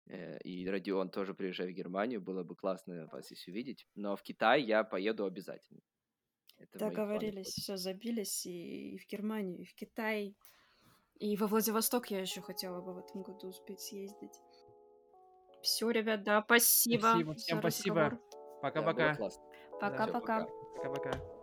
э, 0.07 0.39
и 0.39 0.67
Родион 0.67 1.09
тоже 1.09 1.33
приезжай 1.33 1.71
в 1.71 1.75
Германию, 1.75 2.21
было 2.21 2.43
бы 2.43 2.55
классно 2.55 3.07
вас 3.11 3.25
здесь 3.25 3.47
увидеть, 3.47 3.87
но 3.95 4.15
в 4.15 4.21
Китай 4.21 4.63
я 4.63 4.83
поеду 4.83 5.25
обязательно. 5.25 5.81
Это 6.57 6.77
Договорились, 6.79 7.47
все, 7.47 7.77
забились 7.77 8.45
и, 8.45 8.95
и 8.95 8.97
в 8.97 9.07
Германию, 9.07 9.59
и 9.59 9.65
в 9.65 9.73
Китай. 9.73 10.35
И 11.19 11.35
во 11.35 11.47
Владивосток 11.47 12.11
я 12.11 12.21
еще 12.21 12.41
хотела 12.41 12.81
бы 12.81 12.93
в 12.93 12.99
этом 12.99 13.23
году 13.23 13.49
успеть 13.49 13.81
съездить. 13.81 14.41
Все, 15.61 15.89
ребят, 15.89 16.23
да, 16.23 16.41
спасибо. 16.41 17.01
Спасибо, 17.01 17.33
всем 17.35 17.59
спасибо. 17.59 17.95
Да, 17.95 18.19
Пока-пока. 18.61 19.17
Пока-пока. 19.79 20.47
Пока-пока. 20.75 21.38